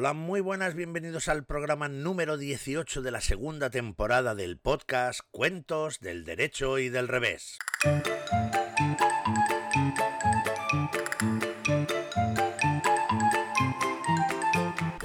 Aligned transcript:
Hola, 0.00 0.12
muy 0.12 0.40
buenas, 0.40 0.76
bienvenidos 0.76 1.26
al 1.26 1.44
programa 1.44 1.88
número 1.88 2.36
18 2.36 3.02
de 3.02 3.10
la 3.10 3.20
segunda 3.20 3.68
temporada 3.68 4.36
del 4.36 4.56
podcast 4.56 5.22
Cuentos 5.32 5.98
del 5.98 6.24
Derecho 6.24 6.78
y 6.78 6.88
del 6.88 7.08
Revés. 7.08 7.58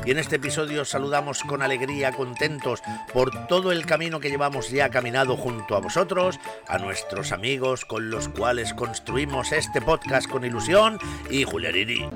Y 0.06 0.12
en 0.12 0.20
este 0.20 0.36
episodio 0.36 0.86
saludamos 0.86 1.42
con 1.42 1.64
alegría, 1.64 2.12
contentos 2.12 2.84
por 3.12 3.48
todo 3.48 3.72
el 3.72 3.88
camino 3.88 4.20
que 4.20 4.30
llevamos 4.30 4.70
ya 4.70 4.90
caminado 4.90 5.36
junto 5.36 5.76
a 5.76 5.80
vosotros, 5.80 6.40
a 6.68 6.78
nuestros 6.78 7.32
amigos 7.32 7.84
con 7.86 8.12
los 8.12 8.30
cuales 8.30 8.76
construimos 8.76 9.54
este 9.54 9.82
podcast 9.82 10.30
con 10.30 10.46
ilusión 10.46 11.00
y 11.32 11.46
Juliarini. 11.46 12.12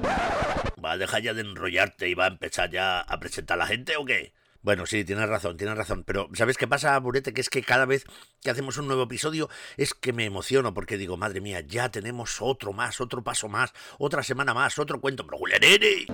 ¿Va 0.88 0.94
a 0.94 0.98
dejar 0.98 1.22
ya 1.22 1.34
de 1.34 1.42
enrollarte 1.42 2.08
y 2.08 2.14
va 2.14 2.24
a 2.24 2.30
empezar 2.30 2.70
ya 2.70 3.02
a 3.02 3.20
presentar 3.20 3.56
a 3.56 3.58
la 3.58 3.68
gente 3.68 3.98
o 3.98 4.06
qué? 4.06 4.32
Bueno, 4.62 4.86
sí, 4.86 5.04
tienes 5.04 5.28
razón, 5.28 5.58
tienes 5.58 5.76
razón. 5.76 6.06
Pero, 6.06 6.30
¿sabes 6.34 6.56
qué 6.56 6.66
pasa, 6.66 6.98
Burete? 7.00 7.34
Que 7.34 7.42
es 7.42 7.50
que 7.50 7.62
cada 7.62 7.86
vez 7.86 8.06
que 8.42 8.52
hacemos 8.52 8.78
un 8.78 8.88
nuevo 8.88 9.04
episodio 9.04 9.50
es 9.76 9.94
que 9.94 10.14
me 10.14 10.24
emociono 10.24 10.74
porque 10.74 10.96
digo, 10.96 11.18
madre 11.18 11.42
mía, 11.42 11.60
ya 11.60 11.90
tenemos 11.90 12.42
otro 12.42 12.72
más, 12.72 13.02
otro 13.02 13.22
paso 13.22 13.50
más, 13.50 13.74
otra 14.00 14.24
semana 14.24 14.54
más, 14.54 14.80
otro 14.80 15.02
cuento. 15.02 15.26
Pero, 15.26 15.40
Juliarini, 15.40 16.06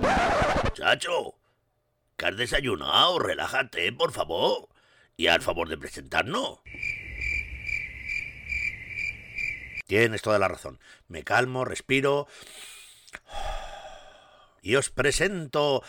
chacho, 0.74 1.36
¿que 2.18 2.26
has 2.26 2.36
desayunado? 2.36 3.20
Relájate, 3.20 3.94
por 3.94 4.12
favor. 4.12 4.70
Y 5.16 5.28
al 5.28 5.44
favor 5.44 5.70
de 5.70 5.78
presentarnos. 5.78 6.62
Tienes 9.86 10.24
toda 10.24 10.40
la 10.40 10.48
razón. 10.48 10.80
Me 11.10 11.24
calmo, 11.24 11.64
respiro. 11.64 12.28
Y 14.66 14.78
os 14.78 14.90
presento 14.90 15.84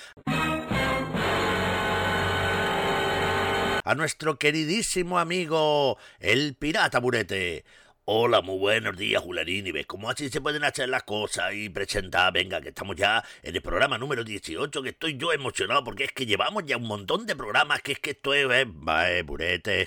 a 3.84 3.94
nuestro 3.94 4.36
queridísimo 4.36 5.20
amigo, 5.20 5.96
el 6.18 6.56
pirata 6.56 6.98
Burete. 6.98 7.64
Hola, 8.04 8.40
muy 8.40 8.58
buenos 8.58 8.96
días, 8.96 9.22
Jularín. 9.22 9.68
Y 9.68 9.70
ves 9.70 9.86
cómo 9.86 10.10
así 10.10 10.28
se 10.28 10.40
pueden 10.40 10.64
hacer 10.64 10.88
las 10.88 11.04
cosas 11.04 11.54
y 11.54 11.68
presentar. 11.68 12.32
Venga, 12.32 12.60
que 12.60 12.70
estamos 12.70 12.96
ya 12.96 13.24
en 13.44 13.54
el 13.54 13.62
programa 13.62 13.96
número 13.96 14.24
18, 14.24 14.82
que 14.82 14.88
estoy 14.88 15.16
yo 15.16 15.32
emocionado 15.32 15.84
porque 15.84 16.02
es 16.02 16.12
que 16.12 16.26
llevamos 16.26 16.64
ya 16.66 16.76
un 16.76 16.88
montón 16.88 17.26
de 17.26 17.36
programas. 17.36 17.80
Que 17.80 17.92
es 17.92 18.00
que 18.00 18.10
esto 18.10 18.34
es. 18.34 18.44
Eh, 18.50 18.66
eh, 19.08 19.22
Burete. 19.24 19.86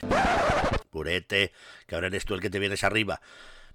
Burete, 0.93 1.51
que 1.85 1.95
ahora 1.95 2.07
eres 2.07 2.23
tú 2.23 2.35
el 2.35 2.41
que 2.41 2.49
te 2.49 2.57
vienes 2.57 2.85
arriba. 2.85 3.19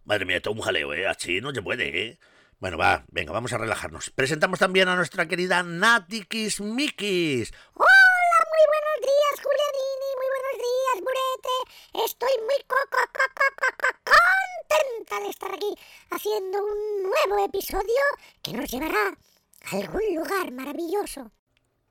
Madre 0.07 0.25
mía, 0.25 0.39
esto 0.39 0.53
es 0.53 0.57
un 0.57 0.63
jaleo, 0.63 0.95
¿eh? 0.95 1.07
Así 1.07 1.43
no 1.43 1.53
se 1.53 1.61
puede, 1.61 2.03
¿eh? 2.03 2.19
Bueno, 2.63 2.79
va, 2.79 3.05
venga, 3.09 3.33
vamos 3.33 3.53
a 3.53 3.59
relajarnos. 3.59 4.11
Presentamos 4.11 4.61
también 4.61 4.87
a 4.87 4.95
nuestra 4.95 5.27
querida 5.27 5.65
Nati 5.65 6.23
Kismikis. 6.27 7.53
Hola, 7.75 8.39
muy 8.53 8.65
buenos 8.71 8.99
días, 9.03 9.35
Julianini, 9.43 10.11
muy 10.15 10.29
buenos 10.31 10.57
días, 10.63 10.97
Burete. 11.01 12.07
Estoy 12.07 12.31
muy 12.45 12.63
co 12.69 12.77
co 12.89 13.03
co 13.13 13.25
co 13.35 13.67
co 13.67 13.69
co 13.83 14.15
contenta 14.15 15.19
de 15.25 15.31
estar 15.31 15.53
aquí 15.53 15.75
haciendo 16.13 16.59
un 16.65 17.03
nuevo 17.03 17.45
episodio 17.45 18.03
que 18.41 18.53
nos 18.53 18.71
llevará 18.71 19.09
a 19.09 19.77
algún 19.79 20.15
lugar 20.15 20.53
maravilloso. 20.53 21.33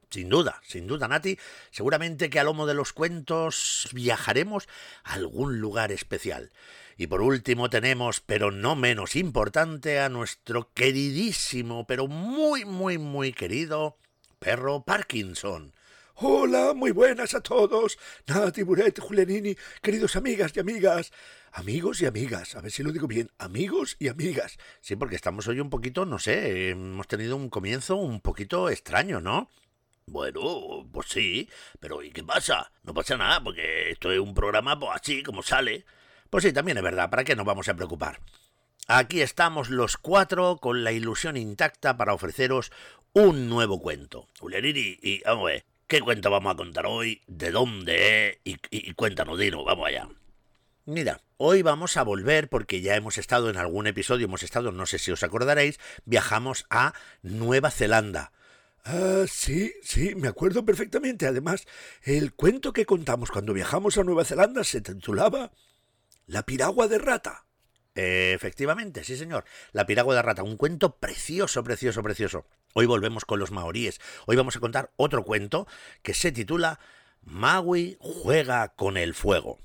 Sin 0.09 0.29
duda, 0.29 0.61
sin 0.65 0.87
duda, 0.87 1.09
Nati. 1.09 1.37
Seguramente 1.71 2.29
que 2.29 2.39
a 2.39 2.45
lomo 2.45 2.65
de 2.65 2.75
los 2.75 2.93
cuentos 2.93 3.89
viajaremos 3.91 4.69
a 5.03 5.15
algún 5.15 5.59
lugar 5.59 5.91
especial. 5.91 6.53
Y 7.01 7.07
por 7.07 7.23
último 7.23 7.67
tenemos, 7.67 8.21
pero 8.21 8.51
no 8.51 8.75
menos 8.75 9.15
importante, 9.15 9.99
a 9.99 10.07
nuestro 10.07 10.71
queridísimo, 10.75 11.87
pero 11.87 12.05
muy, 12.05 12.63
muy, 12.63 12.99
muy 12.99 13.33
querido 13.33 13.97
perro 14.37 14.83
Parkinson. 14.83 15.73
Hola, 16.13 16.75
muy 16.75 16.91
buenas 16.91 17.33
a 17.33 17.41
todos. 17.41 17.97
Nati, 18.27 18.61
Buret, 18.61 18.99
Julianini, 18.99 19.57
queridos 19.81 20.15
amigas 20.15 20.51
y 20.55 20.59
amigas. 20.59 21.11
Amigos 21.53 22.03
y 22.03 22.05
amigas, 22.05 22.55
a 22.55 22.61
ver 22.61 22.69
si 22.69 22.83
lo 22.83 22.91
digo 22.91 23.07
bien, 23.07 23.31
amigos 23.39 23.95
y 23.97 24.07
amigas. 24.07 24.59
Sí, 24.79 24.95
porque 24.95 25.15
estamos 25.15 25.47
hoy 25.47 25.59
un 25.59 25.71
poquito, 25.71 26.05
no 26.05 26.19
sé, 26.19 26.69
hemos 26.69 27.07
tenido 27.07 27.35
un 27.35 27.49
comienzo 27.49 27.95
un 27.95 28.21
poquito 28.21 28.69
extraño, 28.69 29.19
¿no? 29.19 29.49
Bueno, 30.05 30.87
pues 30.91 31.07
sí, 31.09 31.49
pero 31.79 32.03
¿y 32.03 32.11
qué 32.11 32.23
pasa? 32.23 32.71
No 32.83 32.93
pasa 32.93 33.17
nada, 33.17 33.43
porque 33.43 33.89
esto 33.89 34.11
es 34.11 34.19
un 34.19 34.35
programa 34.35 34.79
pues 34.79 34.91
así 34.93 35.23
como 35.23 35.41
sale. 35.41 35.83
Pues 36.31 36.45
sí, 36.45 36.53
también 36.53 36.77
es 36.77 36.83
verdad, 36.83 37.09
¿para 37.09 37.25
qué 37.25 37.35
nos 37.35 37.45
vamos 37.45 37.67
a 37.67 37.73
preocupar? 37.73 38.21
Aquí 38.87 39.21
estamos 39.21 39.69
los 39.69 39.97
cuatro 39.97 40.59
con 40.61 40.85
la 40.85 40.93
ilusión 40.93 41.35
intacta 41.35 41.97
para 41.97 42.13
ofreceros 42.13 42.71
un 43.11 43.49
nuevo 43.49 43.81
cuento. 43.81 44.29
Julianini, 44.39 44.97
y 45.01 45.21
vamos 45.25 45.51
¿qué 45.87 45.99
cuento 45.99 46.31
vamos 46.31 46.53
a 46.53 46.55
contar 46.55 46.85
hoy? 46.85 47.21
¿De 47.27 47.51
dónde 47.51 48.29
es? 48.29 48.37
Y, 48.45 48.57
y 48.69 48.93
cuéntanos, 48.93 49.37
Dino, 49.37 49.65
vamos 49.65 49.89
allá. 49.89 50.07
Mira, 50.85 51.19
hoy 51.35 51.63
vamos 51.63 51.97
a 51.97 52.03
volver 52.03 52.47
porque 52.47 52.79
ya 52.79 52.95
hemos 52.95 53.17
estado 53.17 53.49
en 53.49 53.57
algún 53.57 53.87
episodio, 53.87 54.23
hemos 54.23 54.43
estado, 54.43 54.71
no 54.71 54.85
sé 54.85 54.99
si 54.99 55.11
os 55.11 55.23
acordaréis, 55.23 55.81
viajamos 56.05 56.65
a 56.69 56.93
Nueva 57.23 57.71
Zelanda. 57.71 58.31
Ah, 58.85 59.25
sí, 59.27 59.73
sí, 59.83 60.15
me 60.15 60.29
acuerdo 60.29 60.63
perfectamente. 60.63 61.27
Además, 61.27 61.67
el 62.03 62.33
cuento 62.33 62.71
que 62.71 62.85
contamos 62.85 63.31
cuando 63.31 63.51
viajamos 63.51 63.97
a 63.97 64.05
Nueva 64.05 64.23
Zelanda 64.23 64.63
se 64.63 64.79
titulaba 64.79 65.51
La 66.31 66.43
piragua 66.43 66.87
de 66.87 66.97
rata. 66.97 67.45
Efectivamente, 67.93 69.03
sí 69.03 69.17
señor. 69.17 69.43
La 69.73 69.85
piragua 69.85 70.15
de 70.15 70.21
rata, 70.21 70.43
un 70.43 70.55
cuento 70.55 70.95
precioso, 70.95 71.61
precioso, 71.61 72.01
precioso. 72.03 72.45
Hoy 72.73 72.85
volvemos 72.85 73.25
con 73.25 73.37
los 73.37 73.51
maoríes. 73.51 73.99
Hoy 74.27 74.37
vamos 74.37 74.55
a 74.55 74.61
contar 74.61 74.93
otro 74.95 75.25
cuento 75.25 75.67
que 76.03 76.13
se 76.13 76.31
titula 76.31 76.79
Maui 77.19 77.97
juega 77.99 78.69
con 78.69 78.95
el 78.95 79.13
fuego. 79.13 79.59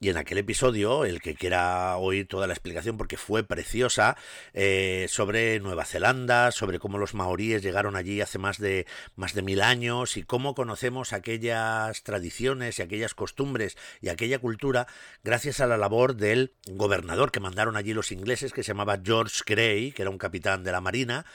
Y 0.00 0.10
en 0.10 0.16
aquel 0.16 0.38
episodio, 0.38 1.04
el 1.04 1.20
que 1.20 1.34
quiera 1.34 1.96
oír 1.96 2.28
toda 2.28 2.46
la 2.46 2.52
explicación, 2.52 2.96
porque 2.96 3.16
fue 3.16 3.42
preciosa, 3.42 4.16
eh, 4.52 5.06
sobre 5.08 5.58
Nueva 5.58 5.84
Zelanda, 5.84 6.52
sobre 6.52 6.78
cómo 6.78 6.98
los 6.98 7.14
maoríes 7.14 7.64
llegaron 7.64 7.96
allí 7.96 8.20
hace 8.20 8.38
más 8.38 8.58
de, 8.58 8.86
más 9.16 9.34
de 9.34 9.42
mil 9.42 9.60
años 9.60 10.16
y 10.16 10.22
cómo 10.22 10.54
conocemos 10.54 11.12
aquellas 11.12 12.04
tradiciones 12.04 12.78
y 12.78 12.82
aquellas 12.82 13.14
costumbres 13.14 13.76
y 14.00 14.08
aquella 14.08 14.38
cultura 14.38 14.86
gracias 15.24 15.58
a 15.58 15.66
la 15.66 15.76
labor 15.76 16.14
del 16.14 16.52
gobernador 16.70 17.32
que 17.32 17.40
mandaron 17.40 17.76
allí 17.76 17.92
los 17.92 18.12
ingleses, 18.12 18.52
que 18.52 18.62
se 18.62 18.68
llamaba 18.68 19.00
George 19.04 19.40
Grey, 19.44 19.90
que 19.90 20.02
era 20.02 20.12
un 20.12 20.18
capitán 20.18 20.62
de 20.62 20.70
la 20.70 20.80
Marina, 20.80 21.26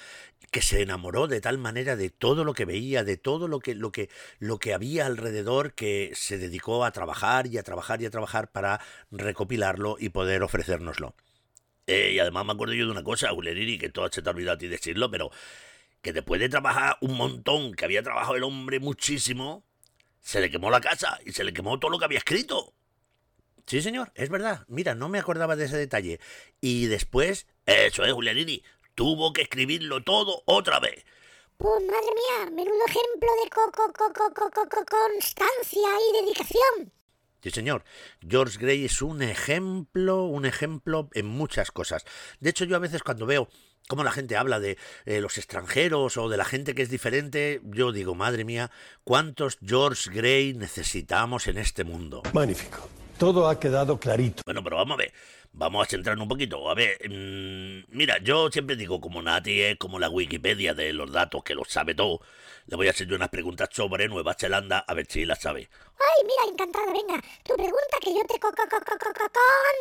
que 0.52 0.62
se 0.62 0.82
enamoró 0.82 1.28
de 1.28 1.42
tal 1.42 1.58
manera 1.58 1.96
de 1.96 2.10
todo 2.10 2.44
lo 2.44 2.54
que 2.54 2.66
veía, 2.66 3.04
de 3.04 3.18
todo 3.18 3.48
lo 3.48 3.60
que, 3.60 3.76
lo 3.76 3.92
que, 3.92 4.10
lo 4.40 4.60
que 4.60 4.74
había 4.74 5.06
alrededor, 5.06 5.74
que 5.74 6.12
se 6.16 6.38
dedicó 6.38 6.86
a 6.86 6.92
trabajar 6.92 7.48
y 7.48 7.58
a 7.58 7.64
trabajar 7.64 8.02
y 8.02 8.06
a 8.06 8.12
trabajar 8.12 8.52
para 8.52 8.80
recopilarlo 9.12 9.98
y 10.00 10.10
poder 10.10 10.44
ofrecérnoslo. 10.44 11.16
Eh, 11.88 12.12
y 12.14 12.20
además 12.20 12.46
me 12.46 12.54
acuerdo 12.54 12.74
yo 12.74 12.86
de 12.86 12.92
una 12.92 13.04
cosa, 13.04 13.30
Julianini, 13.30 13.78
que 13.78 13.90
todo 13.90 14.10
se 14.12 14.22
te 14.22 14.30
ha 14.30 14.32
olvidado 14.32 14.56
a 14.56 14.58
ti 14.60 14.68
decirlo, 14.68 15.10
pero 15.12 15.32
que 16.02 16.14
después 16.14 16.40
de 16.40 16.50
trabajar 16.50 16.98
un 17.02 17.18
montón, 17.18 17.74
que 17.74 17.86
había 17.86 18.04
trabajado 18.04 18.36
el 18.36 18.44
hombre 18.44 18.80
muchísimo, 18.80 19.66
se 20.22 20.40
le 20.40 20.50
quemó 20.50 20.70
la 20.70 20.82
casa 20.82 21.20
y 21.26 21.32
se 21.32 21.44
le 21.44 21.54
quemó 21.54 21.80
todo 21.80 21.92
lo 21.92 22.00
que 22.00 22.06
había 22.06 22.20
escrito. 22.20 22.74
Sí, 23.66 23.82
señor, 23.82 24.12
es 24.16 24.30
verdad. 24.30 24.66
Mira, 24.68 24.96
no 24.96 25.08
me 25.08 25.20
acordaba 25.20 25.56
de 25.56 25.66
ese 25.66 25.78
detalle. 25.78 26.20
Y 26.60 26.88
después... 26.88 27.48
Eso 27.66 28.04
es, 28.04 28.12
Julianini 28.12 28.62
tuvo 28.96 29.34
que 29.34 29.44
escribirlo 29.44 30.04
todo 30.04 30.44
otra 30.46 30.80
vez. 30.80 31.06
Pues 31.58 31.82
madre 31.82 32.12
mía, 32.14 32.52
menudo 32.52 32.86
ejemplo 32.88 33.30
de 33.44 33.50
constancia 34.86 35.90
y 36.10 36.22
dedicación. 36.22 36.92
Sí, 37.42 37.52
señor. 37.52 37.84
George 38.28 38.58
Gray 38.58 38.86
es 38.86 39.02
un 39.02 39.22
ejemplo, 39.22 40.24
un 40.24 40.46
ejemplo 40.46 41.10
en 41.14 41.26
muchas 41.26 41.72
cosas. 41.72 42.06
De 42.40 42.50
hecho, 42.50 42.64
yo 42.66 42.78
a 42.78 42.80
veces 42.80 43.04
cuando 43.04 43.26
veo 43.26 43.50
cómo 43.90 44.04
la 44.04 44.12
gente 44.12 44.38
habla 44.38 44.62
de 44.62 44.78
eh, 45.06 45.20
los 45.20 45.38
extranjeros 45.38 46.16
o 46.18 46.30
de 46.30 46.38
la 46.38 46.46
gente 46.46 46.74
que 46.74 46.82
es 46.82 46.90
diferente, 46.90 47.60
yo 47.64 47.92
digo, 47.92 48.16
madre 48.16 48.46
mía, 48.46 48.72
¿cuántos 49.04 49.58
George 49.62 50.10
Gray 50.10 50.54
necesitamos 50.54 51.48
en 51.48 51.58
este 51.58 51.84
mundo? 51.84 52.24
Magnífico. 52.34 52.88
Todo 53.24 53.48
ha 53.48 53.58
quedado 53.58 53.98
clarito. 53.98 54.44
Bueno, 54.46 54.62
pero 54.62 54.76
vamos 54.76 54.96
a 54.96 54.98
ver. 54.98 55.14
Vamos 55.54 55.88
a 55.88 55.90
centrarnos 55.90 56.24
un 56.24 56.28
poquito. 56.28 56.70
A 56.70 56.74
ver, 56.74 56.98
mmm, 57.10 57.86
mira, 57.96 58.18
yo 58.18 58.52
siempre 58.52 58.76
digo, 58.76 59.00
como 59.00 59.22
Nati 59.22 59.62
es 59.62 59.78
como 59.78 59.98
la 59.98 60.10
Wikipedia 60.10 60.74
de 60.74 60.92
los 60.92 61.10
datos, 61.10 61.42
que 61.42 61.56
lo 61.56 61.64
sabe 61.64 61.96
todo, 61.96 62.20
le 62.66 62.76
voy 62.76 62.88
a 62.88 62.90
hacer 62.90 63.08
yo 63.08 63.16
unas 63.16 63.30
preguntas 63.30 63.70
sobre 63.72 64.10
Nueva 64.10 64.34
Zelanda, 64.34 64.80
a 64.80 64.94
ver 64.94 65.06
si 65.10 65.24
las 65.24 65.40
sabe. 65.40 65.70
Ay, 65.72 66.26
mira, 66.26 66.52
encantada, 66.52 66.92
venga. 66.92 67.24
Tu 67.46 67.54
pregunta 67.54 67.98
que 68.02 68.14
yo 68.14 68.26
te 68.28 68.38
co 68.42 68.50
co 68.50 68.64
co 68.70 68.80
co 68.86 69.30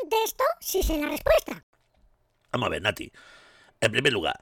contesto 0.00 0.44
si 0.60 0.80
sé 0.80 0.98
la 0.98 1.08
respuesta. 1.08 1.64
Vamos 2.52 2.68
a 2.68 2.70
ver, 2.70 2.82
Nati. 2.82 3.10
En 3.80 3.90
primer 3.90 4.12
lugar, 4.12 4.40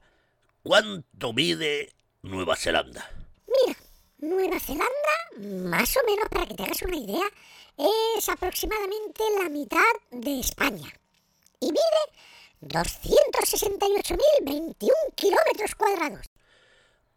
¿cuánto 0.63 1.33
mide 1.33 1.95
Nueva 2.21 2.55
Zelanda? 2.55 3.11
Mira, 3.47 3.79
Nueva 4.19 4.61
Zelanda, 4.61 4.91
más 5.39 5.97
o 5.97 6.01
menos 6.05 6.29
para 6.29 6.45
que 6.45 6.53
te 6.53 6.65
hagas 6.65 6.83
una 6.83 6.97
idea, 6.99 7.25
es 8.17 8.29
aproximadamente 8.29 9.23
la 9.43 9.49
mitad 9.49 9.81
de 10.11 10.41
España 10.41 10.93
y 11.61 11.67
mide 11.67 11.81
268.021 12.63 14.91
kilómetros 15.15 15.75
cuadrados. 15.77 16.27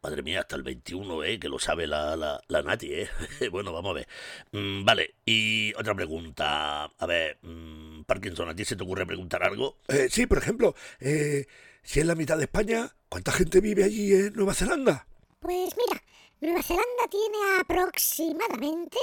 Madre 0.02 0.22
mía, 0.22 0.42
hasta 0.42 0.58
el 0.58 0.64
21, 0.64 1.24
¿eh? 1.24 1.40
Que 1.40 1.48
lo 1.48 1.60
sabe 1.60 1.88
la, 1.88 2.18
la, 2.18 2.42
la 2.48 2.62
Nati, 2.62 2.94
¿eh? 2.94 3.10
bueno, 3.52 3.72
vamos 3.72 3.92
a 3.92 3.94
ver. 3.94 4.08
Mm, 4.52 4.84
vale, 4.84 5.16
y 5.26 5.74
otra 5.76 5.96
pregunta. 5.96 6.84
A 6.86 7.06
ver, 7.06 7.40
mm, 7.42 8.04
Parkinson, 8.04 8.50
¿a 8.50 8.56
ti 8.56 8.66
se 8.66 8.76
te 8.76 8.84
ocurre 8.84 9.06
preguntar 9.06 9.44
algo? 9.44 9.78
Eh, 9.88 10.10
sí, 10.10 10.26
por 10.26 10.40
ejemplo, 10.40 10.76
eh, 11.00 11.46
si 11.84 12.02
es 12.02 12.06
la 12.06 12.16
mitad 12.16 12.38
de 12.38 12.44
España, 12.44 12.94
¿cuánta 13.08 13.32
gente 13.32 13.62
vive 13.62 13.86
allí 13.86 14.14
en 14.14 14.34
Nueva 14.34 14.54
Zelanda? 14.54 15.08
Pues 15.40 15.74
mira, 15.78 16.04
Nueva 16.42 16.62
Zelanda 16.64 17.08
tiene 17.10 17.38
aproximadamente 17.62 18.98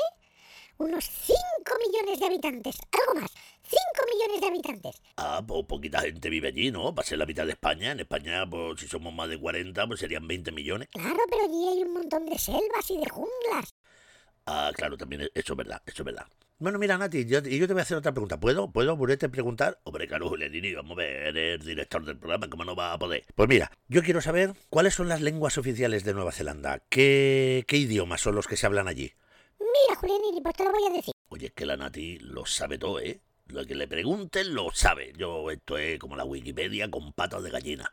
unos 0.81 1.05
5 1.05 1.37
millones 1.87 2.21
de 2.21 2.27
habitantes, 2.27 2.77
algo 2.91 3.21
más, 3.21 3.31
5 3.63 3.81
millones 4.13 4.41
de 4.41 4.47
habitantes. 4.47 5.03
Ah, 5.17 5.43
pues 5.47 5.67
poquita 5.67 6.01
gente 6.01 6.31
vive 6.31 6.49
allí, 6.49 6.71
¿no? 6.71 6.95
Para 6.95 7.07
ser 7.07 7.19
la 7.19 7.27
mitad 7.27 7.45
de 7.45 7.53
España. 7.53 7.93
En 7.93 8.01
España, 8.01 8.49
pues 8.49 8.81
si 8.81 8.89
somos 8.89 9.13
más 9.13 9.29
de 9.29 9.39
40, 9.39 9.87
pues 9.87 10.01
serían 10.01 10.27
20 10.27 10.53
millones. 10.53 10.89
Claro, 10.93 11.19
pero 11.29 11.45
allí 11.45 11.69
hay 11.69 11.83
un 11.83 11.93
montón 11.93 12.27
de 12.27 12.39
selvas 12.39 12.91
y 12.91 12.97
de 12.99 13.09
junglas. 13.09 13.75
Ah, 14.47 14.73
claro, 14.75 14.97
también 14.97 15.29
eso 15.35 15.53
es 15.53 15.57
verdad, 15.57 15.83
eso 15.87 16.03
es 16.03 16.07
verdad. 16.07 16.27
Bueno, 16.59 16.79
mira, 16.79 16.99
Nati, 16.99 17.25
yo, 17.25 17.41
yo 17.41 17.67
te 17.67 17.73
voy 17.73 17.81
a 17.81 17.83
hacer 17.83 17.97
otra 17.97 18.13
pregunta. 18.13 18.39
¿Puedo? 18.41 18.71
¿Puedo, 18.71 18.97
Burete, 18.97 19.29
preguntar? 19.29 19.79
Hombre, 19.85 20.07
claro, 20.07 20.29
Julianini, 20.29 20.75
vamos 20.75 20.93
a 20.93 21.03
ver, 21.03 21.37
eres 21.37 21.65
director 21.65 22.05
del 22.05 22.19
programa, 22.19 22.51
¿cómo 22.51 22.65
no 22.65 22.75
va 22.75 22.93
a 22.93 22.99
poder? 22.99 23.25
Pues 23.35 23.49
mira, 23.49 23.71
yo 23.89 24.03
quiero 24.03 24.21
saber 24.21 24.53
cuáles 24.69 24.95
son 24.95 25.09
las 25.09 25.21
lenguas 25.21 25.57
oficiales 25.57 26.05
de 26.05 26.13
Nueva 26.13 26.33
Zelanda. 26.33 26.83
¿Qué, 26.91 27.65
qué 27.67 27.77
idiomas 27.77 28.21
son 28.21 28.35
los 28.35 28.47
que 28.47 28.57
se 28.57 28.67
hablan 28.67 28.89
allí? 28.89 29.15
Mira, 29.89 30.01
Julianini, 30.01 30.41
pues 30.41 30.57
te 30.57 30.65
lo 30.65 30.73
voy 30.73 30.87
a 30.87 30.91
decir. 30.91 31.13
Oye, 31.29 31.47
es 31.47 31.53
que 31.53 31.67
la 31.67 31.77
Nati 31.77 32.19
lo 32.19 32.45
sabe 32.47 32.79
todo, 32.79 33.01
¿eh? 33.01 33.21
Lo 33.47 33.65
que 33.65 33.75
le 33.75 33.89
pregunten 33.89 34.55
lo 34.55 34.71
sabe. 34.73 35.13
Yo, 35.17 35.51
esto 35.51 35.79
es 35.79 35.99
como 35.99 36.17
la 36.17 36.25
Wikipedia 36.25 36.91
con 36.91 37.13
patas 37.13 37.43
de 37.43 37.51
gallina. 37.51 37.93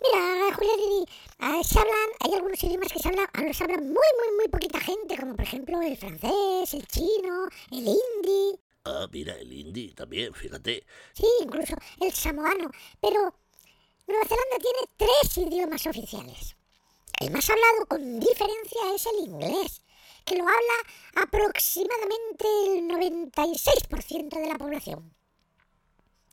Mira, 0.00 0.54
Julianini, 0.54 1.06
ah, 1.38 1.60
se 1.62 1.78
hablan, 1.78 2.10
hay 2.20 2.34
algunos 2.34 2.62
idiomas 2.62 2.92
que 2.92 2.98
se 2.98 3.08
hablan, 3.08 3.28
ah, 3.32 3.42
los 3.42 3.60
hablan 3.60 3.84
muy, 3.84 3.94
muy, 3.94 4.36
muy 4.36 4.48
poquita 4.48 4.80
gente, 4.80 5.16
como 5.16 5.36
por 5.36 5.44
ejemplo 5.44 5.80
el 5.80 5.96
francés, 5.96 6.74
el 6.74 6.86
chino, 6.88 7.48
el 7.70 7.86
hindi. 7.86 8.58
Ah, 8.84 9.06
mira, 9.10 9.34
el 9.34 9.52
hindi 9.52 9.94
también, 9.94 10.34
fíjate. 10.34 10.84
Sí, 11.14 11.26
incluso 11.42 11.74
el 12.00 12.12
samoano. 12.12 12.70
Pero 13.00 13.34
Nueva 14.06 14.26
Zelanda 14.26 14.58
tiene 14.60 14.78
tres 14.96 15.38
idiomas 15.38 15.86
oficiales. 15.86 16.56
El 17.20 17.30
más 17.30 17.48
hablado 17.48 17.86
con 17.86 18.20
diferencia 18.20 18.94
es 18.94 19.06
el 19.06 19.26
inglés, 19.26 19.80
que 20.24 20.36
lo 20.36 20.44
habla 20.44 21.22
aproximadamente 21.22 22.46
el 22.66 22.88
96% 22.88 24.30
de 24.30 24.48
la 24.48 24.58
población. 24.58 25.14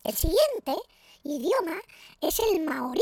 El 0.03 0.15
siguiente 0.15 0.75
idioma 1.23 1.79
es 2.21 2.39
el 2.39 2.61
maorí, 2.61 3.01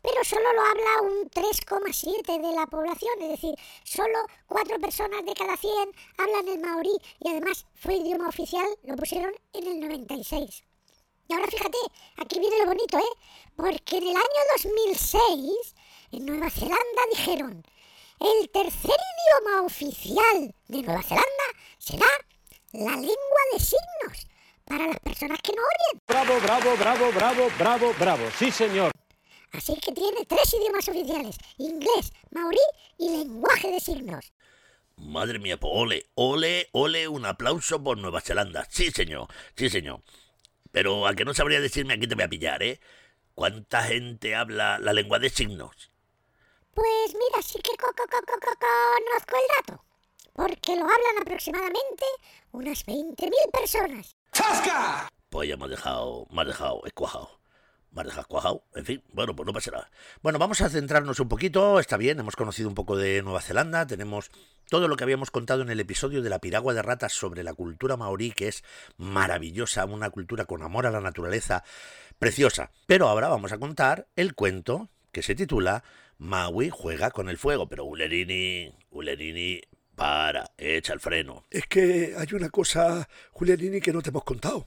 pero 0.00 0.24
solo 0.24 0.52
lo 0.52 0.60
habla 0.60 1.02
un 1.02 1.30
3,7 1.30 2.40
de 2.40 2.54
la 2.54 2.66
población, 2.66 3.22
es 3.22 3.30
decir, 3.30 3.54
solo 3.84 4.18
4 4.48 4.78
personas 4.78 5.24
de 5.24 5.34
cada 5.34 5.56
100 5.56 5.72
hablan 6.18 6.48
el 6.48 6.58
maorí 6.60 6.96
y 7.20 7.28
además 7.28 7.66
fue 7.74 7.96
idioma 7.96 8.28
oficial, 8.28 8.66
lo 8.84 8.96
pusieron 8.96 9.34
en 9.52 9.66
el 9.66 9.80
96. 9.80 10.64
Y 11.26 11.32
ahora 11.32 11.46
fíjate, 11.46 11.78
aquí 12.18 12.38
viene 12.38 12.58
lo 12.60 12.66
bonito, 12.66 12.98
¿eh? 12.98 13.12
Porque 13.56 13.96
en 13.96 14.02
el 14.08 14.16
año 14.16 14.40
2006, 14.62 15.74
en 16.12 16.26
Nueva 16.26 16.50
Zelanda 16.50 17.02
dijeron, 17.10 17.64
el 18.20 18.50
tercer 18.50 18.96
idioma 19.40 19.62
oficial 19.62 20.54
de 20.68 20.82
Nueva 20.82 21.02
Zelanda 21.02 21.46
será 21.78 22.06
la 22.72 22.92
lengua 22.96 23.42
de 23.52 23.60
signos 23.60 24.26
para 24.64 24.86
las 24.86 24.98
personas 25.00 25.38
que 25.42 25.52
no 25.52 25.62
oyen. 25.62 26.02
Bravo, 26.06 26.40
bravo, 26.40 26.76
bravo, 26.76 27.12
bravo, 27.12 27.50
bravo, 27.58 27.94
bravo. 27.98 28.30
Sí, 28.38 28.50
señor. 28.50 28.90
Así 29.52 29.74
que 29.76 29.92
tiene 29.92 30.24
tres 30.26 30.52
idiomas 30.54 30.88
oficiales, 30.88 31.36
inglés, 31.58 32.12
maorí 32.30 32.58
y 32.98 33.08
lenguaje 33.10 33.70
de 33.70 33.80
signos. 33.80 34.32
Madre 34.96 35.38
mía, 35.38 35.58
pues 35.58 35.72
ole, 35.74 36.06
ole, 36.14 36.68
ole, 36.72 37.08
un 37.08 37.24
aplauso 37.26 37.82
por 37.82 37.98
Nueva 37.98 38.20
Zelanda. 38.20 38.66
Sí, 38.70 38.90
señor, 38.90 39.28
sí, 39.56 39.68
señor. 39.70 40.02
Pero 40.72 41.06
a 41.06 41.14
que 41.14 41.24
no 41.24 41.34
sabría 41.34 41.60
decirme, 41.60 41.94
aquí 41.94 42.06
te 42.06 42.14
voy 42.14 42.24
a 42.24 42.28
pillar, 42.28 42.62
¿eh? 42.62 42.80
¿Cuánta 43.34 43.82
gente 43.82 44.34
habla 44.34 44.78
la 44.78 44.92
lengua 44.92 45.18
de 45.18 45.30
signos? 45.30 45.90
Pues 46.74 47.14
mira, 47.14 47.42
sí 47.42 47.58
que 47.62 47.76
co 47.76 47.86
co 47.86 48.04
co 48.10 48.20
co 48.26 48.38
conozco 48.40 49.36
el 49.36 49.46
dato. 49.56 49.84
Porque 50.32 50.74
lo 50.74 50.82
hablan 50.82 51.18
aproximadamente 51.20 52.04
unas 52.50 52.84
20.000 52.84 53.30
personas. 53.52 54.16
Pues 55.30 55.48
ya 55.48 55.56
me 55.56 55.64
has 55.64 55.70
dejado, 55.70 56.26
me 56.30 56.42
has 56.42 56.48
dejado 56.48 56.82
escuajado. 56.84 57.40
Me 57.92 58.00
has 58.00 58.08
dejado 58.08 58.26
cuajado. 58.26 58.64
En 58.74 58.84
fin, 58.84 59.04
bueno, 59.12 59.36
pues 59.36 59.46
no 59.46 59.52
pasa 59.52 59.70
nada. 59.70 59.90
Bueno, 60.20 60.40
vamos 60.40 60.60
a 60.60 60.68
centrarnos 60.68 61.20
un 61.20 61.28
poquito. 61.28 61.78
Está 61.78 61.96
bien, 61.96 62.18
hemos 62.18 62.34
conocido 62.34 62.68
un 62.68 62.74
poco 62.74 62.96
de 62.96 63.22
Nueva 63.22 63.40
Zelanda. 63.40 63.86
Tenemos 63.86 64.32
todo 64.68 64.88
lo 64.88 64.96
que 64.96 65.04
habíamos 65.04 65.30
contado 65.30 65.62
en 65.62 65.70
el 65.70 65.78
episodio 65.78 66.20
de 66.20 66.30
la 66.30 66.40
piragua 66.40 66.74
de 66.74 66.82
ratas 66.82 67.12
sobre 67.12 67.44
la 67.44 67.54
cultura 67.54 67.96
maorí, 67.96 68.32
que 68.32 68.48
es 68.48 68.64
maravillosa, 68.96 69.84
una 69.84 70.10
cultura 70.10 70.44
con 70.46 70.64
amor 70.64 70.86
a 70.86 70.90
la 70.90 71.00
naturaleza, 71.00 71.62
preciosa. 72.18 72.72
Pero 72.86 73.06
ahora 73.06 73.28
vamos 73.28 73.52
a 73.52 73.58
contar 73.58 74.08
el 74.16 74.34
cuento 74.34 74.88
que 75.12 75.22
se 75.22 75.36
titula 75.36 75.84
Maui 76.18 76.70
juega 76.70 77.10
con 77.10 77.28
el 77.28 77.38
fuego. 77.38 77.68
Pero 77.68 77.84
Ulerini, 77.84 78.74
Ulerini, 78.90 79.60
para, 79.94 80.50
echa 80.58 80.92
el 80.92 81.00
freno. 81.00 81.44
Es 81.50 81.66
que 81.66 82.14
hay 82.16 82.26
una 82.32 82.50
cosa, 82.50 83.08
Julianini, 83.32 83.80
que 83.80 83.92
no 83.92 84.02
te 84.02 84.10
hemos 84.10 84.24
contado. 84.24 84.64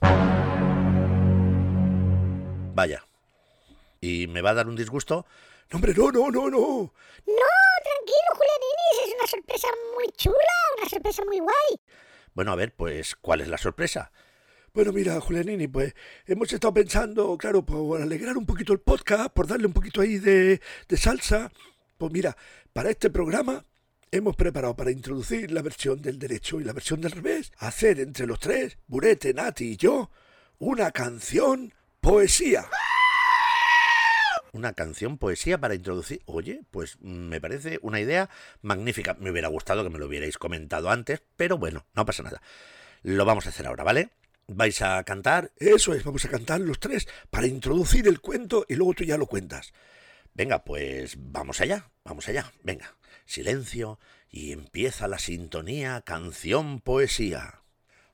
Vaya. 2.74 3.04
¿Y 4.00 4.26
me 4.28 4.40
va 4.40 4.50
a 4.50 4.54
dar 4.54 4.68
un 4.68 4.76
disgusto? 4.76 5.26
No, 5.70 5.76
hombre, 5.76 5.92
no, 5.94 6.10
no, 6.10 6.30
no, 6.30 6.48
no. 6.48 6.58
No, 6.58 7.50
tranquilo, 7.82 8.30
Julianini, 8.32 9.04
es 9.04 9.14
una 9.18 9.26
sorpresa 9.26 9.68
muy 9.96 10.06
chula, 10.16 10.36
una 10.78 10.88
sorpresa 10.88 11.24
muy 11.24 11.38
guay. 11.40 11.80
Bueno, 12.32 12.52
a 12.52 12.56
ver, 12.56 12.74
pues, 12.74 13.16
¿cuál 13.16 13.40
es 13.40 13.48
la 13.48 13.58
sorpresa? 13.58 14.12
Bueno, 14.74 14.92
mira, 14.92 15.20
Julianini, 15.20 15.66
pues 15.66 15.94
hemos 16.26 16.52
estado 16.52 16.74
pensando, 16.74 17.36
claro, 17.36 17.64
por 17.64 18.00
alegrar 18.00 18.36
un 18.36 18.46
poquito 18.46 18.72
el 18.72 18.80
podcast, 18.80 19.30
por 19.30 19.46
darle 19.46 19.66
un 19.66 19.72
poquito 19.72 20.00
ahí 20.00 20.18
de, 20.18 20.60
de 20.88 20.96
salsa. 20.96 21.50
Pues 21.96 22.12
mira, 22.12 22.36
para 22.72 22.90
este 22.90 23.10
programa 23.10 23.64
hemos 24.10 24.36
preparado 24.36 24.76
para 24.76 24.90
introducir 24.90 25.50
la 25.50 25.62
versión 25.62 26.00
del 26.00 26.18
derecho 26.18 26.60
y 26.60 26.64
la 26.64 26.72
versión 26.72 27.00
del 27.00 27.12
revés, 27.12 27.52
hacer 27.58 28.00
entre 28.00 28.26
los 28.26 28.38
tres, 28.38 28.78
Burete, 28.86 29.34
Nati 29.34 29.72
y 29.72 29.76
yo, 29.76 30.10
una 30.58 30.90
canción 30.90 31.74
poesía. 32.00 32.66
Una 34.52 34.72
canción 34.72 35.18
poesía 35.18 35.58
para 35.58 35.74
introducir. 35.74 36.22
Oye, 36.24 36.62
pues 36.70 36.98
me 37.00 37.40
parece 37.40 37.78
una 37.82 38.00
idea 38.00 38.30
magnífica. 38.62 39.14
Me 39.20 39.30
hubiera 39.30 39.48
gustado 39.48 39.84
que 39.84 39.90
me 39.90 39.98
lo 39.98 40.06
hubierais 40.06 40.38
comentado 40.38 40.90
antes, 40.90 41.22
pero 41.36 41.58
bueno, 41.58 41.86
no 41.94 42.06
pasa 42.06 42.22
nada. 42.22 42.40
Lo 43.02 43.24
vamos 43.24 43.46
a 43.46 43.50
hacer 43.50 43.66
ahora, 43.66 43.84
¿vale? 43.84 44.10
¿Vais 44.50 44.80
a 44.80 45.04
cantar? 45.04 45.52
Eso 45.58 45.92
es, 45.92 46.02
vamos 46.04 46.24
a 46.24 46.30
cantar 46.30 46.60
los 46.60 46.80
tres 46.80 47.06
para 47.28 47.46
introducir 47.46 48.08
el 48.08 48.20
cuento 48.20 48.64
y 48.66 48.76
luego 48.76 48.94
tú 48.94 49.04
ya 49.04 49.18
lo 49.18 49.26
cuentas. 49.26 49.74
Venga, 50.32 50.64
pues 50.64 51.16
vamos 51.18 51.60
allá, 51.60 51.90
vamos 52.02 52.28
allá. 52.28 52.50
Venga, 52.62 52.96
silencio 53.26 53.98
y 54.30 54.52
empieza 54.52 55.06
la 55.06 55.18
sintonía 55.18 56.00
canción 56.00 56.80
poesía. 56.80 57.60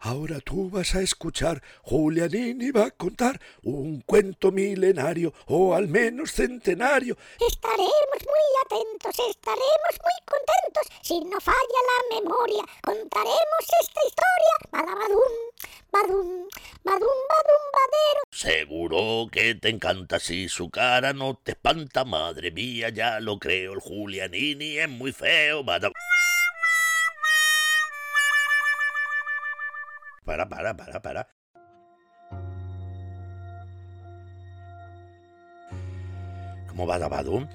Ahora 0.06 0.38
tú 0.40 0.68
vas 0.68 0.94
a 0.96 1.00
escuchar, 1.00 1.62
Julianini 1.80 2.70
va 2.72 2.88
a 2.88 2.90
contar 2.90 3.40
un 3.62 4.02
cuento 4.02 4.52
milenario 4.52 5.32
o 5.46 5.74
al 5.74 5.88
menos 5.88 6.30
centenario. 6.32 7.16
Estaremos 7.40 8.20
muy 8.20 8.44
atentos, 8.66 9.26
estaremos 9.30 9.94
muy 10.04 10.18
contentos. 10.26 10.84
Si 11.00 11.20
no 11.20 11.40
falla 11.40 11.80
la 11.88 12.20
memoria, 12.20 12.64
contaremos 12.82 13.64
esta 13.80 14.00
historia. 14.06 14.54
Badabadum, 14.72 15.32
badum, 15.90 16.48
badum, 16.84 17.18
badum, 17.30 17.62
badero. 17.72 18.20
Seguro 18.30 19.30
que 19.32 19.54
te 19.54 19.70
encanta 19.70 20.20
si 20.20 20.50
su 20.50 20.68
cara 20.68 21.14
no 21.14 21.40
te 21.42 21.52
espanta, 21.52 22.04
madre 22.04 22.50
mía, 22.50 22.90
ya 22.90 23.20
lo 23.20 23.38
creo. 23.38 23.72
El 23.72 23.80
Julianini 23.80 24.76
es 24.76 24.88
muy 24.90 25.12
feo. 25.12 25.64
Para, 30.24 30.48
para, 30.48 30.76
para, 30.76 31.00
para. 31.00 31.28
¿Cómo 36.68 36.86
va 36.86 36.98
Dabadum? 36.98 37.46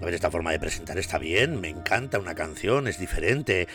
A 0.00 0.04
ver, 0.04 0.14
esta 0.14 0.30
forma 0.30 0.50
de 0.50 0.58
presentar 0.58 0.98
está 0.98 1.18
bien, 1.18 1.60
me 1.60 1.68
encanta 1.68 2.18
una 2.18 2.34
canción, 2.34 2.88
es 2.88 2.98
diferente. 2.98 3.68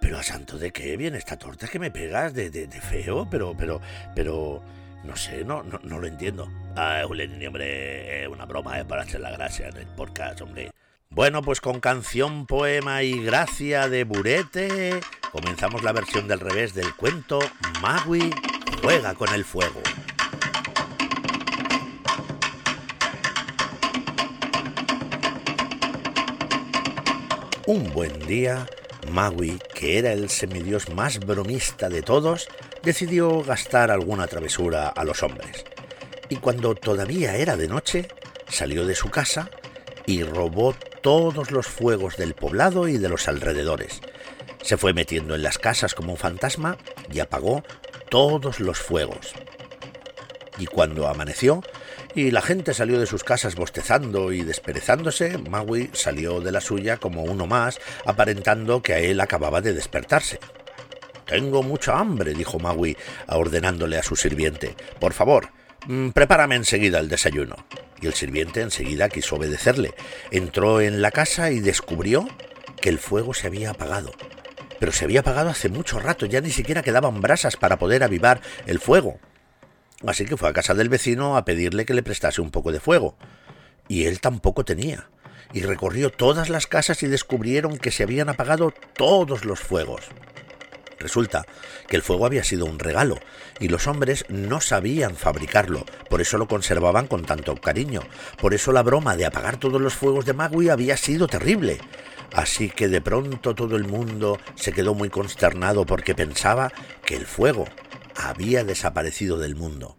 Pero 0.00 0.18
a 0.18 0.22
santo 0.22 0.58
de 0.58 0.72
qué 0.72 0.96
viene 0.96 1.18
esta 1.18 1.36
torta 1.36 1.68
que 1.68 1.78
me 1.78 1.90
pegas 1.90 2.34
de, 2.34 2.50
de, 2.50 2.80
feo, 2.80 3.28
pero, 3.30 3.54
pero, 3.56 3.80
pero, 4.14 4.62
no 5.04 5.16
sé, 5.16 5.44
no, 5.44 5.62
no, 5.62 5.78
no 5.84 5.98
lo 5.98 6.06
entiendo. 6.06 6.48
Ah, 6.74 7.02
Julianini, 7.06 7.46
hombre, 7.46 8.22
es 8.22 8.28
una 8.28 8.46
broma, 8.46 8.78
es 8.80 8.84
para 8.84 9.02
hacer 9.02 9.20
la 9.20 9.30
gracia 9.30 9.68
en 9.68 9.76
el 9.76 9.86
podcast, 9.86 10.40
hombre. 10.40 10.70
Bueno, 11.14 11.42
pues 11.42 11.60
con 11.60 11.78
canción, 11.78 12.46
poema 12.46 13.02
y 13.02 13.22
gracia 13.22 13.90
de 13.90 14.04
Burete, 14.04 14.98
comenzamos 15.30 15.82
la 15.82 15.92
versión 15.92 16.26
del 16.26 16.40
revés 16.40 16.72
del 16.72 16.94
cuento 16.94 17.38
Magui 17.82 18.30
juega 18.82 19.12
con 19.12 19.28
el 19.34 19.44
fuego. 19.44 19.82
Un 27.66 27.92
buen 27.92 28.18
día, 28.20 28.66
Maui, 29.10 29.58
que 29.74 29.98
era 29.98 30.12
el 30.12 30.30
semidios 30.30 30.88
más 30.94 31.20
bromista 31.20 31.90
de 31.90 32.00
todos, 32.00 32.48
decidió 32.82 33.42
gastar 33.42 33.90
alguna 33.90 34.26
travesura 34.28 34.88
a 34.88 35.04
los 35.04 35.22
hombres. 35.22 35.66
Y 36.30 36.36
cuando 36.36 36.74
todavía 36.74 37.36
era 37.36 37.58
de 37.58 37.68
noche, 37.68 38.08
salió 38.48 38.86
de 38.86 38.94
su 38.94 39.10
casa 39.10 39.50
y 40.06 40.22
robó 40.22 40.74
todos 41.02 41.50
los 41.50 41.66
fuegos 41.66 42.16
del 42.16 42.34
poblado 42.34 42.88
y 42.88 42.96
de 42.96 43.08
los 43.08 43.28
alrededores. 43.28 44.00
Se 44.62 44.76
fue 44.76 44.94
metiendo 44.94 45.34
en 45.34 45.42
las 45.42 45.58
casas 45.58 45.94
como 45.94 46.12
un 46.12 46.18
fantasma 46.18 46.78
y 47.12 47.20
apagó 47.20 47.64
todos 48.08 48.60
los 48.60 48.78
fuegos. 48.78 49.34
Y 50.58 50.66
cuando 50.66 51.08
amaneció 51.08 51.62
y 52.14 52.30
la 52.30 52.42
gente 52.42 52.72
salió 52.72 53.00
de 53.00 53.06
sus 53.06 53.24
casas 53.24 53.56
bostezando 53.56 54.32
y 54.32 54.42
desperezándose, 54.42 55.38
Maui 55.38 55.90
salió 55.92 56.40
de 56.40 56.52
la 56.52 56.60
suya 56.60 56.98
como 56.98 57.24
uno 57.24 57.46
más, 57.46 57.80
aparentando 58.06 58.82
que 58.82 58.94
a 58.94 58.98
él 58.98 59.20
acababa 59.20 59.60
de 59.60 59.72
despertarse. 59.72 60.38
Tengo 61.26 61.62
mucha 61.62 61.98
hambre, 61.98 62.34
dijo 62.34 62.58
Maui, 62.58 62.96
ordenándole 63.26 63.96
a 63.98 64.02
su 64.02 64.14
sirviente. 64.14 64.76
Por 65.00 65.14
favor, 65.14 65.48
prepárame 66.12 66.56
enseguida 66.56 66.98
el 66.98 67.08
desayuno. 67.08 67.56
Y 68.00 68.06
el 68.06 68.14
sirviente 68.14 68.60
enseguida 68.60 69.08
quiso 69.08 69.36
obedecerle. 69.36 69.94
Entró 70.30 70.80
en 70.80 71.02
la 71.02 71.10
casa 71.10 71.50
y 71.50 71.60
descubrió 71.60 72.28
que 72.80 72.88
el 72.88 72.98
fuego 72.98 73.32
se 73.34 73.46
había 73.46 73.70
apagado. 73.70 74.12
Pero 74.80 74.92
se 74.92 75.04
había 75.04 75.20
apagado 75.20 75.50
hace 75.50 75.68
mucho 75.68 76.00
rato, 76.00 76.26
ya 76.26 76.40
ni 76.40 76.50
siquiera 76.50 76.82
quedaban 76.82 77.20
brasas 77.20 77.56
para 77.56 77.78
poder 77.78 78.02
avivar 78.02 78.40
el 78.66 78.80
fuego. 78.80 79.20
Así 80.04 80.24
que 80.24 80.36
fue 80.36 80.48
a 80.48 80.52
casa 80.52 80.74
del 80.74 80.88
vecino 80.88 81.36
a 81.36 81.44
pedirle 81.44 81.84
que 81.84 81.94
le 81.94 82.02
prestase 82.02 82.40
un 82.40 82.50
poco 82.50 82.72
de 82.72 82.80
fuego. 82.80 83.16
Y 83.86 84.06
él 84.06 84.20
tampoco 84.20 84.64
tenía. 84.64 85.08
Y 85.52 85.62
recorrió 85.62 86.10
todas 86.10 86.48
las 86.48 86.66
casas 86.66 87.02
y 87.02 87.06
descubrieron 87.06 87.78
que 87.78 87.92
se 87.92 88.02
habían 88.02 88.28
apagado 88.28 88.72
todos 88.96 89.44
los 89.44 89.60
fuegos. 89.60 90.08
Resulta 91.02 91.44
que 91.88 91.96
el 91.96 92.02
fuego 92.02 92.26
había 92.26 92.44
sido 92.44 92.64
un 92.64 92.78
regalo 92.78 93.18
y 93.58 93.68
los 93.68 93.88
hombres 93.88 94.24
no 94.28 94.60
sabían 94.60 95.16
fabricarlo, 95.16 95.84
por 96.08 96.20
eso 96.20 96.38
lo 96.38 96.46
conservaban 96.46 97.08
con 97.08 97.24
tanto 97.24 97.56
cariño. 97.56 98.02
Por 98.40 98.54
eso 98.54 98.70
la 98.70 98.82
broma 98.82 99.16
de 99.16 99.26
apagar 99.26 99.56
todos 99.56 99.80
los 99.80 99.94
fuegos 99.94 100.24
de 100.24 100.32
Magui 100.32 100.68
había 100.68 100.96
sido 100.96 101.26
terrible. 101.26 101.78
Así 102.32 102.70
que 102.70 102.88
de 102.88 103.00
pronto 103.00 103.54
todo 103.54 103.76
el 103.76 103.84
mundo 103.84 104.38
se 104.54 104.72
quedó 104.72 104.94
muy 104.94 105.10
consternado 105.10 105.84
porque 105.84 106.14
pensaba 106.14 106.72
que 107.04 107.16
el 107.16 107.26
fuego 107.26 107.66
había 108.14 108.64
desaparecido 108.64 109.38
del 109.38 109.56
mundo. 109.56 109.96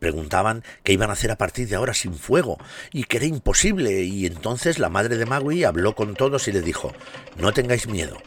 Preguntaban 0.00 0.64
qué 0.82 0.92
iban 0.92 1.10
a 1.10 1.14
hacer 1.14 1.30
a 1.30 1.38
partir 1.38 1.68
de 1.68 1.76
ahora 1.76 1.94
sin 1.94 2.14
fuego 2.14 2.58
y 2.92 3.04
que 3.04 3.18
era 3.18 3.26
imposible 3.26 4.02
y 4.02 4.26
entonces 4.26 4.78
la 4.78 4.90
madre 4.90 5.16
de 5.16 5.24
Magui 5.26 5.64
habló 5.64 5.94
con 5.94 6.14
todos 6.14 6.48
y 6.48 6.52
le 6.52 6.60
dijo, 6.60 6.92
no 7.36 7.52
tengáis 7.52 7.86
miedo. 7.86 8.18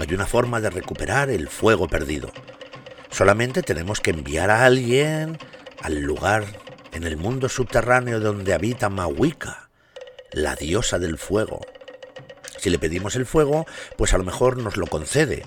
Hay 0.00 0.14
una 0.14 0.26
forma 0.26 0.60
de 0.60 0.70
recuperar 0.70 1.30
el 1.30 1.48
fuego 1.48 1.86
perdido. 1.86 2.32
Solamente 3.10 3.62
tenemos 3.62 4.00
que 4.00 4.10
enviar 4.10 4.50
a 4.50 4.64
alguien 4.64 5.38
al 5.82 6.00
lugar 6.00 6.44
en 6.92 7.04
el 7.04 7.16
mundo 7.16 7.48
subterráneo 7.48 8.20
donde 8.20 8.54
habita 8.54 8.88
Mahuika, 8.88 9.68
la 10.32 10.56
diosa 10.56 10.98
del 10.98 11.18
fuego. 11.18 11.60
Si 12.58 12.70
le 12.70 12.78
pedimos 12.78 13.16
el 13.16 13.26
fuego, 13.26 13.66
pues 13.96 14.14
a 14.14 14.18
lo 14.18 14.24
mejor 14.24 14.56
nos 14.56 14.76
lo 14.76 14.86
concede. 14.86 15.44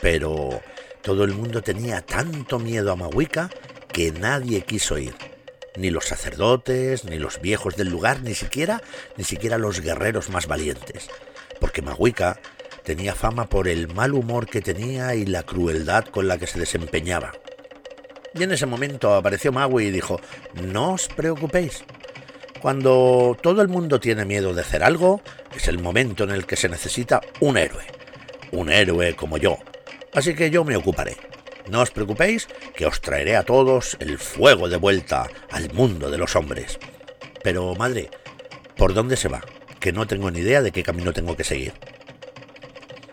Pero 0.00 0.60
todo 1.02 1.24
el 1.24 1.32
mundo 1.32 1.62
tenía 1.62 2.02
tanto 2.02 2.58
miedo 2.58 2.92
a 2.92 2.96
Mahuika 2.96 3.50
que 3.92 4.12
nadie 4.12 4.62
quiso 4.62 4.98
ir. 4.98 5.14
Ni 5.76 5.90
los 5.90 6.04
sacerdotes, 6.06 7.04
ni 7.04 7.18
los 7.18 7.40
viejos 7.40 7.76
del 7.76 7.88
lugar, 7.88 8.22
ni 8.22 8.34
siquiera, 8.34 8.82
ni 9.16 9.24
siquiera 9.24 9.58
los 9.58 9.80
guerreros 9.80 10.30
más 10.30 10.46
valientes. 10.46 11.08
Porque 11.60 11.82
Mahuika 11.82 12.38
tenía 12.86 13.14
fama 13.14 13.46
por 13.46 13.68
el 13.68 13.92
mal 13.92 14.14
humor 14.14 14.46
que 14.46 14.62
tenía 14.62 15.14
y 15.14 15.26
la 15.26 15.42
crueldad 15.42 16.06
con 16.06 16.26
la 16.28 16.38
que 16.38 16.46
se 16.46 16.58
desempeñaba. 16.58 17.32
Y 18.32 18.44
en 18.44 18.52
ese 18.52 18.64
momento 18.64 19.14
apareció 19.14 19.52
Maui 19.52 19.86
y 19.86 19.90
dijo, 19.90 20.20
no 20.54 20.92
os 20.92 21.08
preocupéis. 21.08 21.84
Cuando 22.62 23.36
todo 23.42 23.60
el 23.60 23.68
mundo 23.68 24.00
tiene 24.00 24.24
miedo 24.24 24.54
de 24.54 24.62
hacer 24.62 24.82
algo, 24.82 25.20
es 25.54 25.68
el 25.68 25.78
momento 25.78 26.24
en 26.24 26.30
el 26.30 26.46
que 26.46 26.56
se 26.56 26.68
necesita 26.68 27.20
un 27.40 27.58
héroe. 27.58 27.84
Un 28.52 28.70
héroe 28.70 29.14
como 29.14 29.36
yo, 29.36 29.58
Así 30.16 30.34
que 30.34 30.48
yo 30.50 30.64
me 30.64 30.76
ocuparé. 30.76 31.14
No 31.68 31.82
os 31.82 31.90
preocupéis, 31.90 32.48
que 32.74 32.86
os 32.86 33.02
traeré 33.02 33.36
a 33.36 33.42
todos 33.42 33.98
el 34.00 34.18
fuego 34.18 34.66
de 34.66 34.78
vuelta 34.78 35.28
al 35.50 35.70
mundo 35.74 36.10
de 36.10 36.16
los 36.16 36.36
hombres. 36.36 36.78
Pero, 37.42 37.74
madre, 37.74 38.08
¿por 38.78 38.94
dónde 38.94 39.16
se 39.16 39.28
va? 39.28 39.42
Que 39.78 39.92
no 39.92 40.06
tengo 40.06 40.30
ni 40.30 40.40
idea 40.40 40.62
de 40.62 40.72
qué 40.72 40.82
camino 40.82 41.12
tengo 41.12 41.36
que 41.36 41.44
seguir. 41.44 41.74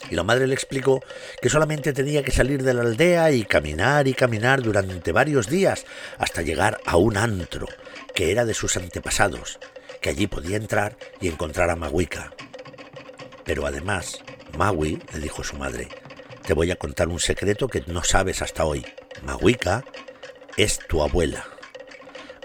Y 0.10 0.16
la 0.16 0.24
madre 0.24 0.48
le 0.48 0.54
explicó 0.54 1.04
que 1.42 1.50
solamente 1.50 1.94
tenía 1.94 2.24
que 2.24 2.32
salir 2.32 2.64
de 2.64 2.74
la 2.74 2.82
aldea 2.82 3.32
y 3.32 3.44
caminar 3.44 4.08
y 4.08 4.14
caminar 4.14 4.62
durante 4.62 5.12
varios 5.12 5.48
días 5.48 5.86
hasta 6.18 6.42
llegar 6.42 6.80
a 6.86 6.98
un 6.98 7.18
antro, 7.18 7.68
que 8.14 8.32
era 8.32 8.46
de 8.46 8.54
sus 8.54 8.78
antepasados, 8.78 9.60
que 10.02 10.10
allí 10.10 10.28
podía 10.28 10.58
entrar 10.58 10.98
y 11.22 11.28
encontrar 11.28 11.70
a 11.70 11.76
Maguika. 11.76 12.34
Pero 13.46 13.66
además, 13.66 14.20
Maui, 14.58 15.02
le 15.14 15.20
dijo 15.20 15.44
su 15.44 15.58
madre, 15.58 15.88
te 16.46 16.54
voy 16.54 16.72
a 16.72 16.76
contar 16.76 17.08
un 17.08 17.20
secreto 17.20 17.68
que 17.68 17.84
no 17.88 18.04
sabes 18.04 18.42
hasta 18.42 18.66
hoy. 18.66 18.86
Mahuika 19.24 19.84
es 20.58 20.80
tu 20.80 21.02
abuela. 21.02 21.46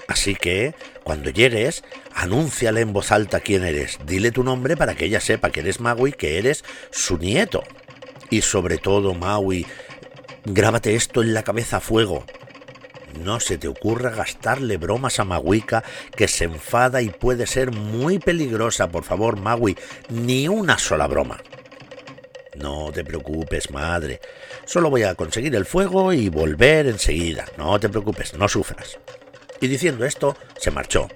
Así 0.07 0.35
que, 0.35 0.75
cuando 1.05 1.31
llegues, 1.31 1.85
anúnciale 2.19 2.81
en 2.81 2.93
voz 2.93 3.13
alta 3.13 3.41
quién 3.41 3.65
eres. 3.65 3.99
Dile 4.05 4.33
tu 4.33 4.43
nombre 4.43 4.77
para 4.77 4.97
que 4.97 5.05
ella 5.05 5.21
sepa 5.21 5.51
que 5.51 5.61
eres 5.61 5.79
Maui, 5.79 6.13
que 6.13 6.39
eres 6.39 6.65
su 6.91 7.17
nieto. 7.17 7.63
Y 8.29 8.43
sobre 8.43 8.79
todo, 8.79 9.15
Maui, 9.15 9.67
grábate 10.45 10.97
esto 10.97 11.23
en 11.23 11.33
la 11.33 11.45
cabeza 11.45 11.77
a 11.77 11.81
fuego. 11.81 12.25
No 13.23 13.39
se 13.39 13.57
te 13.57 13.69
ocurra 13.69 14.11
gastarle 14.11 14.77
bromas 14.77 15.21
a 15.21 15.25
Mahuika, 15.25 15.85
que 16.15 16.27
se 16.27 16.45
enfada 16.45 17.03
y 17.03 17.09
puede 17.09 17.47
ser 17.47 17.71
muy 17.71 18.19
peligrosa. 18.19 18.89
Por 18.89 19.05
favor, 19.05 19.39
Maui, 19.39 19.77
ni 20.09 20.49
una 20.49 20.77
sola 20.77 21.07
broma. 21.07 21.41
No 22.57 22.91
te 22.93 23.05
preocupes, 23.05 23.71
madre. 23.71 24.21
Solo 24.67 24.91
voy 24.91 25.05
a 25.05 25.15
conseguir 25.15 25.55
el 25.55 25.67
fuego 25.67 26.13
y 26.13 26.29
volver 26.29 26.89
enseguida. 26.89 27.47
No 27.57 27.79
te 27.79 27.89
preocupes, 27.89 28.35
no 28.35 28.49
sufras. 28.49 28.99
Y 29.61 29.69
diciendo 29.69 30.05
esto, 30.05 30.37
se 30.59 30.73
marchó. 30.73 31.09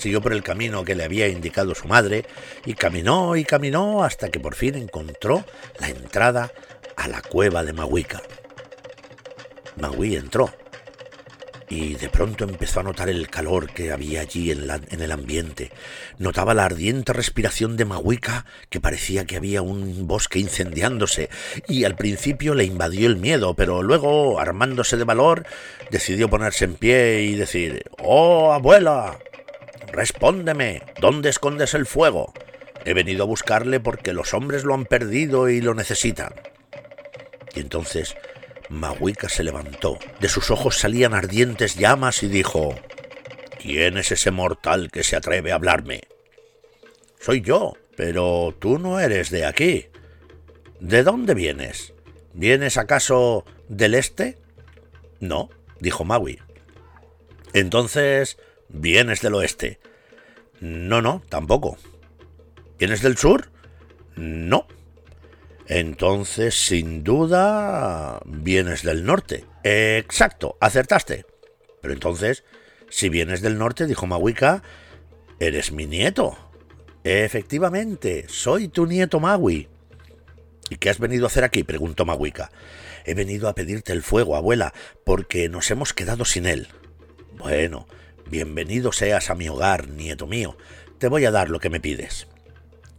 Siguió 0.00 0.22
por 0.22 0.32
el 0.32 0.42
camino 0.42 0.82
que 0.82 0.94
le 0.94 1.04
había 1.04 1.28
indicado 1.28 1.74
su 1.74 1.86
madre 1.86 2.24
y 2.64 2.72
caminó 2.72 3.36
y 3.36 3.44
caminó 3.44 4.02
hasta 4.02 4.30
que 4.30 4.40
por 4.40 4.54
fin 4.54 4.74
encontró 4.76 5.44
la 5.78 5.90
entrada 5.90 6.50
a 6.96 7.06
la 7.06 7.20
cueva 7.20 7.64
de 7.64 7.74
Mahuica. 7.74 8.22
Magui 9.76 10.16
entró 10.16 10.54
y 11.68 11.96
de 11.96 12.08
pronto 12.08 12.44
empezó 12.44 12.80
a 12.80 12.82
notar 12.82 13.10
el 13.10 13.28
calor 13.28 13.74
que 13.74 13.92
había 13.92 14.22
allí 14.22 14.50
en, 14.50 14.70
el 14.90 15.12
ambiente. 15.12 15.70
Notaba 16.16 16.54
la 16.54 16.64
ardiente 16.64 17.12
respiración 17.12 17.76
de 17.76 17.84
Mahuica, 17.84 18.46
que 18.70 18.80
parecía 18.80 19.26
que 19.26 19.36
había 19.36 19.60
un 19.60 20.06
bosque 20.06 20.38
incendiándose, 20.38 21.28
y 21.68 21.84
al 21.84 21.94
principio 21.94 22.54
le 22.54 22.64
invadió 22.64 23.06
el 23.06 23.16
miedo, 23.16 23.54
pero 23.54 23.82
luego, 23.82 24.40
armándose 24.40 24.96
de 24.96 25.04
valor, 25.04 25.46
decidió 25.90 26.30
ponerse 26.30 26.64
en 26.64 26.74
pie 26.74 27.22
y 27.22 27.34
decir 27.36 27.84
Oh, 27.98 28.52
abuela. 28.52 29.18
Respóndeme. 29.92 30.82
¿Dónde 31.00 31.30
escondes 31.30 31.74
el 31.74 31.86
fuego? 31.86 32.32
He 32.84 32.94
venido 32.94 33.24
a 33.24 33.26
buscarle 33.26 33.80
porque 33.80 34.12
los 34.12 34.34
hombres 34.34 34.64
lo 34.64 34.74
han 34.74 34.86
perdido 34.86 35.48
y 35.48 35.60
lo 35.60 35.74
necesitan. 35.74 36.34
Y 37.54 37.60
entonces 37.60 38.16
Mahuica 38.68 39.28
se 39.28 39.42
levantó, 39.42 39.98
de 40.20 40.28
sus 40.28 40.50
ojos 40.50 40.78
salían 40.78 41.12
ardientes 41.12 41.74
llamas 41.74 42.22
y 42.22 42.28
dijo 42.28 42.74
¿Quién 43.60 43.98
es 43.98 44.12
ese 44.12 44.30
mortal 44.30 44.90
que 44.90 45.04
se 45.04 45.16
atreve 45.16 45.52
a 45.52 45.56
hablarme? 45.56 46.02
Soy 47.18 47.42
yo, 47.42 47.74
pero 47.96 48.54
tú 48.58 48.78
no 48.78 49.00
eres 49.00 49.28
de 49.28 49.44
aquí. 49.44 49.88
¿De 50.78 51.02
dónde 51.02 51.34
vienes? 51.34 51.92
¿Vienes 52.32 52.78
acaso 52.78 53.44
del 53.68 53.94
este? 53.94 54.38
No, 55.18 55.50
dijo 55.80 56.04
Maui. 56.04 56.38
Entonces, 57.52 58.38
vienes 58.72 59.20
del 59.20 59.34
oeste. 59.34 59.78
No, 60.60 61.02
no, 61.02 61.22
tampoco. 61.28 61.78
¿Vienes 62.78 63.02
del 63.02 63.16
sur? 63.16 63.50
No, 64.16 64.66
entonces, 65.70 66.56
sin 66.56 67.04
duda, 67.04 68.20
vienes 68.24 68.82
del 68.82 69.04
norte. 69.04 69.44
Exacto, 69.62 70.56
acertaste. 70.58 71.26
Pero 71.80 71.94
entonces, 71.94 72.42
si 72.88 73.08
vienes 73.08 73.40
del 73.40 73.56
norte, 73.56 73.86
dijo 73.86 74.08
Mahuica, 74.08 74.64
eres 75.38 75.70
mi 75.70 75.86
nieto. 75.86 76.36
Efectivamente, 77.04 78.26
soy 78.28 78.66
tu 78.66 78.84
nieto 78.86 79.20
Maui. 79.20 79.68
¿Y 80.70 80.76
qué 80.78 80.90
has 80.90 80.98
venido 80.98 81.26
a 81.26 81.28
hacer 81.28 81.44
aquí? 81.44 81.62
preguntó 81.62 82.04
Mahuica. 82.04 82.50
He 83.04 83.14
venido 83.14 83.48
a 83.48 83.54
pedirte 83.54 83.92
el 83.92 84.02
fuego, 84.02 84.34
abuela, 84.34 84.74
porque 85.04 85.48
nos 85.48 85.70
hemos 85.70 85.94
quedado 85.94 86.24
sin 86.24 86.46
él. 86.46 86.66
Bueno, 87.38 87.86
bienvenido 88.30 88.92
seas 88.92 89.28
a 89.28 89.34
mi 89.34 89.48
hogar, 89.48 89.88
nieto 89.88 90.26
mío. 90.26 90.56
Te 90.98 91.08
voy 91.08 91.24
a 91.24 91.32
dar 91.32 91.50
lo 91.50 91.58
que 91.58 91.68
me 91.68 91.80
pides. 91.80 92.28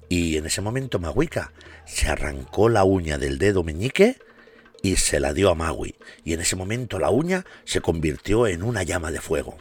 Y 0.10 0.36
en 0.36 0.46
ese 0.46 0.60
momento 0.62 1.00
Maguica 1.00 1.54
se 1.86 2.10
arrancó 2.10 2.68
la 2.68 2.84
uña 2.84 3.18
del 3.18 3.38
dedo 3.38 3.64
meñique 3.64 4.18
y 4.84 4.98
se 4.98 5.22
la 5.22 5.34
dio 5.34 5.50
a 5.50 5.56
Magui. 5.56 5.96
Y 6.26 6.34
en 6.34 6.42
ese 6.42 6.58
momento 6.58 7.00
la 7.00 7.10
uña 7.10 7.46
se 7.64 7.80
convirtió 7.80 8.46
en 8.46 8.62
una 8.62 8.84
llama 8.84 9.12
de 9.12 9.22
fuego. 9.22 9.58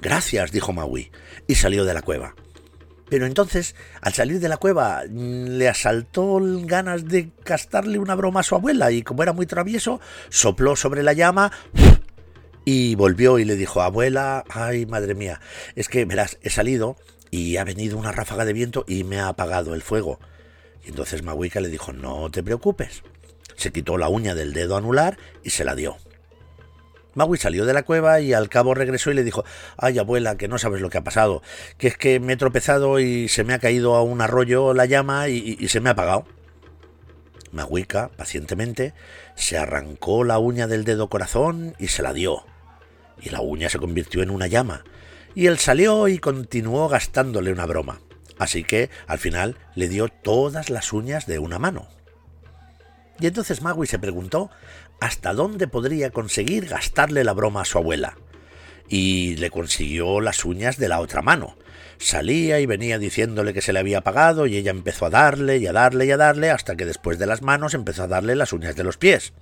Gracias, 0.00 0.50
dijo 0.50 0.72
Magui, 0.72 1.12
y 1.46 1.54
salió 1.54 1.84
de 1.84 1.94
la 1.94 2.02
cueva. 2.02 2.34
Pero 3.08 3.26
entonces, 3.26 3.74
al 4.00 4.14
salir 4.14 4.40
de 4.40 4.48
la 4.48 4.56
cueva, 4.56 5.02
mm, 5.08 5.58
le 5.58 5.68
asaltó 5.68 6.38
ganas 6.40 7.06
de 7.06 7.30
gastarle 7.44 7.98
una 7.98 8.14
broma 8.14 8.40
a 8.40 8.44
su 8.44 8.54
abuela 8.54 8.90
y 8.92 9.02
como 9.02 9.22
era 9.22 9.32
muy 9.32 9.46
travieso, 9.46 10.00
sopló 10.30 10.76
sobre 10.76 11.02
la 11.02 11.12
llama 11.12 11.52
y 12.64 12.94
volvió 12.94 13.38
y 13.38 13.44
le 13.44 13.56
dijo, 13.56 13.82
abuela, 13.82 14.44
ay, 14.48 14.86
madre 14.86 15.14
mía, 15.14 15.40
es 15.76 15.88
que, 15.88 16.04
verás, 16.04 16.38
he 16.42 16.50
salido 16.50 16.96
y 17.30 17.56
ha 17.56 17.64
venido 17.64 17.98
una 17.98 18.12
ráfaga 18.12 18.44
de 18.44 18.52
viento 18.52 18.84
y 18.86 19.04
me 19.04 19.18
ha 19.18 19.28
apagado 19.28 19.74
el 19.74 19.82
fuego. 19.82 20.18
Y 20.84 20.88
entonces 20.88 21.22
Maguica 21.22 21.60
le 21.60 21.68
dijo, 21.68 21.92
no 21.92 22.30
te 22.30 22.42
preocupes. 22.42 23.02
Se 23.56 23.72
quitó 23.72 23.98
la 23.98 24.08
uña 24.08 24.34
del 24.34 24.52
dedo 24.52 24.76
anular 24.76 25.18
y 25.42 25.50
se 25.50 25.64
la 25.64 25.74
dio. 25.74 25.96
Magui 27.14 27.38
salió 27.38 27.64
de 27.64 27.72
la 27.72 27.82
cueva 27.82 28.20
y 28.20 28.32
al 28.32 28.48
cabo 28.48 28.74
regresó 28.74 29.10
y 29.10 29.14
le 29.14 29.24
dijo 29.24 29.44
Ay 29.76 29.98
abuela, 29.98 30.36
que 30.36 30.48
no 30.48 30.58
sabes 30.58 30.80
lo 30.80 30.90
que 30.90 30.98
ha 30.98 31.04
pasado, 31.04 31.42
que 31.76 31.88
es 31.88 31.96
que 31.96 32.20
me 32.20 32.34
he 32.34 32.36
tropezado 32.36 33.00
y 33.00 33.28
se 33.28 33.44
me 33.44 33.52
ha 33.52 33.58
caído 33.58 33.96
a 33.96 34.02
un 34.02 34.20
arroyo 34.20 34.74
la 34.74 34.86
llama 34.86 35.28
y, 35.28 35.56
se 35.68 35.80
me 35.80 35.88
ha 35.88 35.92
apagado. 35.92 36.24
Maguica, 37.52 38.10
pacientemente, 38.16 38.94
se 39.34 39.58
arrancó 39.58 40.24
la 40.24 40.38
uña 40.38 40.66
del 40.66 40.84
dedo 40.84 41.08
corazón 41.08 41.74
y 41.78 41.88
se 41.88 42.02
la 42.02 42.12
dio. 42.12 42.44
Y 43.20 43.30
la 43.30 43.40
uña 43.40 43.68
se 43.68 43.78
convirtió 43.78 44.22
en 44.22 44.30
una 44.30 44.46
llama. 44.46 44.84
Y 45.34 45.46
él 45.46 45.58
salió 45.58 46.08
y 46.08 46.18
continuó 46.18 46.88
gastándole 46.88 47.52
una 47.52 47.66
broma. 47.66 48.00
Así 48.38 48.64
que 48.64 48.90
al 49.06 49.18
final 49.18 49.56
le 49.74 49.88
dio 49.88 50.08
todas 50.08 50.70
las 50.70 50.92
uñas 50.92 51.26
de 51.26 51.38
una 51.38 51.58
mano. 51.58 51.88
Y 53.20 53.26
entonces 53.26 53.60
Magui 53.60 53.86
se 53.86 53.98
preguntó 53.98 54.50
hasta 55.00 55.34
dónde 55.34 55.68
podría 55.68 56.10
conseguir 56.10 56.66
gastarle 56.66 57.22
la 57.22 57.34
broma 57.34 57.62
a 57.62 57.66
su 57.66 57.78
abuela. 57.78 58.16
Y 58.88 59.36
le 59.36 59.50
consiguió 59.50 60.20
las 60.20 60.44
uñas 60.44 60.78
de 60.78 60.88
la 60.88 61.00
otra 61.00 61.22
mano. 61.22 61.56
Salía 62.00 62.60
y 62.60 62.66
venía 62.66 62.98
diciéndole 62.98 63.52
que 63.52 63.60
se 63.60 63.74
le 63.74 63.78
había 63.78 64.00
pagado 64.00 64.46
y 64.46 64.56
ella 64.56 64.70
empezó 64.70 65.04
a 65.04 65.10
darle 65.10 65.58
y 65.58 65.66
a 65.66 65.72
darle 65.74 66.06
y 66.06 66.10
a 66.10 66.16
darle 66.16 66.50
hasta 66.50 66.74
que 66.74 66.86
después 66.86 67.18
de 67.18 67.26
las 67.26 67.42
manos 67.42 67.74
empezó 67.74 68.04
a 68.04 68.08
darle 68.08 68.34
las 68.36 68.54
uñas 68.54 68.74
de 68.74 68.84
los 68.84 68.96
pies. 68.96 69.34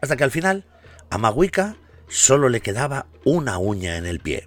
Hasta 0.00 0.16
que 0.16 0.22
al 0.22 0.30
final 0.30 0.64
a 1.10 1.18
Maguica 1.18 1.76
solo 2.06 2.48
le 2.48 2.60
quedaba 2.60 3.06
una 3.24 3.58
uña 3.58 3.96
en 3.96 4.06
el 4.06 4.20
pie. 4.20 4.46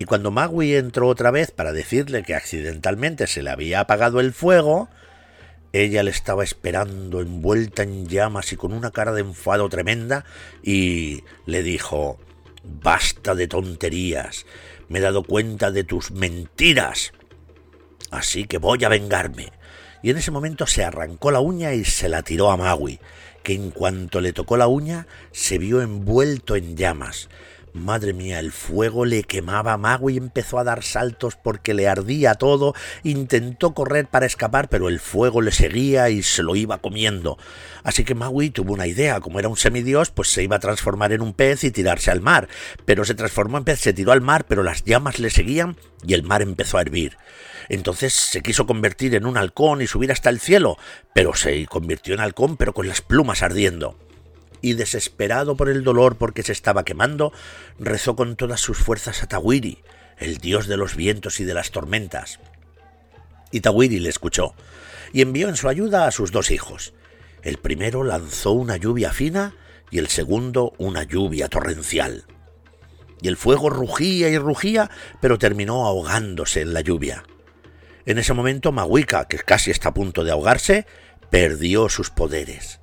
Y 0.00 0.06
cuando 0.06 0.32
Magui 0.32 0.74
entró 0.74 1.06
otra 1.06 1.30
vez 1.30 1.52
para 1.52 1.72
decirle 1.72 2.24
que 2.24 2.34
accidentalmente 2.34 3.28
se 3.28 3.44
le 3.44 3.50
había 3.50 3.78
apagado 3.78 4.18
el 4.18 4.32
fuego, 4.32 4.88
ella 5.72 6.02
le 6.02 6.10
estaba 6.10 6.42
esperando 6.42 7.20
envuelta 7.20 7.84
en 7.84 8.08
llamas 8.08 8.52
y 8.52 8.56
con 8.56 8.72
una 8.72 8.90
cara 8.90 9.12
de 9.12 9.20
enfado 9.20 9.68
tremenda 9.68 10.24
y 10.64 11.22
le 11.46 11.62
dijo 11.62 12.18
Basta 12.64 13.36
de 13.36 13.46
tonterías. 13.46 14.46
Me 14.88 14.98
he 14.98 15.02
dado 15.02 15.22
cuenta 15.22 15.70
de 15.70 15.84
tus 15.84 16.10
mentiras. 16.10 17.12
Así 18.10 18.44
que 18.44 18.58
voy 18.58 18.84
a 18.84 18.88
vengarme. 18.88 19.52
Y 20.02 20.10
en 20.10 20.18
ese 20.18 20.30
momento 20.30 20.66
se 20.66 20.84
arrancó 20.84 21.30
la 21.30 21.40
uña 21.40 21.74
y 21.74 21.84
se 21.84 22.08
la 22.08 22.22
tiró 22.22 22.50
a 22.50 22.56
Magui, 22.56 23.00
que 23.42 23.54
en 23.54 23.70
cuanto 23.70 24.20
le 24.20 24.32
tocó 24.32 24.56
la 24.56 24.68
uña 24.68 25.06
se 25.32 25.58
vio 25.58 25.82
envuelto 25.82 26.56
en 26.56 26.76
llamas. 26.76 27.28
Madre 27.76 28.14
mía, 28.14 28.40
el 28.40 28.52
fuego 28.52 29.04
le 29.04 29.22
quemaba 29.22 29.74
a 29.74 29.76
Magui 29.76 30.14
y 30.14 30.16
empezó 30.16 30.58
a 30.58 30.64
dar 30.64 30.82
saltos 30.82 31.36
porque 31.36 31.74
le 31.74 31.86
ardía 31.86 32.34
todo. 32.34 32.74
Intentó 33.04 33.74
correr 33.74 34.08
para 34.08 34.26
escapar, 34.26 34.68
pero 34.68 34.88
el 34.88 34.98
fuego 34.98 35.42
le 35.42 35.52
seguía 35.52 36.08
y 36.08 36.22
se 36.22 36.42
lo 36.42 36.56
iba 36.56 36.78
comiendo. 36.78 37.38
Así 37.84 38.02
que 38.04 38.14
Magui 38.14 38.50
tuvo 38.50 38.72
una 38.72 38.86
idea. 38.86 39.20
Como 39.20 39.38
era 39.38 39.48
un 39.48 39.56
semidios, 39.56 40.10
pues 40.10 40.28
se 40.28 40.42
iba 40.42 40.56
a 40.56 40.60
transformar 40.60 41.12
en 41.12 41.20
un 41.20 41.34
pez 41.34 41.64
y 41.64 41.70
tirarse 41.70 42.10
al 42.10 42.22
mar. 42.22 42.48
Pero 42.86 43.04
se 43.04 43.14
transformó 43.14 43.58
en 43.58 43.64
pez, 43.64 43.80
se 43.80 43.92
tiró 43.92 44.12
al 44.12 44.22
mar, 44.22 44.46
pero 44.48 44.62
las 44.62 44.82
llamas 44.84 45.18
le 45.18 45.30
seguían 45.30 45.76
y 46.04 46.14
el 46.14 46.22
mar 46.22 46.42
empezó 46.42 46.78
a 46.78 46.82
hervir. 46.82 47.18
Entonces 47.68 48.14
se 48.14 48.40
quiso 48.40 48.66
convertir 48.66 49.14
en 49.14 49.26
un 49.26 49.36
halcón 49.36 49.82
y 49.82 49.86
subir 49.86 50.12
hasta 50.12 50.30
el 50.30 50.40
cielo, 50.40 50.78
pero 51.14 51.34
se 51.34 51.66
convirtió 51.66 52.14
en 52.14 52.20
halcón, 52.20 52.56
pero 52.56 52.72
con 52.72 52.88
las 52.88 53.02
plumas 53.02 53.42
ardiendo 53.42 53.98
y 54.66 54.74
desesperado 54.74 55.56
por 55.56 55.68
el 55.68 55.84
dolor 55.84 56.16
porque 56.16 56.42
se 56.42 56.50
estaba 56.50 56.84
quemando, 56.84 57.32
rezó 57.78 58.16
con 58.16 58.34
todas 58.34 58.60
sus 58.60 58.76
fuerzas 58.76 59.22
a 59.22 59.28
Tawiri, 59.28 59.84
el 60.18 60.38
dios 60.38 60.66
de 60.66 60.76
los 60.76 60.96
vientos 60.96 61.38
y 61.38 61.44
de 61.44 61.54
las 61.54 61.70
tormentas. 61.70 62.40
Y 63.52 63.60
Tawiri 63.60 64.00
le 64.00 64.08
escuchó, 64.08 64.56
y 65.12 65.22
envió 65.22 65.48
en 65.48 65.54
su 65.54 65.68
ayuda 65.68 66.08
a 66.08 66.10
sus 66.10 66.32
dos 66.32 66.50
hijos. 66.50 66.94
El 67.44 67.58
primero 67.58 68.02
lanzó 68.02 68.50
una 68.50 68.76
lluvia 68.76 69.12
fina 69.12 69.54
y 69.92 69.98
el 69.98 70.08
segundo 70.08 70.72
una 70.78 71.04
lluvia 71.04 71.48
torrencial. 71.48 72.24
Y 73.22 73.28
el 73.28 73.36
fuego 73.36 73.70
rugía 73.70 74.30
y 74.30 74.36
rugía, 74.36 74.90
pero 75.20 75.38
terminó 75.38 75.86
ahogándose 75.86 76.62
en 76.62 76.74
la 76.74 76.80
lluvia. 76.80 77.22
En 78.04 78.18
ese 78.18 78.34
momento 78.34 78.72
Maguica, 78.72 79.28
que 79.28 79.38
casi 79.38 79.70
está 79.70 79.90
a 79.90 79.94
punto 79.94 80.24
de 80.24 80.32
ahogarse, 80.32 80.86
perdió 81.30 81.88
sus 81.88 82.10
poderes 82.10 82.80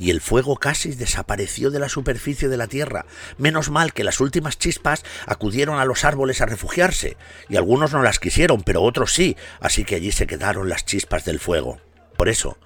y 0.00 0.10
el 0.10 0.22
fuego 0.22 0.56
casi 0.56 0.92
desapareció 0.94 1.70
de 1.70 1.78
la 1.78 1.90
superficie 1.90 2.48
de 2.48 2.56
la 2.56 2.68
tierra. 2.68 3.04
Menos 3.36 3.68
mal 3.68 3.92
que 3.92 4.02
las 4.02 4.18
últimas 4.20 4.58
chispas 4.58 5.04
acudieron 5.26 5.78
a 5.78 5.84
los 5.84 6.06
árboles 6.06 6.40
a 6.40 6.46
refugiarse, 6.46 7.18
y 7.50 7.58
algunos 7.58 7.92
no 7.92 8.02
las 8.02 8.18
quisieron, 8.18 8.62
pero 8.62 8.82
otros 8.82 9.12
sí, 9.12 9.36
así 9.60 9.84
que 9.84 9.96
allí 9.96 10.10
se 10.10 10.26
quedaron 10.26 10.70
las 10.70 10.86
chispas 10.86 11.26
del 11.26 11.38
fuego. 11.38 11.82
Por 12.16 12.30
eso, 12.30 12.56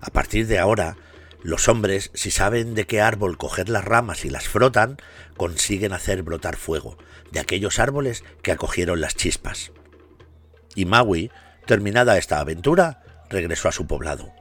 a 0.00 0.10
partir 0.10 0.48
de 0.48 0.58
ahora, 0.58 0.96
los 1.44 1.68
hombres, 1.68 2.10
si 2.12 2.32
saben 2.32 2.74
de 2.74 2.88
qué 2.88 3.00
árbol 3.00 3.38
coger 3.38 3.68
las 3.68 3.84
ramas 3.84 4.24
y 4.24 4.28
las 4.28 4.48
frotan, 4.48 4.96
consiguen 5.36 5.92
hacer 5.92 6.24
brotar 6.24 6.56
fuego, 6.56 6.98
de 7.30 7.38
aquellos 7.38 7.78
árboles 7.78 8.24
que 8.42 8.50
acogieron 8.50 9.00
las 9.00 9.14
chispas. 9.14 9.70
Y 10.74 10.86
Maui, 10.86 11.30
terminada 11.66 12.18
esta 12.18 12.40
aventura, 12.40 13.04
regresó 13.30 13.68
a 13.68 13.72
su 13.72 13.86
poblado 13.86 14.39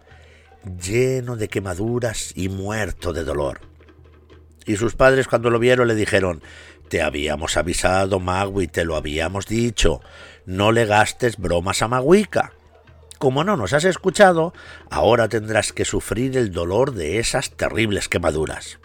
lleno 0.64 1.36
de 1.36 1.48
quemaduras 1.48 2.32
y 2.36 2.50
muerto 2.50 3.14
de 3.14 3.24
dolor. 3.24 3.62
Y 4.66 4.76
sus 4.76 4.96
padres 4.96 5.28
cuando 5.28 5.50
lo 5.50 5.60
vieron 5.60 5.88
le 5.88 5.96
dijeron 5.96 6.42
Te 6.90 7.02
habíamos 7.02 7.58
avisado, 7.58 8.20
Magui, 8.20 8.68
te 8.68 8.86
lo 8.86 8.96
habíamos 8.96 9.48
dicho. 9.48 10.02
No 10.46 10.72
le 10.72 10.86
gastes 10.86 11.38
bromas 11.38 11.82
a 11.82 11.88
Maguica. 11.88 12.54
Como 13.18 13.44
no 13.44 13.58
nos 13.58 13.74
has 13.74 13.84
escuchado, 13.84 14.54
ahora 14.90 15.28
tendrás 15.28 15.74
que 15.74 15.86
sufrir 15.86 16.38
el 16.38 16.52
dolor 16.52 16.94
de 16.94 17.20
esas 17.20 17.52
terribles 17.52 18.08
quemaduras. 18.08 18.80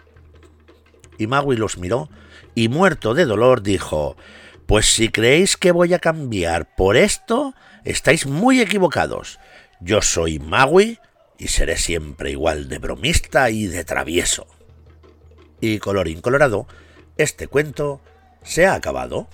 Y 1.17 1.27
Magui 1.27 1.55
los 1.55 1.77
miró 1.77 2.09
y 2.53 2.69
muerto 2.69 3.13
de 3.13 3.25
dolor 3.25 3.61
dijo 3.61 4.17
Pues 4.65 4.87
si 4.87 5.09
creéis 5.09 5.57
que 5.57 5.71
voy 5.71 5.93
a 5.93 5.99
cambiar 5.99 6.75
por 6.75 6.97
esto, 6.97 7.53
estáis 7.83 8.25
muy 8.25 8.59
equivocados. 8.61 9.39
Yo 9.79 10.01
soy 10.01 10.39
Magui 10.39 10.99
y 11.37 11.47
seré 11.47 11.77
siempre 11.77 12.31
igual 12.31 12.69
de 12.69 12.79
bromista 12.79 13.49
y 13.49 13.67
de 13.67 13.83
travieso. 13.83 14.47
Y 15.61 15.79
colorín 15.79 16.21
colorado, 16.21 16.67
este 17.17 17.47
cuento 17.47 18.01
se 18.43 18.65
ha 18.65 18.73
acabado. 18.73 19.27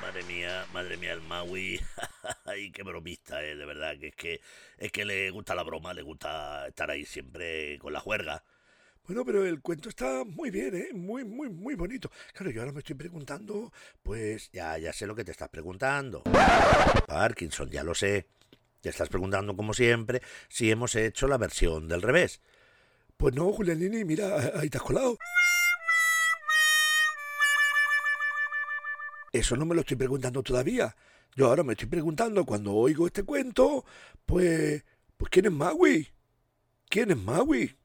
Madre 0.00 0.22
mía, 0.24 0.66
madre 0.72 0.96
mía, 0.96 1.12
el 1.12 1.20
Maui. 1.22 1.80
Ay, 2.44 2.70
qué 2.70 2.82
bromista, 3.08 3.42
eh, 3.42 3.56
de 3.56 3.64
verdad, 3.64 3.98
que 3.98 4.08
es 4.08 4.14
que 4.14 4.40
es 4.76 4.92
que 4.92 5.04
le 5.04 5.30
gusta 5.30 5.54
la 5.54 5.62
broma, 5.62 5.94
le 5.94 6.02
gusta 6.02 6.66
estar 6.68 6.90
ahí 6.90 7.04
siempre 7.04 7.78
con 7.78 7.92
la 7.92 8.00
juerga. 8.00 8.42
Bueno, 9.06 9.24
pero 9.24 9.46
el 9.46 9.62
cuento 9.62 9.88
está 9.88 10.22
muy 10.24 10.50
bien, 10.50 10.74
¿eh? 10.74 10.88
Muy, 10.92 11.24
muy, 11.24 11.48
muy 11.48 11.74
bonito. 11.74 12.10
Claro, 12.34 12.50
yo 12.50 12.60
ahora 12.60 12.72
me 12.72 12.80
estoy 12.80 12.94
preguntando, 12.94 13.72
pues... 14.02 14.50
Ya, 14.52 14.76
ya 14.76 14.92
sé 14.92 15.06
lo 15.06 15.14
que 15.14 15.24
te 15.24 15.30
estás 15.30 15.48
preguntando. 15.48 16.22
Parkinson, 17.06 17.70
ya 17.70 17.82
lo 17.82 17.94
sé. 17.94 18.26
Te 18.82 18.90
estás 18.90 19.08
preguntando, 19.08 19.56
como 19.56 19.72
siempre, 19.72 20.20
si 20.50 20.70
hemos 20.70 20.94
hecho 20.94 21.26
la 21.26 21.38
versión 21.38 21.88
del 21.88 22.02
revés. 22.02 22.42
Pues 23.16 23.34
no, 23.34 23.50
Julianini, 23.50 24.04
mira, 24.04 24.52
ahí 24.60 24.68
te 24.68 24.76
has 24.76 24.84
colado. 24.84 25.16
Eso 29.32 29.56
no 29.56 29.64
me 29.64 29.74
lo 29.74 29.80
estoy 29.80 29.96
preguntando 29.96 30.42
todavía. 30.42 30.94
Yo 31.36 31.46
ahora 31.46 31.62
me 31.62 31.72
estoy 31.72 31.88
preguntando, 31.88 32.44
cuando 32.44 32.74
oigo 32.74 33.06
este 33.06 33.22
cuento, 33.22 33.84
pues, 34.26 34.84
pues 35.16 35.30
¿quién 35.30 35.46
es 35.46 35.52
Maui? 35.52 36.08
¿Quién 36.88 37.10
es 37.10 37.16
Maui? 37.16 37.76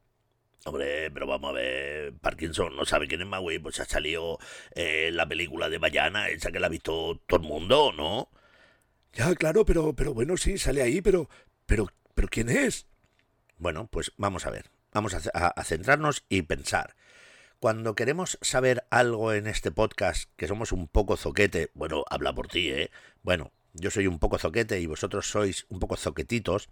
Hombre, 0.66 1.12
pero 1.12 1.28
vamos 1.28 1.50
a 1.50 1.54
ver, 1.54 2.14
Parkinson 2.14 2.76
no 2.76 2.86
sabe 2.86 3.08
quién 3.08 3.22
es 3.22 3.28
Maui, 3.28 3.60
pues 3.60 3.80
ha 3.80 3.86
salido 3.86 4.40
eh, 4.74 5.12
la 5.12 5.28
película 5.28 5.70
de 5.70 5.78
Bayana, 5.78 6.30
esa 6.30 6.52
que 6.52 6.60
la 6.60 6.68
ha 6.68 6.70
visto 6.70 7.22
todo 7.28 7.42
el 7.42 7.48
mundo, 7.48 7.92
¿no? 7.92 8.30
Ya, 9.14 9.36
claro, 9.36 9.66
pero, 9.66 9.94
pero 9.94 10.14
bueno, 10.14 10.38
sí, 10.38 10.58
sale 10.58 10.82
ahí, 10.82 11.02
pero, 11.02 11.30
pero, 11.66 11.90
¿Pero 12.14 12.28
quién 12.30 12.50
es? 12.50 12.88
Bueno, 13.58 13.88
pues 13.88 14.12
vamos 14.18 14.46
a 14.46 14.52
ver. 14.52 14.70
Vamos 14.92 15.14
a, 15.16 15.48
a 15.48 15.64
centrarnos 15.64 16.24
y 16.30 16.44
pensar 16.44 16.96
cuando 17.64 17.96
queremos 17.96 18.38
saber 18.42 18.86
algo 18.90 19.32
en 19.32 19.48
este 19.48 19.72
podcast, 19.72 20.30
que 20.36 20.50
somos 20.50 20.74
un 20.74 20.90
poco 20.90 21.16
zoquete, 21.16 21.72
bueno, 21.76 22.04
habla 22.10 22.36
por 22.36 22.50
ti, 22.50 22.68
¿eh? 22.68 22.92
Bueno, 23.22 23.54
yo 23.72 23.90
soy 23.90 24.06
un 24.06 24.20
poco 24.20 24.38
zoquete 24.38 24.82
y 24.82 24.86
vosotros 24.86 25.30
sois 25.30 25.66
un 25.70 25.80
poco 25.80 25.96
zoquetitos, 25.96 26.68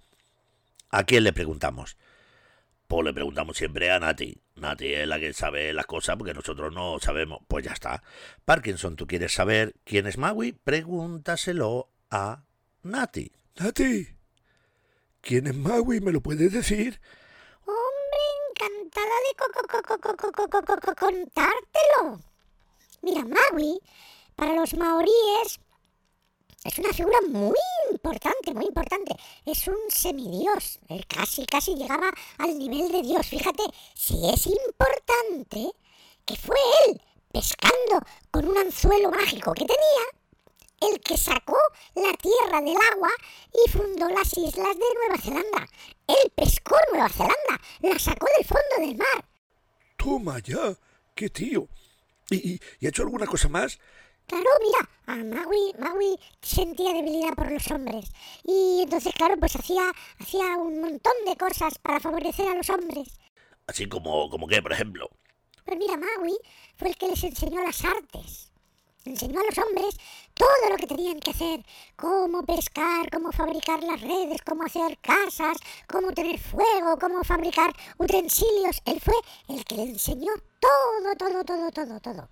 ¿a 0.89 1.05
quién 1.05 1.23
le 1.23 1.31
preguntamos? 1.31 1.95
Pues 2.87 3.05
le 3.05 3.13
preguntamos 3.13 3.55
siempre 3.55 3.89
a 3.89 4.01
Nati. 4.01 4.41
Nati 4.57 4.93
es 4.93 5.07
la 5.07 5.17
que 5.17 5.31
sabe 5.31 5.71
las 5.71 5.85
cosas 5.85 6.17
porque 6.17 6.33
nosotros 6.33 6.73
no 6.73 6.99
sabemos. 6.99 7.39
Pues 7.47 7.63
ya 7.63 7.71
está. 7.71 8.03
Parkinson, 8.43 8.97
¿tú 8.97 9.07
quieres 9.07 9.31
saber 9.31 9.75
quién 9.85 10.07
es 10.07 10.17
Maui? 10.17 10.51
Pregúntaselo 10.51 11.89
a 12.09 12.43
Nati. 12.83 13.31
Nati, 13.55 14.09
¿quién 15.21 15.47
es 15.47 15.55
Maui? 15.55 16.01
¿Me 16.01 16.11
lo 16.11 16.19
puedes 16.19 16.51
decir? 16.51 16.99
Encantada 18.91 19.15
de 19.25 20.95
contártelo. 20.95 22.19
Mira, 23.01 23.23
Maui, 23.25 23.79
para 24.35 24.53
los 24.53 24.73
maoríes, 24.75 25.59
es 26.63 26.77
una 26.77 26.93
figura 26.93 27.19
muy 27.27 27.57
importante, 27.91 28.53
muy 28.53 28.65
importante. 28.65 29.15
Es 29.45 29.67
un 29.67 29.77
semidios. 29.89 30.79
Él 30.89 31.05
casi, 31.07 31.45
casi 31.45 31.75
llegaba 31.75 32.11
al 32.37 32.57
nivel 32.57 32.91
de 32.91 33.01
Dios. 33.01 33.25
Fíjate, 33.25 33.63
si 33.95 34.29
es 34.29 34.45
importante 34.45 35.71
que 36.25 36.35
fue 36.35 36.57
él 36.85 37.01
pescando 37.31 38.05
con 38.29 38.47
un 38.47 38.57
anzuelo 38.57 39.09
mágico 39.09 39.53
que 39.53 39.65
tenía, 39.65 40.91
el 40.91 40.99
que 40.99 41.17
sacó 41.17 41.57
la 41.95 42.13
tierra 42.13 42.61
del 42.61 42.77
agua 42.91 43.09
y 43.53 43.69
fundó 43.69 44.09
las 44.09 44.35
islas 44.37 44.75
de 44.77 44.85
Nueva 44.95 45.17
Zelanda. 45.21 45.67
Él 46.11 46.31
pescó 46.35 46.75
Nueva 46.91 47.09
Zelanda, 47.09 47.61
la 47.81 47.99
sacó 47.99 48.27
del 48.37 48.45
fondo 48.45 48.75
del 48.79 48.97
mar. 48.97 49.25
Toma 49.97 50.39
ya, 50.39 50.75
qué 51.15 51.29
tío. 51.29 51.67
¿Y, 52.29 52.59
y, 52.79 52.85
ha 52.85 52.89
hecho 52.89 53.03
alguna 53.03 53.27
cosa 53.27 53.47
más? 53.47 53.79
Claro, 54.27 54.45
mira, 54.59 54.89
a 55.07 55.15
Maui, 55.15 55.73
Maui 55.77 56.19
sentía 56.41 56.93
debilidad 56.93 57.33
por 57.33 57.51
los 57.51 57.69
hombres. 57.71 58.11
Y 58.43 58.81
entonces, 58.83 59.13
claro, 59.13 59.35
pues 59.37 59.55
hacía, 59.55 59.91
hacía 60.19 60.57
un 60.57 60.81
montón 60.81 61.13
de 61.25 61.35
cosas 61.35 61.77
para 61.79 61.99
favorecer 61.99 62.47
a 62.47 62.55
los 62.55 62.69
hombres. 62.69 63.19
Así 63.67 63.87
como, 63.87 64.29
como 64.29 64.47
qué, 64.47 64.61
por 64.61 64.73
ejemplo. 64.73 65.09
Pues 65.65 65.77
mira, 65.77 65.97
Maui 65.97 66.37
fue 66.75 66.89
el 66.89 66.97
que 66.97 67.07
les 67.07 67.23
enseñó 67.23 67.61
las 67.61 67.83
artes 67.85 68.50
enseñó 69.05 69.39
a 69.39 69.43
los 69.43 69.57
hombres 69.57 69.97
todo 70.33 70.69
lo 70.69 70.77
que 70.77 70.87
tenían 70.87 71.19
que 71.19 71.31
hacer, 71.31 71.63
cómo 71.95 72.43
pescar, 72.43 73.09
cómo 73.11 73.31
fabricar 73.31 73.83
las 73.83 74.01
redes, 74.01 74.41
cómo 74.45 74.63
hacer 74.63 74.97
casas, 74.99 75.57
cómo 75.87 76.11
tener 76.13 76.39
fuego, 76.39 76.97
cómo 76.99 77.23
fabricar 77.23 77.73
utensilios. 77.97 78.81
Él 78.85 78.99
fue 79.01 79.13
el 79.49 79.63
que 79.65 79.75
le 79.75 79.83
enseñó 79.83 80.31
todo, 80.59 81.15
todo, 81.17 81.43
todo, 81.43 81.71
todo, 81.71 81.99
todo. 81.99 82.29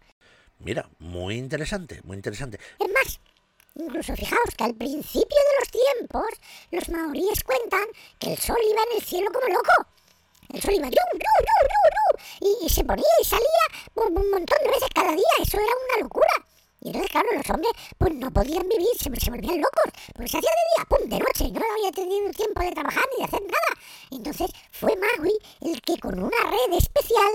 Mira, 0.60 0.90
muy 1.00 1.36
interesante, 1.36 2.02
muy 2.04 2.18
interesante. 2.18 2.60
Es 2.80 2.92
más, 2.92 3.20
incluso 3.76 4.16
fijaos 4.16 4.56
que 4.58 4.64
al 4.64 4.76
principio 4.76 5.24
de 5.24 5.60
los 5.60 5.70
tiempos, 5.70 6.30
los 6.72 6.90
maoríes 6.90 7.44
cuentan 7.44 7.86
que 8.18 8.34
el 8.34 8.38
sol 8.38 8.58
iba 8.70 8.82
en 8.90 8.98
el 8.98 9.04
cielo 9.04 9.32
como 9.32 9.48
loco. 9.48 9.88
El 10.52 10.62
sol 10.62 10.74
iba 10.74 10.90
¡ru, 10.90 10.98
y, 12.42 12.66
y 12.66 12.70
se 12.70 12.84
ponía 12.84 13.06
y 13.22 13.24
salía 13.24 13.46
un 13.96 14.14
montón 14.14 14.58
de 14.64 14.70
veces 14.70 14.90
cada 14.94 15.12
día. 15.12 15.24
Eso 15.42 15.58
era 15.58 15.68
una 15.68 16.04
locura. 16.04 16.49
Y 16.82 16.88
entonces, 16.88 17.12
claro, 17.12 17.28
los 17.36 17.50
hombres 17.50 17.72
pues 17.98 18.14
no 18.16 18.32
podían 18.32 18.68
vivir, 18.68 18.88
se, 18.98 19.14
se 19.20 19.32
volvían 19.32 19.60
locos, 19.62 19.92
porque 20.14 20.30
se 20.30 20.38
hacía 20.38 20.50
de 20.50 20.66
día, 20.76 20.86
pum, 20.88 21.10
de 21.10 21.20
noche, 21.20 21.52
no 21.52 21.74
había 21.74 21.92
tenido 21.92 22.32
tiempo 22.32 22.62
de 22.62 22.72
trabajar 22.72 23.04
ni 23.12 23.18
de 23.18 23.26
hacer 23.26 23.42
nada. 23.42 23.82
Entonces 24.12 24.52
fue 24.72 24.96
Magui 24.96 25.34
el 25.62 25.82
que 25.82 25.98
con 25.98 26.18
una 26.18 26.38
red 26.50 26.78
especial 26.78 27.32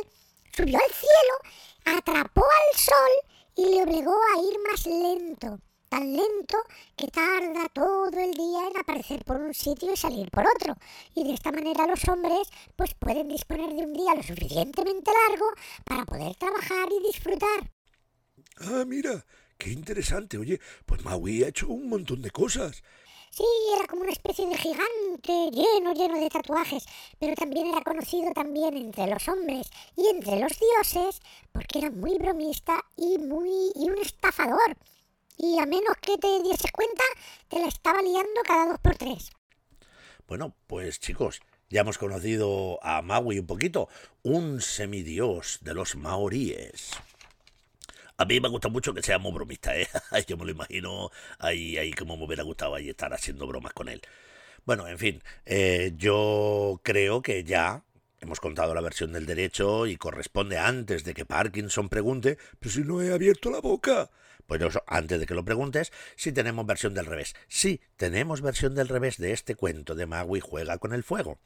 subió 0.57 0.79
al 0.79 0.93
cielo, 0.93 1.99
atrapó 1.99 2.43
al 2.43 2.79
sol 2.79 3.35
y 3.57 3.67
le 3.67 3.83
obligó 3.83 4.15
a 4.15 4.41
ir 4.41 4.59
más 4.71 4.87
lento, 4.87 5.59
tan 5.89 6.17
lento 6.17 6.59
que 6.97 7.09
tarda 7.09 7.69
todo 7.69 8.19
el 8.19 8.33
día 8.33 8.69
en 8.69 8.77
aparecer 8.79 9.25
por 9.25 9.37
un 9.37 9.53
sitio 9.53 9.93
y 9.93 9.97
salir 9.97 10.31
por 10.31 10.45
otro. 10.57 10.75
Y 11.15 11.25
de 11.25 11.35
esta 11.35 11.53
manera 11.53 11.87
los 11.87 12.07
hombres 12.09 12.49
pues 12.77 12.95
pueden 12.95 13.29
disponer 13.29 13.75
de 13.75 13.85
un 13.85 13.93
día 13.93 14.15
lo 14.15 14.23
suficientemente 14.23 15.11
largo 15.29 15.47
para 15.85 16.05
poder 16.05 16.35
trabajar 16.37 16.89
y 16.91 17.07
disfrutar. 17.07 17.74
Ah, 18.59 18.85
mira, 18.87 19.25
qué 19.59 19.71
interesante. 19.71 20.39
Oye, 20.39 20.61
pues 20.87 21.05
Maui 21.05 21.43
ha 21.43 21.49
hecho 21.49 21.69
un 21.69 21.89
montón 21.89 22.23
de 22.23 22.31
cosas. 22.31 22.83
Sí, 23.31 23.45
era 23.77 23.89
como 23.89 24.03
una 24.03 24.13
especie 24.13 24.47
de 24.47 24.57
gigante 24.57 25.51
lleno, 25.51 25.93
lleno 25.93 26.21
de 26.21 26.31
tatuajes, 26.31 26.87
pero 27.19 27.35
también 27.35 27.67
era 27.67 27.83
conocido 27.83 28.33
también 28.33 28.77
entre 28.77 29.09
los 29.09 29.27
hombres 29.27 29.69
y 29.97 30.07
entre 30.07 30.39
los 30.39 30.53
dioses 30.57 31.21
porque 31.51 31.81
era 31.81 31.91
muy 31.91 32.17
bromista 32.17 32.85
y 32.97 33.19
muy 33.19 33.73
y 33.75 33.91
un 33.91 33.99
estafador. 33.99 34.77
Y 35.37 35.59
a 35.59 35.67
menos 35.67 35.97
que 36.01 36.17
te 36.17 36.43
dieses 36.45 36.71
cuenta, 36.71 37.03
te 37.49 37.59
la 37.59 37.67
estaba 37.67 38.01
liando 38.03 38.41
cada 38.47 38.69
dos 38.69 38.79
por 38.79 38.95
tres. 38.97 39.33
Bueno, 40.29 40.55
pues 40.69 41.01
chicos, 41.01 41.41
ya 41.71 41.81
hemos 41.81 41.99
conocido 41.99 42.79
a 42.85 43.03
Maui 43.03 43.41
un 43.41 43.47
poquito, 43.47 43.89
un 44.23 44.61
semidios 44.61 45.59
de 45.63 45.75
los 45.75 45.97
maoríes. 45.97 46.93
A 48.17 48.25
mí 48.25 48.39
me 48.41 48.49
gusta 48.49 48.69
mucho 48.69 48.95
que 48.95 49.03
sea 49.03 49.19
muy 49.19 49.33
bromista, 49.33 49.77
¿eh? 49.77 49.89
Yo 50.29 50.37
me 50.37 50.45
lo 50.45 50.53
imagino 50.53 51.11
ahí, 51.39 51.77
ahí 51.77 51.93
como 51.93 52.17
me 52.17 52.25
hubiera 52.25 52.45
gustado 52.45 52.75
ahí 52.75 52.89
estar 52.89 53.13
haciendo 53.13 53.47
bromas 53.47 53.73
con 53.73 53.89
él. 53.89 54.03
Bueno, 54.65 54.89
en 54.89 54.99
fin, 54.99 55.23
eh, 55.45 55.93
yo 55.97 56.81
creo 56.83 57.21
que 57.21 57.45
ya 57.45 57.85
hemos 58.21 58.41
contado 58.41 58.75
la 58.75 58.81
versión 58.81 59.13
del 59.13 59.27
derecho 59.27 59.87
y 59.87 59.97
corresponde 59.97 60.57
antes 60.57 61.05
de 61.05 61.13
que 61.13 61.27
Parkinson 61.27 61.91
pregunte, 61.91 62.39
pero 62.59 62.73
si 62.73 62.81
no 62.81 63.03
he 63.03 63.13
abierto 63.13 63.51
la 63.51 63.61
boca. 63.61 64.11
Pues 64.47 64.63
antes 64.87 65.21
de 65.21 65.27
que 65.27 65.35
lo 65.35 65.45
preguntes, 65.45 65.93
si 66.17 66.33
tenemos 66.33 66.67
versión 66.67 66.95
del 66.95 67.07
revés. 67.07 67.35
Sí, 67.49 67.81
tenemos 67.97 68.41
versión 68.41 68.75
del 68.75 68.89
revés 68.89 69.19
de 69.19 69.33
este 69.33 69.55
cuento 69.55 69.95
de 69.95 70.07
Magui 70.07 70.41
juega 70.41 70.79
con 70.79 70.93
el 70.93 71.03
fuego. 71.03 71.39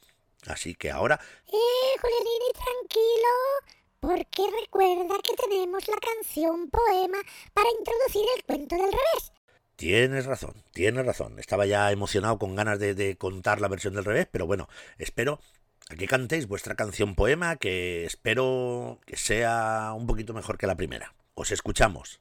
Así 0.47 0.75
que 0.75 0.91
ahora... 0.91 1.19
¡Eh, 1.47 1.99
tranquilo! 2.53 3.78
Porque 3.99 4.43
recuerda 4.61 5.15
que 5.23 5.35
tenemos 5.35 5.87
la 5.87 5.97
canción 5.97 6.69
poema 6.69 7.17
para 7.53 7.69
introducir 7.77 8.23
el 8.37 8.43
cuento 8.43 8.75
del 8.75 8.91
revés. 8.91 9.31
Tienes 9.75 10.25
razón, 10.25 10.63
tienes 10.73 11.05
razón. 11.05 11.39
Estaba 11.39 11.65
ya 11.65 11.91
emocionado 11.91 12.37
con 12.37 12.55
ganas 12.55 12.79
de, 12.79 13.15
contar 13.17 13.61
la 13.61 13.69
versión 13.69 13.93
del 13.93 14.05
revés, 14.05 14.27
pero 14.29 14.45
bueno, 14.45 14.67
espero 14.97 15.39
que 15.97 16.07
cantéis 16.07 16.47
vuestra 16.47 16.75
canción 16.75 17.15
poema, 17.15 17.55
que 17.55 18.05
espero 18.05 18.99
que 19.05 19.15
sea 19.15 19.93
un 19.95 20.05
poquito 20.05 20.33
mejor 20.33 20.57
que 20.57 20.67
la 20.67 20.75
primera. 20.75 21.15
Os 21.33 21.51
escuchamos. 21.51 22.19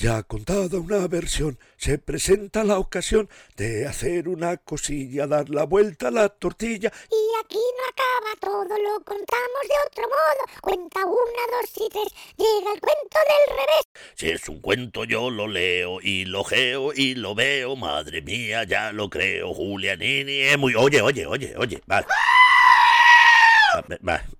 Ya 0.00 0.22
contada 0.22 0.78
una 0.78 1.08
versión, 1.08 1.58
se 1.76 1.98
presenta 1.98 2.62
la 2.62 2.78
ocasión 2.78 3.28
de 3.56 3.84
hacer 3.84 4.28
una 4.28 4.56
cosilla, 4.56 5.26
dar 5.26 5.50
la 5.50 5.64
vuelta 5.64 6.06
a 6.06 6.10
la 6.12 6.28
tortilla. 6.28 6.92
Y 7.10 7.44
aquí 7.44 7.58
no 7.58 7.84
acaba 7.90 8.36
todo, 8.40 8.78
lo 8.78 9.04
contamos 9.04 9.62
de 9.66 9.74
otro 9.88 10.04
modo. 10.04 10.60
Cuenta 10.60 11.04
una, 11.04 11.42
dos 11.50 11.70
y 11.74 11.88
tres, 11.90 12.14
llega 12.36 12.74
el 12.74 12.80
cuento 12.80 13.18
del 13.26 13.56
revés. 13.56 13.88
Si 14.14 14.30
es 14.30 14.48
un 14.48 14.60
cuento 14.60 15.02
yo 15.02 15.30
lo 15.30 15.48
leo 15.48 15.98
y 16.00 16.26
lo 16.26 16.44
geo 16.44 16.92
y 16.94 17.16
lo 17.16 17.34
veo, 17.34 17.74
madre 17.74 18.22
mía, 18.22 18.62
ya 18.62 18.92
lo 18.92 19.10
creo, 19.10 19.52
Julianini 19.52 20.42
es 20.42 20.58
muy... 20.58 20.76
Oye, 20.76 21.02
oye, 21.02 21.26
oye, 21.26 21.56
oye, 21.56 21.82
vale. 21.86 22.06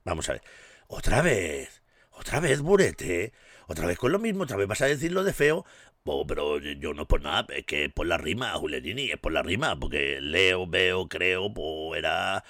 vamos 0.04 0.28
a 0.28 0.34
ver. 0.34 0.42
Otra 0.86 1.20
vez, 1.20 1.82
otra 2.12 2.38
vez, 2.38 2.60
Burete 2.60 3.32
otra 3.68 3.87
vez 3.87 3.98
con 3.98 4.12
lo 4.12 4.18
mismo, 4.18 4.44
otra 4.44 4.57
vez 4.57 4.66
vas 4.66 4.81
a 4.81 4.87
decir 4.87 5.12
lo 5.12 5.22
de 5.24 5.33
feo. 5.35 5.64
Oh, 6.04 6.26
pero 6.26 6.59
yo 6.59 6.94
no 6.94 7.07
por 7.07 7.20
nada, 7.22 7.46
es 7.54 7.66
que 7.66 7.85
es 7.85 7.92
por 7.92 8.07
la 8.07 8.16
rima, 8.16 8.52
Julianini, 8.54 9.11
es 9.11 9.18
por 9.18 9.31
la 9.33 9.42
rima, 9.42 9.78
porque 9.78 10.20
leo, 10.22 10.66
veo, 10.66 11.07
creo, 11.09 11.52
pues 11.52 11.98
era... 11.98 12.44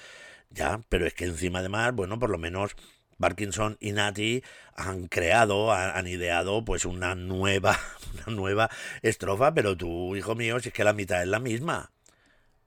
Ya, 0.51 0.81
pero 0.89 1.07
es 1.07 1.15
que 1.15 1.25
encima 1.25 1.59
además, 1.59 1.93
bueno, 1.93 2.19
por 2.21 2.31
lo 2.31 2.39
menos 2.39 2.77
Parkinson 3.19 3.77
y 3.81 3.93
Nati 3.93 4.43
han 4.75 5.09
creado, 5.09 5.73
han, 5.73 6.07
ideado 6.07 6.65
pues 6.65 6.85
una 6.85 7.17
nueva, 7.17 7.77
una 8.27 8.37
nueva 8.37 8.71
estrofa, 9.03 9.53
pero 9.53 9.77
tú, 9.77 10.15
hijo 10.17 10.37
mío, 10.37 10.61
si 10.61 10.69
es 10.69 10.75
que 10.75 10.85
la 10.85 10.93
mitad 10.93 11.21
es 11.21 11.29
la 11.29 11.41
misma. 11.41 11.91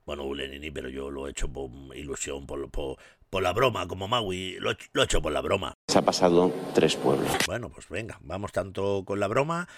Bueno, 0.04 0.24
Julianini, 0.24 0.70
pero 0.70 0.90
yo 0.90 1.10
lo 1.10 1.26
he 1.26 1.30
hecho 1.30 1.48
por 1.50 1.70
ilusión, 1.96 2.46
por, 2.46 2.70
por, 2.70 2.98
por 3.32 3.42
la 3.42 3.54
broma, 3.54 3.88
como 3.88 4.08
Maui, 4.08 4.58
lo, 4.60 4.72
he 4.72 4.76
hecho 5.02 5.22
por 5.22 5.32
la 5.32 5.40
broma. 5.40 5.72
Se 5.88 5.96
ha 5.96 6.02
pasado 6.02 6.52
tres 6.74 6.96
pueblos. 6.96 7.32
Bueno, 7.46 7.70
pues 7.70 7.88
venga, 7.88 8.18
vamos 8.20 8.52
tanto 8.52 9.06
con 9.06 9.20
la 9.20 9.26
broma. 9.26 9.70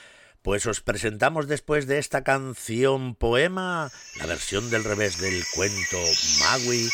Pues 0.43 0.67
os 0.67 0.81
presentamos 0.81 1.47
después 1.47 1.87
de 1.87 1.99
esta 1.99 2.25
canción 2.25 3.15
poema 3.15 3.93
la 4.19 4.27
versión 4.27 4.71
del 4.71 4.83
revés 4.83 5.21
del 5.21 5.41
cuento 5.55 5.99
Maui 6.41 6.91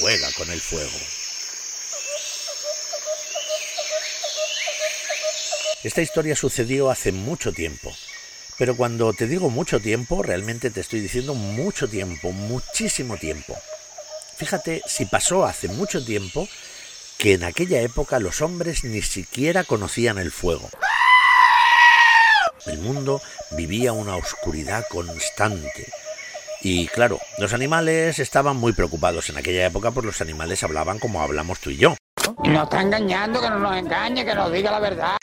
juega 0.00 0.28
con 0.38 0.48
el 0.48 0.60
fuego. 0.60 0.96
Esta 5.82 6.02
historia 6.02 6.36
sucedió 6.36 6.88
hace 6.88 7.10
mucho 7.10 7.52
tiempo, 7.52 7.92
Pero 8.58 8.76
cuando 8.76 9.12
te 9.12 9.26
digo 9.26 9.50
mucho 9.50 9.80
tiempo, 9.80 10.22
realmente 10.22 10.70
te 10.70 10.82
estoy 10.82 11.00
diciendo 11.00 11.34
mucho 11.34 11.88
tiempo, 11.88 12.30
muchísimo 12.30 13.16
tiempo. 13.16 13.56
Fíjate 14.36 14.82
si 14.86 15.06
pasó 15.06 15.46
hace 15.46 15.68
mucho 15.68 16.04
tiempo 16.04 16.46
que 17.18 17.34
en 17.34 17.44
aquella 17.44 17.80
época 17.80 18.18
los 18.18 18.42
hombres 18.42 18.84
ni 18.84 19.00
siquiera 19.00 19.64
conocían 19.64 20.18
el 20.18 20.30
fuego. 20.30 20.68
El 22.66 22.78
mundo 22.78 23.22
vivía 23.52 23.92
una 23.92 24.16
oscuridad 24.16 24.84
constante. 24.90 25.90
Y 26.60 26.88
claro, 26.88 27.18
los 27.38 27.54
animales 27.54 28.18
estaban 28.18 28.56
muy 28.56 28.72
preocupados 28.72 29.30
en 29.30 29.38
aquella 29.38 29.64
época, 29.64 29.90
pues 29.92 30.04
los 30.04 30.20
animales 30.20 30.62
hablaban 30.62 30.98
como 30.98 31.22
hablamos 31.22 31.60
tú 31.60 31.70
y 31.70 31.76
yo. 31.78 31.96
Nos 32.44 32.64
está 32.64 32.82
engañando, 32.82 33.40
que 33.40 33.48
no 33.48 33.58
nos 33.58 33.76
engañe, 33.76 34.24
que 34.24 34.34
nos 34.34 34.52
diga 34.52 34.70
la 34.70 34.80
verdad. 34.80 35.16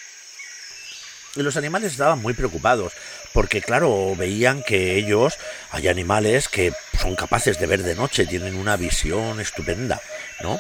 Y 1.36 1.42
los 1.42 1.58
animales 1.58 1.92
estaban 1.92 2.22
muy 2.22 2.34
preocupados, 2.34 2.94
porque 3.34 3.62
claro, 3.62 4.16
veían 4.16 4.62
que 4.64 4.96
ellos, 4.98 5.38
hay 5.72 5.88
animales 5.88 6.48
que 6.48 6.74
son 7.00 7.16
capaces 7.16 7.60
de 7.60 7.66
ver 7.66 7.82
de 7.84 7.96
noche, 7.96 8.28
tienen 8.28 8.56
una 8.56 8.78
visión 8.78 9.40
estupenda, 9.40 10.00
¿no? 10.42 10.60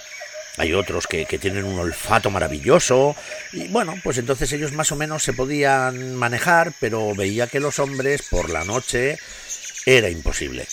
Hay 0.57 0.73
otros 0.73 1.07
que, 1.07 1.25
que, 1.25 1.39
tienen 1.39 1.65
un 1.65 1.79
olfato 1.79 2.29
maravilloso. 2.29 3.15
Y 3.53 3.67
bueno, 3.69 3.95
pues 4.03 4.19
entonces 4.19 4.51
ellos 4.53 4.71
más 4.71 4.91
o 4.91 4.95
menos 4.95 5.23
se 5.23 5.33
podían 5.33 6.15
manejar, 6.15 6.73
pero 6.79 7.15
veía 7.15 7.47
que 7.47 7.59
los 7.59 7.79
hombres 7.79 8.21
por 8.29 8.51
la 8.51 8.63
noche 8.63 9.17
era 9.86 10.09
imposible. 10.09 10.67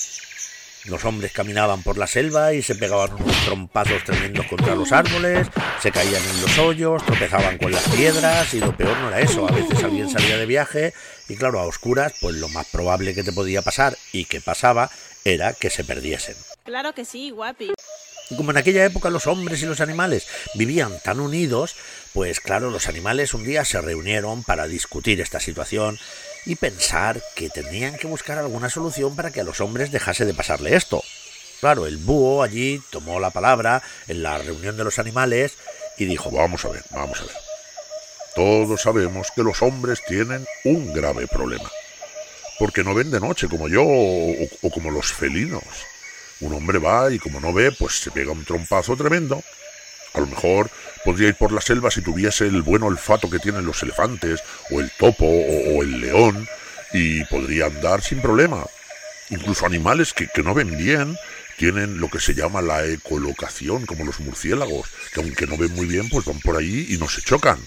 Los 0.87 1.05
hombres 1.05 1.33
caminaban 1.33 1.83
por 1.83 1.99
la 1.99 2.07
selva 2.07 2.55
y 2.55 2.63
se 2.63 2.75
pegaban 2.75 3.13
unos 3.13 3.45
trompazos 3.45 4.03
tremendos 4.05 4.47
contra 4.47 4.75
los 4.75 4.93
árboles, 4.93 5.47
se 5.81 5.93
caían 5.93 6.23
en 6.23 6.41
los 6.41 6.59
hoyos, 6.59 7.05
tropezaban 7.05 7.59
con 7.59 7.71
las 7.71 7.87
piedras 7.91 8.55
y 8.55 8.61
lo 8.61 8.75
peor 8.77 8.97
no 8.99 9.09
era 9.09 9.21
eso. 9.21 9.47
A 9.47 9.53
veces 9.53 9.83
alguien 9.85 10.09
salía 10.09 10.39
de 10.39 10.47
viaje 10.47 10.95
y 11.29 11.37
claro, 11.37 11.61
a 11.61 11.67
oscuras, 11.67 12.15
pues 12.21 12.37
lo 12.37 12.49
más 12.49 12.67
probable 12.67 13.15
que 13.15 13.23
te 13.23 13.33
podía 13.33 13.61
pasar 13.61 13.97
y 14.13 14.25
que 14.25 14.41
pasaba 14.41 14.91
era 15.25 15.53
que 15.53 15.69
se 15.69 15.85
perdiesen. 15.85 16.37
Claro 16.65 16.95
que 16.95 17.05
sí, 17.05 17.31
guapi. 17.31 17.73
Y 18.31 18.37
como 18.37 18.53
en 18.53 18.57
aquella 18.57 18.85
época 18.85 19.11
los 19.11 19.27
hombres 19.27 19.61
y 19.63 19.67
los 19.67 19.81
animales 19.81 20.27
vivían 20.55 20.99
tan 21.03 21.21
unidos, 21.21 21.75
pues 22.15 22.41
claro, 22.41 22.71
los 22.71 22.89
animales 22.89 23.35
un 23.35 23.45
día 23.45 23.65
se 23.65 23.81
reunieron 23.81 24.45
para 24.45 24.67
discutir 24.67 25.21
esta 25.21 25.41
situación 25.41 25.99
y 26.47 26.57
pensar 26.57 27.23
que 27.35 27.51
tenían 27.51 27.97
que 27.97 28.07
buscar 28.07 28.39
alguna 28.39 28.71
solución 28.71 29.17
para 29.17 29.31
que 29.31 29.41
a 29.41 29.45
los 29.45 29.61
hombres 29.61 29.93
dejase 29.93 30.25
de 30.25 30.35
pasarle 30.35 30.77
esto. 30.77 31.03
Claro, 31.61 31.87
el 31.87 31.99
búho 31.99 32.43
allí 32.43 32.83
tomó 32.91 33.21
la 33.21 33.31
palabra 33.31 33.83
en 34.09 34.23
la 34.23 34.39
reunión 34.39 34.77
de 34.77 34.85
los 34.85 34.99
animales 34.99 35.55
y 35.99 36.07
dijo, 36.07 36.31
vamos 36.31 36.65
a 36.65 36.69
ver, 36.69 36.83
vamos 36.91 37.21
a 37.21 37.25
ver. 37.25 37.37
Todos 38.35 38.81
sabemos 38.81 39.29
que 39.35 39.43
los 39.43 39.61
hombres 39.61 40.01
tienen 40.07 40.47
un 40.65 40.93
grave 40.95 41.27
problema. 41.27 41.71
Porque 42.59 42.85
no 42.85 42.95
ven 42.95 43.11
de 43.11 43.21
noche 43.21 43.49
como 43.49 43.69
yo 43.69 43.83
o, 43.85 44.33
o 44.63 44.71
como 44.71 44.91
los 44.91 45.13
felinos. 45.13 45.65
Un 46.41 46.55
hombre 46.55 46.79
va 46.79 47.13
y 47.13 47.19
como 47.19 47.41
no 47.41 47.53
ve, 47.53 47.73
pues 47.73 48.01
se 48.01 48.11
pega 48.11 48.33
un 48.33 48.45
trompazo 48.45 48.97
tremendo. 48.97 49.43
A 50.21 50.27
lo 50.27 50.31
mejor 50.31 50.71
podría 51.05 51.29
ir 51.29 51.35
por 51.35 51.53
la 51.53 51.61
selva 51.61 51.91
si 51.91 52.03
tuviese 52.03 52.47
el 52.47 52.63
buen 52.63 52.83
olfato 52.83 53.31
que 53.31 53.39
tienen 53.39 53.65
los 53.65 53.83
elefantes, 53.83 54.43
o 54.71 54.81
el 54.81 54.91
topo, 54.99 55.25
o, 55.25 55.79
o 55.79 55.83
el 55.83 56.01
león, 56.01 56.47
y 56.93 57.25
podría 57.25 57.67
andar 57.67 58.03
sin 58.03 58.21
problema. 58.21 58.65
Incluso 59.31 59.65
animales 59.65 60.13
que, 60.13 60.29
que 60.29 60.43
no 60.43 60.55
ven 60.55 60.77
bien 60.77 61.17
tienen 61.57 62.01
lo 62.01 62.09
que 62.09 62.21
se 62.21 62.35
llama 62.35 62.63
la 62.63 62.85
ecolocación, 62.87 63.87
como 63.87 64.05
los 64.05 64.21
murciélagos, 64.21 64.89
que 65.13 65.21
aunque 65.21 65.47
no 65.47 65.57
ven 65.57 65.75
muy 65.75 65.87
bien, 65.87 66.09
pues 66.09 66.25
van 66.25 66.41
por 66.41 66.57
ahí 66.57 66.87
y 66.89 66.97
no 66.99 67.09
se 67.09 67.23
chocan. 67.23 67.59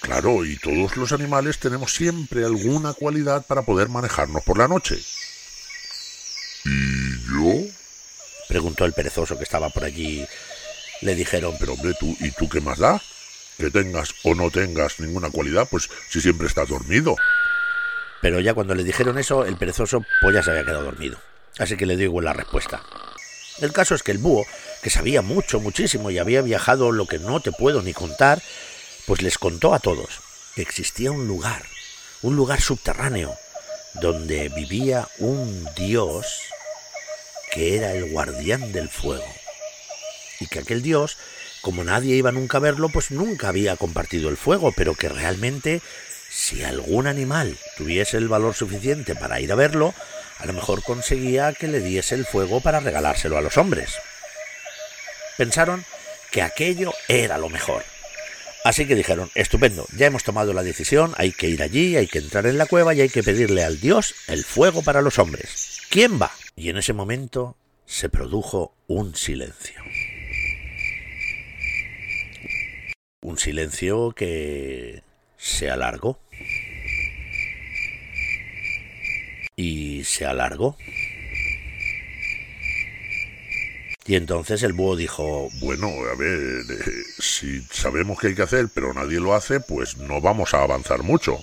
Claro, 0.00 0.44
y 0.44 0.56
todos 0.56 0.96
los 0.96 1.12
animales 1.12 1.58
tenemos 1.58 1.92
siempre 1.92 2.44
alguna 2.44 2.94
cualidad 2.94 3.44
para 3.46 3.62
poder 3.62 3.88
manejarnos 3.88 4.42
por 4.42 4.58
la 4.58 4.68
noche. 4.68 4.98
¿Y 6.64 7.10
yo? 7.28 7.70
Preguntó 8.48 8.84
el 8.84 8.94
perezoso 8.94 9.36
que 9.36 9.44
estaba 9.44 9.68
por 9.68 9.84
allí. 9.84 10.26
Le 11.00 11.14
dijeron, 11.14 11.54
pero 11.58 11.74
hombre, 11.74 11.94
tú, 11.98 12.16
¿y 12.20 12.30
tú 12.30 12.48
qué 12.48 12.60
más 12.60 12.78
da? 12.78 13.00
Que 13.58 13.70
tengas 13.70 14.14
o 14.24 14.34
no 14.34 14.50
tengas 14.50 15.00
ninguna 15.00 15.30
cualidad, 15.30 15.68
pues 15.70 15.88
si 16.08 16.20
siempre 16.20 16.46
estás 16.46 16.68
dormido. 16.68 17.16
Pero 18.20 18.40
ya 18.40 18.54
cuando 18.54 18.74
le 18.74 18.84
dijeron 18.84 19.18
eso, 19.18 19.44
el 19.44 19.56
perezoso 19.56 20.04
pues 20.20 20.34
ya 20.34 20.42
se 20.42 20.50
había 20.50 20.64
quedado 20.64 20.84
dormido. 20.84 21.18
Así 21.58 21.76
que 21.76 21.86
le 21.86 21.96
digo 21.96 22.20
la 22.20 22.32
respuesta. 22.32 22.82
El 23.60 23.72
caso 23.72 23.94
es 23.94 24.02
que 24.02 24.12
el 24.12 24.18
búho, 24.18 24.46
que 24.82 24.90
sabía 24.90 25.22
mucho, 25.22 25.60
muchísimo 25.60 26.10
y 26.10 26.18
había 26.18 26.42
viajado 26.42 26.92
lo 26.92 27.06
que 27.06 27.18
no 27.18 27.40
te 27.40 27.52
puedo 27.52 27.82
ni 27.82 27.92
contar, 27.92 28.42
pues 29.06 29.22
les 29.22 29.38
contó 29.38 29.74
a 29.74 29.80
todos 29.80 30.20
que 30.54 30.62
existía 30.62 31.10
un 31.10 31.26
lugar, 31.28 31.62
un 32.22 32.36
lugar 32.36 32.60
subterráneo, 32.60 33.34
donde 33.94 34.48
vivía 34.48 35.08
un 35.18 35.68
dios 35.76 36.26
que 37.52 37.76
era 37.76 37.92
el 37.92 38.10
guardián 38.10 38.72
del 38.72 38.88
fuego. 38.88 39.26
Y 40.40 40.46
que 40.46 40.60
aquel 40.60 40.82
dios, 40.82 41.18
como 41.60 41.84
nadie 41.84 42.16
iba 42.16 42.32
nunca 42.32 42.56
a 42.56 42.60
verlo, 42.60 42.88
pues 42.88 43.10
nunca 43.10 43.48
había 43.48 43.76
compartido 43.76 44.28
el 44.28 44.36
fuego, 44.36 44.72
pero 44.72 44.94
que 44.94 45.08
realmente 45.08 45.82
si 46.30 46.62
algún 46.62 47.06
animal 47.06 47.58
tuviese 47.76 48.16
el 48.16 48.28
valor 48.28 48.54
suficiente 48.54 49.14
para 49.14 49.40
ir 49.40 49.52
a 49.52 49.56
verlo, 49.56 49.94
a 50.38 50.46
lo 50.46 50.52
mejor 50.52 50.82
conseguía 50.82 51.52
que 51.52 51.68
le 51.68 51.80
diese 51.80 52.14
el 52.14 52.24
fuego 52.24 52.60
para 52.60 52.80
regalárselo 52.80 53.36
a 53.36 53.42
los 53.42 53.58
hombres. 53.58 53.90
Pensaron 55.36 55.84
que 56.30 56.42
aquello 56.42 56.92
era 57.08 57.36
lo 57.36 57.48
mejor. 57.48 57.84
Así 58.64 58.86
que 58.86 58.94
dijeron, 58.94 59.30
estupendo, 59.34 59.86
ya 59.96 60.06
hemos 60.06 60.22
tomado 60.22 60.52
la 60.52 60.62
decisión, 60.62 61.14
hay 61.16 61.32
que 61.32 61.48
ir 61.48 61.62
allí, 61.62 61.96
hay 61.96 62.06
que 62.06 62.18
entrar 62.18 62.46
en 62.46 62.58
la 62.58 62.66
cueva 62.66 62.94
y 62.94 63.00
hay 63.00 63.08
que 63.08 63.22
pedirle 63.22 63.64
al 63.64 63.80
dios 63.80 64.14
el 64.28 64.44
fuego 64.44 64.82
para 64.82 65.02
los 65.02 65.18
hombres. 65.18 65.80
¿Quién 65.88 66.20
va? 66.20 66.30
Y 66.56 66.68
en 66.68 66.76
ese 66.76 66.92
momento 66.92 67.56
se 67.86 68.08
produjo 68.08 68.74
un 68.86 69.16
silencio. 69.16 69.82
Un 73.22 73.38
silencio 73.38 74.12
que 74.12 75.02
se 75.36 75.70
alargó. 75.70 76.18
Y 79.56 80.04
se 80.04 80.24
alargó. 80.24 80.76
Y 84.06 84.16
entonces 84.16 84.62
el 84.62 84.72
búho 84.72 84.96
dijo, 84.96 85.50
Bueno, 85.60 85.88
a 85.88 86.16
ver, 86.16 86.38
eh, 86.38 86.84
si 87.18 87.60
sabemos 87.70 88.18
qué 88.18 88.28
hay 88.28 88.34
que 88.34 88.42
hacer, 88.42 88.68
pero 88.72 88.94
nadie 88.94 89.20
lo 89.20 89.34
hace, 89.34 89.60
pues 89.60 89.98
no 89.98 90.20
vamos 90.20 90.54
a 90.54 90.62
avanzar 90.62 91.02
mucho. 91.02 91.38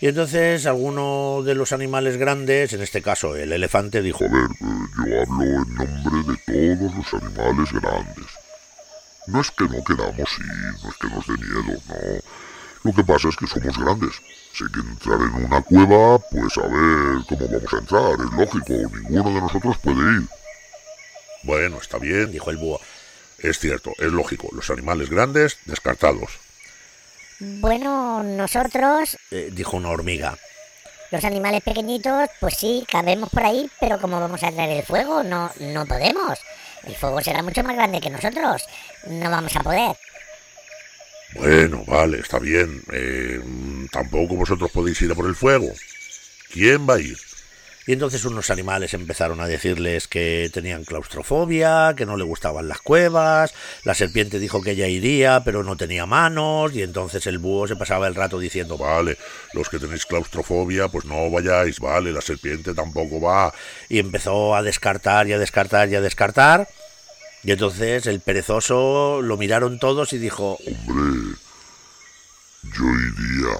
Y 0.00 0.06
entonces 0.06 0.66
alguno 0.66 1.42
de 1.42 1.56
los 1.56 1.72
animales 1.72 2.18
grandes, 2.18 2.72
en 2.72 2.82
este 2.82 3.02
caso 3.02 3.34
el 3.34 3.52
elefante, 3.52 4.00
dijo, 4.02 4.24
A 4.24 4.28
ver, 4.28 4.42
eh, 4.42 4.86
yo 4.96 5.22
hablo 5.22 5.44
en 5.44 5.74
nombre 5.74 6.32
de 6.32 6.76
todos 6.76 6.94
los 6.94 7.14
animales 7.14 7.72
grandes. 7.72 8.26
No 9.28 9.40
es 9.40 9.50
que 9.50 9.64
no 9.64 9.82
queramos 9.84 10.30
ir, 10.38 10.82
no 10.82 10.90
es 10.90 10.96
que 11.00 11.06
nos 11.08 11.26
dé 11.26 11.32
miedo, 11.34 11.62
no. 11.88 12.20
Lo 12.84 12.92
que 12.94 13.04
pasa 13.04 13.28
es 13.28 13.36
que 13.36 13.46
somos 13.46 13.76
grandes. 13.76 14.14
Si 14.54 14.64
hay 14.64 14.70
que 14.70 14.80
entrar 14.80 15.18
en 15.20 15.44
una 15.44 15.60
cueva, 15.62 16.18
pues 16.18 16.56
a 16.58 16.62
ver 16.62 17.24
cómo 17.28 17.46
vamos 17.48 17.72
a 17.74 17.78
entrar. 17.78 18.12
Es 18.12 18.32
lógico, 18.32 18.72
ninguno 19.08 19.30
de 19.34 19.40
nosotros 19.40 19.76
puede 19.78 19.98
ir. 20.20 20.28
Bueno, 21.42 21.78
está 21.80 21.98
bien, 21.98 22.30
dijo 22.32 22.50
el 22.50 22.56
búho. 22.56 22.80
Es 23.38 23.58
cierto, 23.58 23.92
es 23.98 24.10
lógico. 24.12 24.48
Los 24.52 24.70
animales 24.70 25.10
grandes, 25.10 25.58
descartados. 25.66 26.30
Bueno, 27.40 28.22
nosotros, 28.22 29.16
Eh, 29.30 29.50
dijo 29.52 29.76
una 29.76 29.90
hormiga. 29.90 30.36
los 31.10 31.24
animales 31.24 31.62
pequeñitos, 31.62 32.28
pues 32.40 32.54
sí, 32.56 32.84
cabemos 32.90 33.30
por 33.30 33.42
ahí, 33.44 33.70
pero 33.80 33.98
como 34.00 34.20
vamos 34.20 34.42
a 34.42 34.50
traer 34.52 34.78
el 34.78 34.82
fuego, 34.84 35.22
no, 35.22 35.50
no 35.60 35.86
podemos. 35.86 36.38
El 36.86 36.94
fuego 36.94 37.20
será 37.20 37.42
mucho 37.42 37.62
más 37.62 37.76
grande 37.76 38.00
que 38.00 38.10
nosotros. 38.10 38.66
No 39.06 39.30
vamos 39.30 39.54
a 39.56 39.60
poder. 39.60 39.96
Bueno, 41.34 41.84
vale, 41.86 42.20
está 42.20 42.38
bien. 42.38 42.82
Eh, 42.92 43.40
tampoco 43.92 44.34
vosotros 44.34 44.70
podéis 44.70 45.00
ir 45.02 45.12
a 45.12 45.14
por 45.14 45.26
el 45.26 45.34
fuego. 45.34 45.70
¿Quién 46.52 46.88
va 46.88 46.94
a 46.94 47.00
ir? 47.00 47.18
Y 47.88 47.94
entonces 47.94 48.26
unos 48.26 48.50
animales 48.50 48.92
empezaron 48.92 49.40
a 49.40 49.46
decirles 49.46 50.08
que 50.08 50.50
tenían 50.52 50.84
claustrofobia, 50.84 51.94
que 51.96 52.04
no 52.04 52.18
le 52.18 52.24
gustaban 52.24 52.68
las 52.68 52.82
cuevas, 52.82 53.54
la 53.82 53.94
serpiente 53.94 54.38
dijo 54.38 54.60
que 54.60 54.72
ella 54.72 54.86
iría, 54.88 55.42
pero 55.42 55.64
no 55.64 55.74
tenía 55.74 56.04
manos, 56.04 56.74
y 56.74 56.82
entonces 56.82 57.26
el 57.26 57.38
búho 57.38 57.66
se 57.66 57.76
pasaba 57.76 58.06
el 58.06 58.14
rato 58.14 58.38
diciendo, 58.38 58.76
Vale, 58.76 59.16
los 59.54 59.70
que 59.70 59.78
tenéis 59.78 60.04
claustrofobia, 60.04 60.88
pues 60.88 61.06
no 61.06 61.30
vayáis, 61.30 61.80
vale, 61.80 62.12
la 62.12 62.20
serpiente 62.20 62.74
tampoco 62.74 63.22
va. 63.22 63.54
y 63.88 64.00
empezó 64.00 64.54
a 64.54 64.62
descartar 64.62 65.26
y 65.26 65.32
a 65.32 65.38
descartar 65.38 65.88
y 65.88 65.94
a 65.94 66.02
descartar, 66.02 66.68
y 67.42 67.52
entonces 67.52 68.06
el 68.06 68.20
perezoso 68.20 69.22
lo 69.22 69.38
miraron 69.38 69.78
todos 69.78 70.12
y 70.12 70.18
dijo, 70.18 70.58
Hombre, 70.66 71.38
yo 72.64 72.84
iría, 72.84 73.58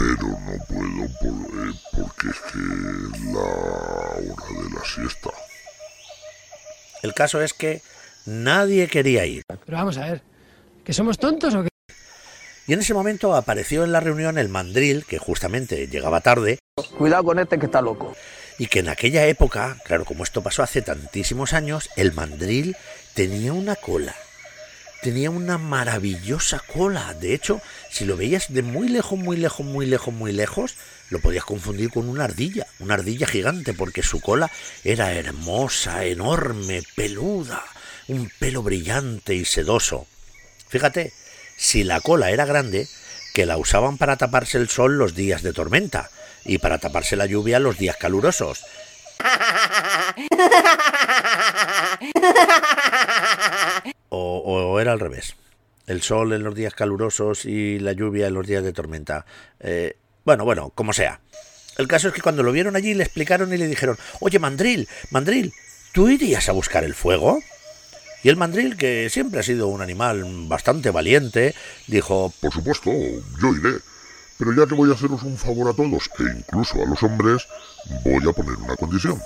pero 0.00 0.28
no 0.28 0.64
puedo 0.66 1.08
por- 1.20 1.68
eh, 1.68 1.72
porque 1.92 2.28
es 2.28 2.40
que 2.50 2.58
es 2.58 3.20
la 3.34 3.40
hora 3.40 4.62
de 4.62 4.70
la 4.74 4.84
siesta. 4.84 5.30
el 7.02 7.12
caso 7.14 7.40
es 7.42 7.52
que 7.54 7.82
nadie 8.26 8.86
quería 8.88 9.24
ir. 9.26 9.42
Pero 9.66 9.78
vamos 9.78 9.96
a 9.98 10.06
ver, 10.06 10.22
¿que 10.84 10.92
somos 10.92 11.18
tontos 11.18 11.54
o 11.54 11.62
qué? 11.62 11.68
Y 12.66 12.72
en 12.72 12.80
ese 12.80 12.94
momento 12.94 13.34
apareció 13.34 13.84
en 13.84 13.92
la 13.92 14.00
reunión 14.00 14.38
el 14.38 14.48
mandril, 14.48 15.04
que 15.06 15.18
justamente 15.18 15.86
llegaba 15.88 16.20
tarde. 16.20 16.58
Cuidado 16.98 17.24
con 17.24 17.38
este 17.38 17.58
que 17.58 17.66
está 17.66 17.80
loco. 17.82 18.14
Y 18.58 18.66
que 18.68 18.80
en 18.80 18.88
aquella 18.90 19.26
época, 19.26 19.78
claro, 19.84 20.04
como 20.04 20.24
esto 20.24 20.42
pasó 20.42 20.62
hace 20.62 20.80
tantísimos 20.82 21.52
años, 21.54 21.88
el 21.96 22.12
mandril 22.12 22.76
tenía 23.14 23.52
una 23.54 23.74
cola. 23.76 24.14
Tenía 25.02 25.30
una 25.30 25.56
maravillosa 25.56 26.58
cola. 26.58 27.14
De 27.14 27.32
hecho, 27.32 27.62
si 27.90 28.04
lo 28.04 28.16
veías 28.16 28.52
de 28.52 28.62
muy 28.62 28.88
lejos, 28.88 29.18
muy 29.18 29.36
lejos, 29.38 29.64
muy 29.64 29.86
lejos, 29.86 30.12
muy 30.12 30.32
lejos, 30.32 30.74
lo 31.08 31.20
podías 31.20 31.44
confundir 31.44 31.90
con 31.90 32.08
una 32.08 32.24
ardilla, 32.24 32.66
una 32.78 32.94
ardilla 32.94 33.26
gigante, 33.26 33.72
porque 33.72 34.02
su 34.02 34.20
cola 34.20 34.50
era 34.84 35.12
hermosa, 35.14 36.04
enorme, 36.04 36.82
peluda, 36.94 37.64
un 38.08 38.30
pelo 38.38 38.62
brillante 38.62 39.34
y 39.34 39.46
sedoso. 39.46 40.06
Fíjate, 40.68 41.12
si 41.56 41.82
la 41.82 42.00
cola 42.00 42.30
era 42.30 42.44
grande, 42.44 42.86
que 43.32 43.46
la 43.46 43.56
usaban 43.56 43.96
para 43.96 44.16
taparse 44.16 44.58
el 44.58 44.68
sol 44.68 44.98
los 44.98 45.14
días 45.14 45.42
de 45.42 45.52
tormenta 45.52 46.10
y 46.44 46.58
para 46.58 46.78
taparse 46.78 47.16
la 47.16 47.26
lluvia 47.26 47.58
los 47.58 47.78
días 47.78 47.96
calurosos. 47.96 48.64
O, 54.12 54.80
era 54.80 54.92
al 54.92 55.00
revés. 55.00 55.36
El 55.86 56.02
sol 56.02 56.32
en 56.32 56.42
los 56.42 56.54
días 56.54 56.74
calurosos 56.74 57.44
y 57.44 57.78
la 57.78 57.92
lluvia 57.92 58.26
en 58.26 58.34
los 58.34 58.46
días 58.46 58.64
de 58.64 58.72
tormenta. 58.72 59.24
Eh, 59.60 59.96
bueno, 60.24 60.44
bueno, 60.44 60.72
como 60.74 60.92
sea. 60.92 61.20
El 61.78 61.86
caso 61.86 62.08
es 62.08 62.14
que 62.14 62.20
cuando 62.20 62.42
lo 62.42 62.52
vieron 62.52 62.76
allí 62.76 62.94
le 62.94 63.04
explicaron 63.04 63.52
y 63.52 63.56
le 63.56 63.68
dijeron, 63.68 63.96
oye, 64.20 64.38
Mandril, 64.38 64.88
Mandril, 65.10 65.52
¿tú 65.92 66.08
irías 66.08 66.48
a 66.48 66.52
buscar 66.52 66.84
el 66.84 66.94
fuego? 66.94 67.40
Y 68.22 68.28
el 68.28 68.36
mandril, 68.36 68.76
que 68.76 69.08
siempre 69.08 69.40
ha 69.40 69.42
sido 69.42 69.68
un 69.68 69.80
animal 69.80 70.22
bastante 70.46 70.90
valiente, 70.90 71.54
dijo, 71.86 72.32
Por 72.40 72.52
supuesto, 72.52 72.90
yo 72.90 73.54
iré. 73.54 73.78
Pero 74.38 74.54
ya 74.54 74.66
que 74.66 74.74
voy 74.74 74.90
a 74.90 74.94
haceros 74.94 75.22
un 75.22 75.36
favor 75.36 75.70
a 75.70 75.74
todos, 75.74 76.10
e 76.18 76.38
incluso 76.38 76.82
a 76.82 76.86
los 76.86 77.02
hombres, 77.02 77.46
voy 78.04 78.28
a 78.28 78.32
poner 78.32 78.56
una 78.56 78.76
condición. 78.76 79.20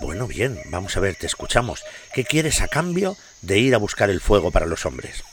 Bueno, 0.00 0.26
bien, 0.26 0.58
vamos 0.70 0.96
a 0.96 1.00
ver, 1.00 1.16
te 1.16 1.26
escuchamos. 1.26 1.82
¿Qué 2.12 2.24
quieres 2.24 2.60
a 2.60 2.68
cambio 2.68 3.16
de 3.42 3.58
ir 3.58 3.74
a 3.74 3.78
buscar 3.78 4.10
el 4.10 4.20
fuego 4.20 4.50
para 4.50 4.66
los 4.66 4.84
hombres? 4.84 5.24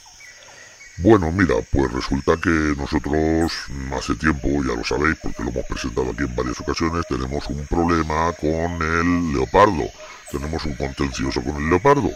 Bueno, 0.97 1.31
mira, 1.31 1.55
pues 1.71 1.91
resulta 1.91 2.37
que 2.37 2.49
nosotros 2.77 3.51
hace 3.97 4.15
tiempo, 4.15 4.47
ya 4.63 4.75
lo 4.75 4.83
sabéis, 4.83 5.17
porque 5.21 5.43
lo 5.43 5.49
hemos 5.49 5.65
presentado 5.65 6.11
aquí 6.11 6.23
en 6.23 6.35
varias 6.35 6.61
ocasiones, 6.61 7.03
tenemos 7.09 7.47
un 7.47 7.65
problema 7.65 8.31
con 8.33 8.81
el 8.81 9.33
leopardo. 9.33 9.89
Tenemos 10.31 10.63
un 10.65 10.75
contencioso 10.75 11.43
con 11.43 11.57
el 11.57 11.69
leopardo. 11.69 12.11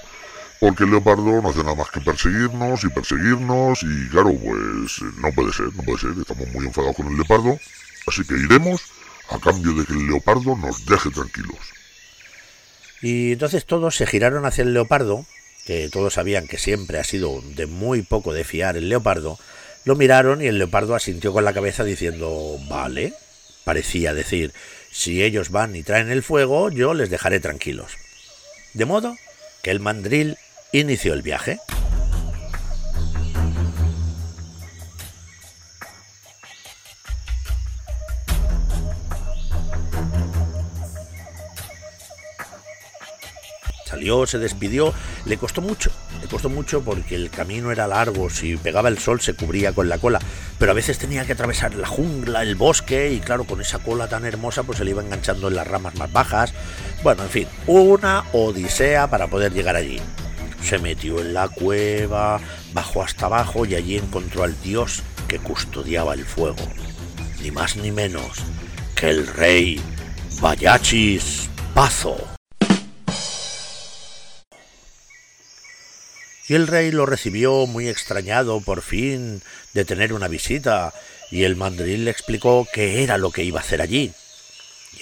Porque 0.60 0.86
el 0.86 0.92
leopardo 0.92 1.42
no 1.42 1.50
hace 1.50 1.64
nada 1.64 1.76
más 1.76 1.90
que 1.92 2.02
perseguirnos 2.02 2.84
y 2.84 2.90
perseguirnos 2.90 3.84
y 3.84 4.10
claro, 4.10 4.34
pues 4.34 5.02
no 5.18 5.32
puede 5.34 5.54
ser, 5.54 5.74
no 5.76 5.84
puede 5.84 6.00
ser. 6.00 6.12
Estamos 6.20 6.48
muy 6.54 6.66
enfadados 6.66 6.96
con 6.96 7.08
el 7.08 7.16
leopardo. 7.16 7.60
Así 8.08 8.24
que 8.26 8.36
iremos 8.36 8.82
a 9.30 9.40
cambio 9.40 9.74
de 9.74 9.86
que 9.86 9.94
el 9.94 10.08
leopardo 10.08 10.56
nos 10.56 10.86
deje 10.86 11.12
tranquilos. 11.12 11.60
Y 13.02 13.34
entonces 13.34 13.66
todos 13.66 13.96
se 13.96 14.08
giraron 14.08 14.46
hacia 14.46 14.64
el 14.64 14.74
leopardo, 14.74 15.26
que 15.66 15.90
todos 15.90 16.14
sabían 16.14 16.48
que 16.48 16.58
siempre 16.58 17.00
ha 17.00 17.04
sido 17.04 17.42
de 17.56 17.66
muy 17.66 18.02
poco 18.02 18.34
de 18.34 18.44
fiar 18.44 18.78
el 18.78 18.90
leopardo, 18.90 19.38
lo 19.88 19.96
miraron 19.96 20.42
y 20.42 20.48
el 20.48 20.58
leopardo 20.58 20.96
asintió 20.96 21.32
con 21.32 21.46
la 21.46 21.54
cabeza 21.54 21.84
diciendo 21.84 22.60
vale. 22.68 23.14
Parecía 23.64 24.14
decir, 24.14 24.54
si 24.92 25.24
ellos 25.24 25.50
van 25.50 25.76
y 25.76 25.84
traen 25.84 26.10
el 26.10 26.24
fuego, 26.24 26.70
yo 26.70 26.94
les 26.94 27.10
dejaré 27.10 27.40
tranquilos. 27.40 27.94
De 28.74 28.86
modo 28.86 29.16
que 29.62 29.72
el 29.72 29.80
mandril 29.80 30.38
inició 30.72 31.14
el 31.14 31.22
viaje. 31.22 31.60
Salió, 43.98 44.28
se 44.28 44.38
despidió, 44.38 44.94
le 45.26 45.38
costó 45.38 45.60
mucho, 45.60 45.90
le 46.22 46.28
costó 46.28 46.50
mucho 46.50 46.84
porque 46.84 47.16
el 47.16 47.32
camino 47.32 47.72
era 47.72 47.88
largo, 47.88 48.30
si 48.30 48.56
pegaba 48.56 48.90
el 48.90 49.00
sol 49.00 49.22
se 49.22 49.34
cubría 49.34 49.74
con 49.74 49.90
la 49.90 49.98
cola, 49.98 50.20
pero 50.60 50.72
a 50.72 50.76
veces 50.76 51.00
tenía 51.00 51.26
que 51.26 51.34
atravesar 51.34 51.74
la 51.74 51.88
jungla, 51.88 52.44
el 52.44 52.56
bosque 52.56 53.12
y 53.12 53.20
claro, 53.22 53.46
con 53.46 53.60
esa 53.60 53.80
cola 53.80 54.08
tan 54.08 54.24
hermosa 54.24 54.62
pues 54.62 54.78
se 54.78 54.86
le 54.86 54.92
iba 54.92 55.02
enganchando 55.02 55.48
en 55.48 55.56
las 55.56 55.66
ramas 55.66 55.96
más 55.96 56.12
bajas. 56.12 56.54
Bueno, 57.02 57.24
en 57.24 57.30
fin, 57.30 57.48
una 57.66 58.24
odisea 58.34 59.10
para 59.10 59.30
poder 59.32 59.52
llegar 59.52 59.76
allí. 59.76 60.00
Se 60.62 60.78
metió 60.78 61.20
en 61.20 61.34
la 61.34 61.50
cueva, 61.50 62.40
bajó 62.74 63.02
hasta 63.02 63.26
abajo 63.26 63.66
y 63.66 63.74
allí 63.74 63.98
encontró 63.98 64.44
al 64.44 64.62
dios 64.62 65.02
que 65.28 65.40
custodiaba 65.40 66.14
el 66.14 66.24
fuego. 66.24 66.68
Ni 67.42 67.50
más 67.50 67.76
ni 67.76 67.90
menos 67.90 68.44
que 68.94 69.10
el 69.10 69.26
rey 69.26 69.82
Vayachis 70.40 71.50
Pazo. 71.74 72.37
Y 76.48 76.56
el 76.56 76.68
rey 76.68 76.92
lo 76.92 77.06
recibió 77.06 77.68
muy 77.68 77.90
extrañado 77.90 78.62
por 78.62 78.82
fin 78.82 79.42
de 79.74 79.86
tener 79.86 80.14
una 80.14 80.30
visita, 80.30 80.94
y 81.30 81.44
el 81.44 81.58
mandril 81.58 82.06
le 82.06 82.12
explicó 82.12 82.66
qué 82.72 83.04
era 83.04 83.18
lo 83.18 83.32
que 83.32 83.44
iba 83.44 83.60
a 83.60 83.64
hacer 83.64 83.82
allí. 83.82 84.14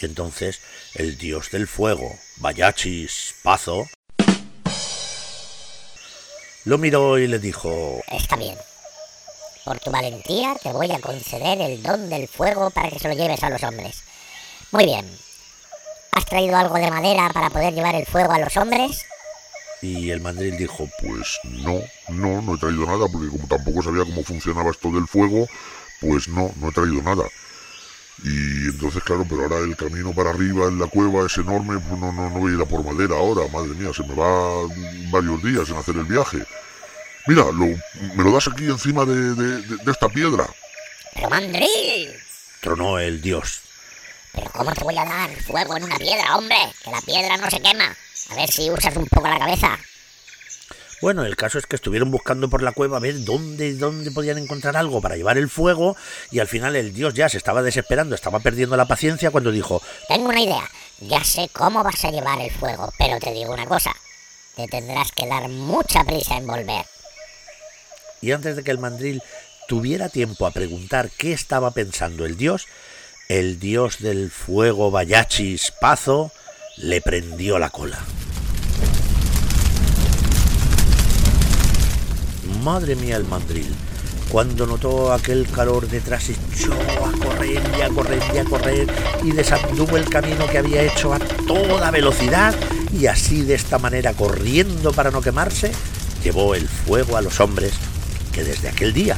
Y 0.02 0.06
entonces 0.06 0.60
el 0.96 1.18
dios 1.18 1.52
del 1.52 1.68
fuego, 1.68 2.18
Vayachis 2.38 3.36
Pazo, 3.44 3.88
lo 6.64 6.80
miró 6.80 7.20
y 7.20 7.28
le 7.28 7.38
dijo 7.38 8.02
Está 8.08 8.36
bien. 8.36 8.58
Por 9.64 9.80
tu 9.80 9.92
valentía 9.92 10.56
te 10.62 10.72
voy 10.72 10.92
a 10.92 11.00
conceder 11.00 11.62
el 11.62 11.82
don 11.84 12.10
del 12.10 12.28
fuego 12.28 12.72
para 12.72 12.90
que 12.90 13.00
se 13.00 13.08
lo 13.08 13.14
lleves 13.14 13.44
a 13.44 13.50
los 13.50 13.62
hombres. 13.64 14.04
Muy 14.72 14.86
bien. 14.86 15.06
¿Has 16.12 16.26
traído 16.26 16.58
algo 16.58 16.76
de 16.76 16.90
madera 16.90 17.30
para 17.34 17.52
poder 17.52 17.74
llevar 17.74 17.94
el 17.96 18.06
fuego 18.06 18.34
a 18.34 18.40
los 18.40 18.58
hombres? 18.58 19.06
Y 19.82 20.10
el 20.10 20.22
mandril 20.22 20.58
dijo, 20.58 20.90
pues 21.02 21.40
no, 21.44 21.80
no, 22.10 22.42
no 22.42 22.56
he 22.56 22.58
traído 22.58 22.86
nada, 22.86 23.08
porque 23.12 23.30
como 23.30 23.48
tampoco 23.48 23.84
sabía 23.84 24.04
cómo 24.04 24.24
funcionaba 24.24 24.72
esto 24.72 24.90
del 24.92 25.08
fuego, 25.08 25.48
pues 26.02 26.28
no, 26.28 26.52
no 26.60 26.70
he 26.70 26.72
traído 26.72 27.02
nada. 27.04 27.24
Y 28.24 28.70
entonces, 28.70 29.04
claro, 29.04 29.26
pero 29.30 29.44
ahora 29.44 29.60
el 29.60 29.76
camino 29.76 30.14
para 30.14 30.30
arriba 30.30 30.68
en 30.68 30.80
la 30.80 30.88
cueva 30.88 31.26
es 31.26 31.38
enorme, 31.38 31.80
pues 31.80 32.00
no, 32.00 32.12
no, 32.12 32.30
no 32.30 32.40
voy 32.40 32.54
a 32.54 32.56
ir 32.56 32.62
a 32.62 32.66
por 32.66 32.84
madera 32.84 33.16
ahora, 33.16 33.48
madre 33.52 33.76
mía, 33.76 33.92
se 33.94 34.04
me 34.04 34.16
va 34.16 34.68
varios 35.12 35.44
días 35.44 35.70
en 35.70 35.76
hacer 35.76 35.96
el 35.98 36.06
viaje. 36.06 36.46
Mira, 37.28 37.44
lo, 37.46 37.66
me 37.66 38.24
lo 38.24 38.32
das 38.32 38.48
aquí 38.48 38.66
encima 38.66 39.04
de, 39.04 39.36
de, 39.36 39.62
de 39.78 39.92
esta 39.92 40.08
piedra. 40.08 40.48
Pero 41.14 41.30
mandril, 41.30 42.16
tronó 42.62 43.00
el 43.00 43.22
dios. 43.22 43.62
Pero 44.32 44.50
¿cómo 44.52 44.74
te 44.74 44.84
voy 44.84 44.98
a 44.98 45.06
dar 45.06 45.30
fuego 45.44 45.76
en 45.78 45.84
una 45.84 45.98
piedra, 45.98 46.38
hombre? 46.38 46.58
Que 46.84 46.92
la 46.92 47.02
piedra 47.02 47.38
no 47.38 47.50
se 47.50 47.62
quema. 47.62 47.96
A 48.30 48.36
ver 48.36 48.52
si 48.52 48.70
usas 48.70 48.96
un 48.96 49.08
poco 49.08 49.28
la 49.28 49.40
cabeza. 49.40 49.78
Bueno, 51.02 51.26
el 51.26 51.36
caso 51.36 51.60
es 51.60 51.66
que 51.66 51.76
estuvieron 51.76 52.10
buscando 52.10 52.50
por 52.50 52.64
la 52.64 52.72
cueva 52.72 52.98
a 52.98 53.02
ver 53.02 53.24
dónde, 53.24 53.76
dónde 53.76 54.12
podían 54.12 54.38
encontrar 54.38 54.78
algo 54.78 55.02
para 55.02 55.18
llevar 55.18 55.38
el 55.38 55.50
fuego 55.50 55.96
y 56.32 56.40
al 56.40 56.48
final 56.48 56.76
el 56.76 56.94
dios 56.94 57.14
ya 57.14 57.30
se 57.30 57.38
estaba 57.38 57.62
desesperando, 57.62 58.16
estaba 58.16 58.40
perdiendo 58.40 58.78
la 58.78 58.88
paciencia 58.88 59.30
cuando 59.30 59.52
dijo 59.52 59.82
Tengo 60.08 60.30
una 60.30 60.42
idea, 60.42 60.68
ya 61.02 61.24
sé 61.24 61.50
cómo 61.52 61.84
vas 61.84 62.04
a 62.06 62.12
llevar 62.12 62.40
el 62.40 62.50
fuego, 62.50 62.92
pero 62.98 63.20
te 63.20 63.34
digo 63.34 63.54
una 63.54 63.66
cosa, 63.66 63.94
te 64.56 64.68
tendrás 64.68 65.12
que 65.12 65.28
dar 65.28 65.50
mucha 65.50 66.04
prisa 66.06 66.38
en 66.38 66.48
volver. 66.48 66.86
Y 68.22 68.32
antes 68.32 68.56
de 68.56 68.64
que 68.64 68.72
el 68.72 68.80
mandril 68.80 69.22
tuviera 69.68 70.10
tiempo 70.10 70.48
a 70.48 70.52
preguntar 70.52 71.12
qué 71.18 71.34
estaba 71.34 71.72
pensando 71.72 72.26
el 72.26 72.38
dios, 72.38 72.68
el 73.28 73.60
dios 73.60 74.00
del 74.00 74.32
fuego 74.32 74.92
Vayachis 74.92 75.72
Pazo 75.80 76.32
le 76.78 77.02
prendió 77.02 77.60
la 77.60 77.70
cola. 77.70 78.00
Madre 82.66 82.96
mía 82.96 83.16
el 83.16 83.26
mandril. 83.26 83.72
Cuando 84.28 84.66
notó 84.66 85.14
aquel 85.14 85.48
calor 85.52 85.88
detrás 85.88 86.30
echó 86.30 86.74
a 86.74 87.12
correr 87.12 87.62
y 87.78 87.82
a 87.84 87.90
correr 87.90 88.24
y 88.34 88.38
a 88.40 88.44
correr 88.44 88.88
y 89.24 89.34
desanduvo 89.34 89.98
el 89.98 90.10
camino 90.10 90.48
que 90.48 90.58
había 90.58 90.82
hecho 90.82 91.14
a 91.14 91.20
toda 91.20 91.92
velocidad 91.92 92.56
y 92.92 93.06
así 93.06 93.44
de 93.44 93.54
esta 93.54 93.78
manera 93.78 94.14
corriendo 94.14 94.94
para 94.94 95.12
no 95.12 95.22
quemarse, 95.22 95.72
llevó 96.24 96.56
el 96.56 96.68
fuego 96.68 97.18
a 97.18 97.22
los 97.22 97.40
hombres 97.40 97.74
que 98.34 98.44
desde 98.44 98.70
aquel 98.70 98.94
día 98.94 99.16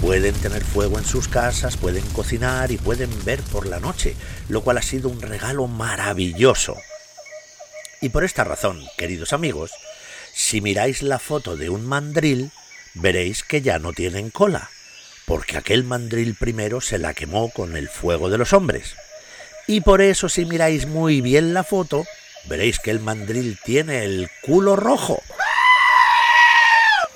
pueden 0.00 0.34
tener 0.36 0.64
fuego 0.64 0.98
en 0.98 1.04
sus 1.04 1.28
casas, 1.28 1.76
pueden 1.76 2.06
cocinar 2.14 2.72
y 2.72 2.78
pueden 2.78 3.10
ver 3.26 3.42
por 3.42 3.66
la 3.66 3.78
noche, 3.78 4.16
lo 4.48 4.62
cual 4.62 4.78
ha 4.78 4.82
sido 4.82 5.10
un 5.10 5.20
regalo 5.20 5.66
maravilloso. 5.66 6.78
Y 8.00 8.08
por 8.08 8.24
esta 8.24 8.42
razón, 8.42 8.82
queridos 8.96 9.34
amigos, 9.34 9.70
si 10.32 10.62
miráis 10.62 11.02
la 11.02 11.18
foto 11.18 11.58
de 11.58 11.68
un 11.68 11.84
mandril, 11.84 12.50
veréis 12.94 13.42
que 13.42 13.62
ya 13.62 13.78
no 13.78 13.92
tienen 13.92 14.30
cola, 14.30 14.70
porque 15.26 15.56
aquel 15.56 15.84
mandril 15.84 16.34
primero 16.34 16.80
se 16.80 16.98
la 16.98 17.14
quemó 17.14 17.50
con 17.50 17.76
el 17.76 17.88
fuego 17.88 18.30
de 18.30 18.38
los 18.38 18.52
hombres. 18.52 18.96
Y 19.66 19.82
por 19.82 20.00
eso 20.00 20.28
si 20.28 20.44
miráis 20.44 20.86
muy 20.86 21.20
bien 21.20 21.54
la 21.54 21.64
foto, 21.64 22.04
veréis 22.46 22.78
que 22.78 22.90
el 22.90 23.00
mandril 23.00 23.58
tiene 23.64 24.04
el 24.04 24.28
culo 24.42 24.76
rojo, 24.76 25.22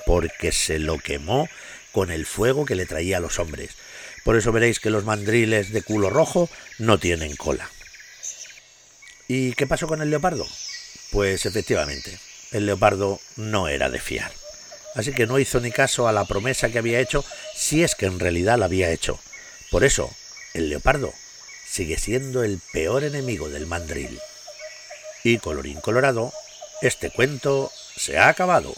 porque 0.05 0.51
se 0.51 0.79
lo 0.79 0.97
quemó 0.99 1.49
con 1.91 2.11
el 2.11 2.25
fuego 2.25 2.65
que 2.65 2.75
le 2.75 2.85
traía 2.85 3.17
a 3.17 3.21
los 3.21 3.39
hombres. 3.39 3.71
Por 4.23 4.35
eso 4.35 4.51
veréis 4.51 4.79
que 4.79 4.89
los 4.89 5.03
mandriles 5.03 5.71
de 5.71 5.81
culo 5.81 6.09
rojo 6.09 6.49
no 6.79 6.97
tienen 6.99 7.35
cola. 7.35 7.69
¿Y 9.27 9.53
qué 9.53 9.67
pasó 9.67 9.87
con 9.87 10.01
el 10.01 10.09
leopardo? 10.09 10.47
Pues 11.11 11.45
efectivamente, 11.45 12.19
el 12.51 12.65
leopardo 12.65 13.19
no 13.35 13.67
era 13.67 13.89
de 13.89 13.99
fiar. 13.99 14.31
Así 14.95 15.11
que 15.11 15.27
no 15.27 15.39
hizo 15.39 15.59
ni 15.59 15.71
caso 15.71 16.07
a 16.07 16.13
la 16.13 16.25
promesa 16.25 16.69
que 16.69 16.79
había 16.79 16.99
hecho, 16.99 17.23
si 17.53 17.83
es 17.83 17.95
que 17.95 18.05
en 18.05 18.19
realidad 18.19 18.57
la 18.57 18.65
había 18.65 18.91
hecho. 18.91 19.19
Por 19.69 19.83
eso, 19.83 20.09
el 20.53 20.69
leopardo 20.69 21.13
sigue 21.69 21.97
siendo 21.97 22.43
el 22.43 22.59
peor 22.71 23.03
enemigo 23.03 23.49
del 23.49 23.67
mandril. 23.67 24.19
Y 25.23 25.39
colorín 25.39 25.81
colorado, 25.81 26.31
este 26.81 27.09
cuento 27.09 27.71
se 27.97 28.17
ha 28.17 28.29
acabado. 28.29 28.73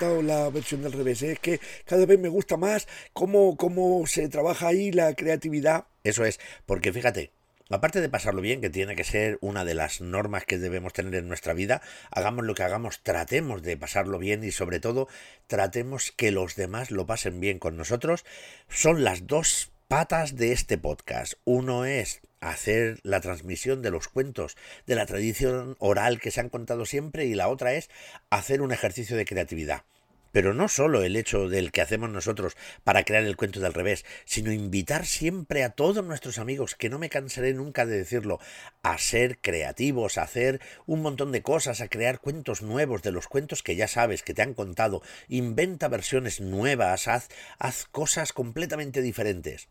La 0.00 0.48
versión 0.50 0.82
del 0.82 0.92
revés. 0.92 1.22
¿eh? 1.22 1.32
Es 1.32 1.40
que 1.40 1.60
cada 1.84 2.06
vez 2.06 2.18
me 2.18 2.28
gusta 2.28 2.56
más 2.56 2.86
cómo, 3.12 3.56
cómo 3.56 4.06
se 4.06 4.28
trabaja 4.28 4.68
ahí 4.68 4.92
la 4.92 5.14
creatividad. 5.14 5.86
Eso 6.04 6.24
es, 6.24 6.38
porque 6.66 6.92
fíjate, 6.92 7.32
Aparte 7.70 8.00
de 8.00 8.08
pasarlo 8.08 8.40
bien, 8.40 8.62
que 8.62 8.70
tiene 8.70 8.96
que 8.96 9.04
ser 9.04 9.36
una 9.42 9.62
de 9.66 9.74
las 9.74 10.00
normas 10.00 10.46
que 10.46 10.56
debemos 10.56 10.94
tener 10.94 11.14
en 11.16 11.28
nuestra 11.28 11.52
vida, 11.52 11.82
hagamos 12.10 12.46
lo 12.46 12.54
que 12.54 12.62
hagamos, 12.62 13.02
tratemos 13.02 13.62
de 13.62 13.76
pasarlo 13.76 14.18
bien 14.18 14.42
y 14.42 14.52
sobre 14.52 14.80
todo 14.80 15.06
tratemos 15.48 16.10
que 16.10 16.30
los 16.30 16.56
demás 16.56 16.90
lo 16.90 17.04
pasen 17.04 17.40
bien 17.40 17.58
con 17.58 17.76
nosotros. 17.76 18.24
Son 18.70 19.04
las 19.04 19.26
dos 19.26 19.70
patas 19.86 20.36
de 20.36 20.52
este 20.52 20.78
podcast. 20.78 21.34
Uno 21.44 21.84
es 21.84 22.22
hacer 22.40 22.98
la 23.02 23.20
transmisión 23.20 23.82
de 23.82 23.90
los 23.90 24.08
cuentos 24.08 24.56
de 24.86 24.94
la 24.94 25.06
tradición 25.06 25.76
oral 25.78 26.20
que 26.20 26.30
se 26.30 26.40
han 26.40 26.48
contado 26.48 26.86
siempre 26.86 27.26
y 27.26 27.34
la 27.34 27.48
otra 27.48 27.74
es 27.74 27.90
hacer 28.30 28.62
un 28.62 28.72
ejercicio 28.72 29.16
de 29.16 29.24
creatividad. 29.24 29.84
Pero 30.30 30.52
no 30.52 30.68
solo 30.68 31.02
el 31.02 31.16
hecho 31.16 31.48
del 31.48 31.72
que 31.72 31.80
hacemos 31.80 32.10
nosotros 32.10 32.56
para 32.84 33.04
crear 33.04 33.24
el 33.24 33.36
cuento 33.36 33.60
del 33.60 33.72
revés, 33.72 34.04
sino 34.26 34.52
invitar 34.52 35.06
siempre 35.06 35.64
a 35.64 35.70
todos 35.70 36.04
nuestros 36.04 36.38
amigos, 36.38 36.74
que 36.74 36.90
no 36.90 36.98
me 36.98 37.08
cansaré 37.08 37.54
nunca 37.54 37.86
de 37.86 37.96
decirlo, 37.96 38.38
a 38.82 38.98
ser 38.98 39.38
creativos, 39.38 40.18
a 40.18 40.22
hacer 40.22 40.60
un 40.86 41.00
montón 41.00 41.32
de 41.32 41.42
cosas, 41.42 41.80
a 41.80 41.88
crear 41.88 42.20
cuentos 42.20 42.62
nuevos 42.62 43.02
de 43.02 43.12
los 43.12 43.26
cuentos 43.26 43.62
que 43.62 43.76
ya 43.76 43.88
sabes, 43.88 44.22
que 44.22 44.34
te 44.34 44.42
han 44.42 44.54
contado, 44.54 45.02
inventa 45.28 45.88
versiones 45.88 46.40
nuevas, 46.40 47.08
haz, 47.08 47.28
haz 47.58 47.86
cosas 47.86 48.32
completamente 48.34 49.00
diferentes. 49.00 49.68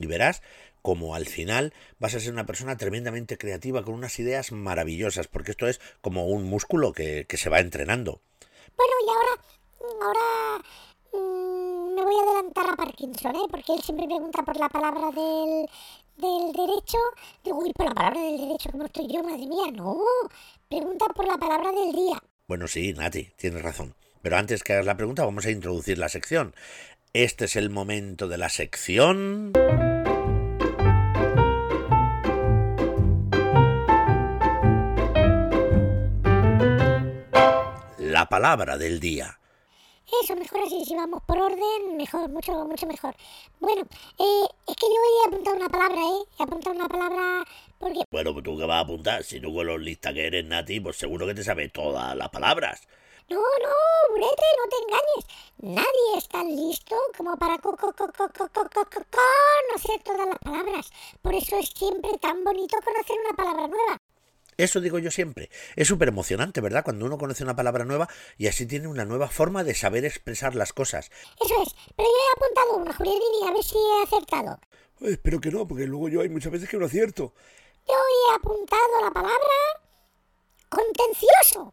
Y 0.00 0.06
verás 0.06 0.42
como 0.82 1.14
al 1.14 1.26
final 1.26 1.72
vas 1.98 2.14
a 2.14 2.20
ser 2.20 2.32
una 2.32 2.46
persona 2.46 2.76
tremendamente 2.76 3.38
creativa 3.38 3.84
con 3.84 3.94
unas 3.94 4.18
ideas 4.18 4.50
maravillosas, 4.50 5.28
porque 5.28 5.52
esto 5.52 5.68
es 5.68 5.80
como 6.00 6.26
un 6.26 6.44
músculo 6.44 6.92
que, 6.92 7.26
que 7.28 7.36
se 7.36 7.50
va 7.50 7.60
entrenando. 7.60 8.22
Bueno, 8.76 8.92
y 9.06 9.10
ahora, 9.10 9.42
ahora 10.02 10.64
mmm, 11.12 11.94
me 11.94 12.02
voy 12.02 12.14
a 12.14 12.22
adelantar 12.22 12.70
a 12.70 12.76
Parkinson, 12.76 13.36
¿eh? 13.36 13.46
porque 13.50 13.74
él 13.74 13.82
siempre 13.82 14.06
pregunta 14.06 14.42
por 14.42 14.56
la 14.56 14.68
palabra 14.68 15.10
del, 15.10 15.68
del 16.16 16.52
derecho. 16.52 16.98
Digo, 17.44 17.58
uy, 17.58 17.72
por 17.74 17.86
la 17.86 17.94
palabra 17.94 18.22
del 18.22 18.38
derecho, 18.38 18.70
¿cómo 18.72 18.86
estoy 18.86 19.06
yo? 19.12 19.22
Madre 19.22 19.46
mía, 19.46 19.70
no. 19.74 19.98
Pregunta 20.68 21.06
por 21.14 21.26
la 21.26 21.36
palabra 21.36 21.70
del 21.72 21.92
día. 21.92 22.22
Bueno, 22.48 22.66
sí, 22.66 22.94
Nati, 22.94 23.30
tienes 23.36 23.62
razón. 23.62 23.94
Pero 24.22 24.36
antes 24.36 24.62
que 24.62 24.72
hagas 24.72 24.86
la 24.86 24.96
pregunta, 24.96 25.24
vamos 25.24 25.46
a 25.46 25.50
introducir 25.50 25.98
la 25.98 26.08
sección. 26.08 26.54
Este 27.12 27.46
es 27.46 27.56
el 27.56 27.70
momento 27.70 28.28
de 28.28 28.38
la 28.38 28.48
sección. 28.48 29.52
Palabra 38.30 38.78
del 38.78 39.00
día. 39.00 39.40
Eso, 40.22 40.36
mejor 40.36 40.60
así, 40.62 40.84
si 40.84 40.94
vamos 40.94 41.20
por 41.26 41.36
orden, 41.36 41.96
mejor, 41.96 42.28
mucho, 42.30 42.52
mucho 42.64 42.86
mejor. 42.86 43.12
Bueno, 43.58 43.82
eh, 43.82 44.46
es 44.68 44.76
que 44.76 44.86
yo 44.86 45.00
he 45.02 45.28
apuntado 45.28 45.56
una 45.56 45.68
palabra, 45.68 46.00
¿eh? 46.00 46.22
He 46.38 46.42
apuntado 46.44 46.76
una 46.76 46.88
palabra 46.88 47.44
porque... 47.78 48.04
Bueno, 48.08 48.32
pues 48.32 48.44
tú 48.44 48.56
qué 48.56 48.66
vas 48.66 48.76
a 48.76 48.80
apuntar, 48.80 49.24
si 49.24 49.40
tú 49.40 49.52
con 49.52 49.66
los 49.66 49.80
lista 49.80 50.14
que 50.14 50.28
eres, 50.28 50.44
Nati, 50.44 50.78
pues 50.78 50.96
seguro 50.96 51.26
que 51.26 51.34
te 51.34 51.42
sabes 51.42 51.72
todas 51.72 52.16
las 52.16 52.28
palabras. 52.28 52.86
No, 53.28 53.38
no, 53.38 53.74
Burete, 54.10 54.46
no 54.58 54.68
te 54.70 54.76
engañes. 54.86 55.24
Nadie 55.76 56.18
es 56.18 56.28
tan 56.28 56.46
listo 56.54 56.96
como 57.16 57.36
para 57.36 57.58
co 57.58 57.76
co 57.76 57.92
co 57.92 58.06
co 58.12 58.28
co 58.28 58.48
co 58.48 58.70
co 58.74 58.84
conocer 58.84 60.02
todas 60.04 60.28
las 60.28 60.38
palabras. 60.38 60.90
Por 61.20 61.34
eso 61.34 61.56
es 61.56 61.68
siempre 61.70 62.16
tan 62.18 62.44
bonito 62.44 62.76
conocer 62.84 63.16
una 63.24 63.36
palabra 63.36 63.66
nueva. 63.66 63.98
Eso 64.60 64.82
digo 64.82 64.98
yo 64.98 65.10
siempre. 65.10 65.48
Es 65.74 65.88
súper 65.88 66.08
emocionante, 66.08 66.60
¿verdad? 66.60 66.84
Cuando 66.84 67.06
uno 67.06 67.16
conoce 67.16 67.42
una 67.42 67.56
palabra 67.56 67.86
nueva 67.86 68.10
y 68.36 68.46
así 68.46 68.66
tiene 68.66 68.88
una 68.88 69.06
nueva 69.06 69.28
forma 69.28 69.64
de 69.64 69.74
saber 69.74 70.04
expresar 70.04 70.54
las 70.54 70.74
cosas. 70.74 71.10
Eso 71.42 71.62
es. 71.62 71.74
Pero 71.96 72.06
yo 72.06 72.14
he 72.14 72.36
apuntado 72.36 72.76
una, 72.76 72.92
Julián, 72.92 73.16
a 73.48 73.52
ver 73.54 73.64
si 73.64 73.76
he 73.78 74.02
acertado. 74.02 74.60
espero 75.00 75.40
que 75.40 75.50
no, 75.50 75.66
porque 75.66 75.86
luego 75.86 76.10
yo 76.10 76.20
hay 76.20 76.28
muchas 76.28 76.52
veces 76.52 76.68
que 76.68 76.76
no 76.76 76.84
acierto. 76.84 77.32
Yo 77.88 77.94
he 77.94 78.34
apuntado 78.34 79.00
la 79.02 79.10
palabra 79.10 79.38
contencioso. 80.68 81.72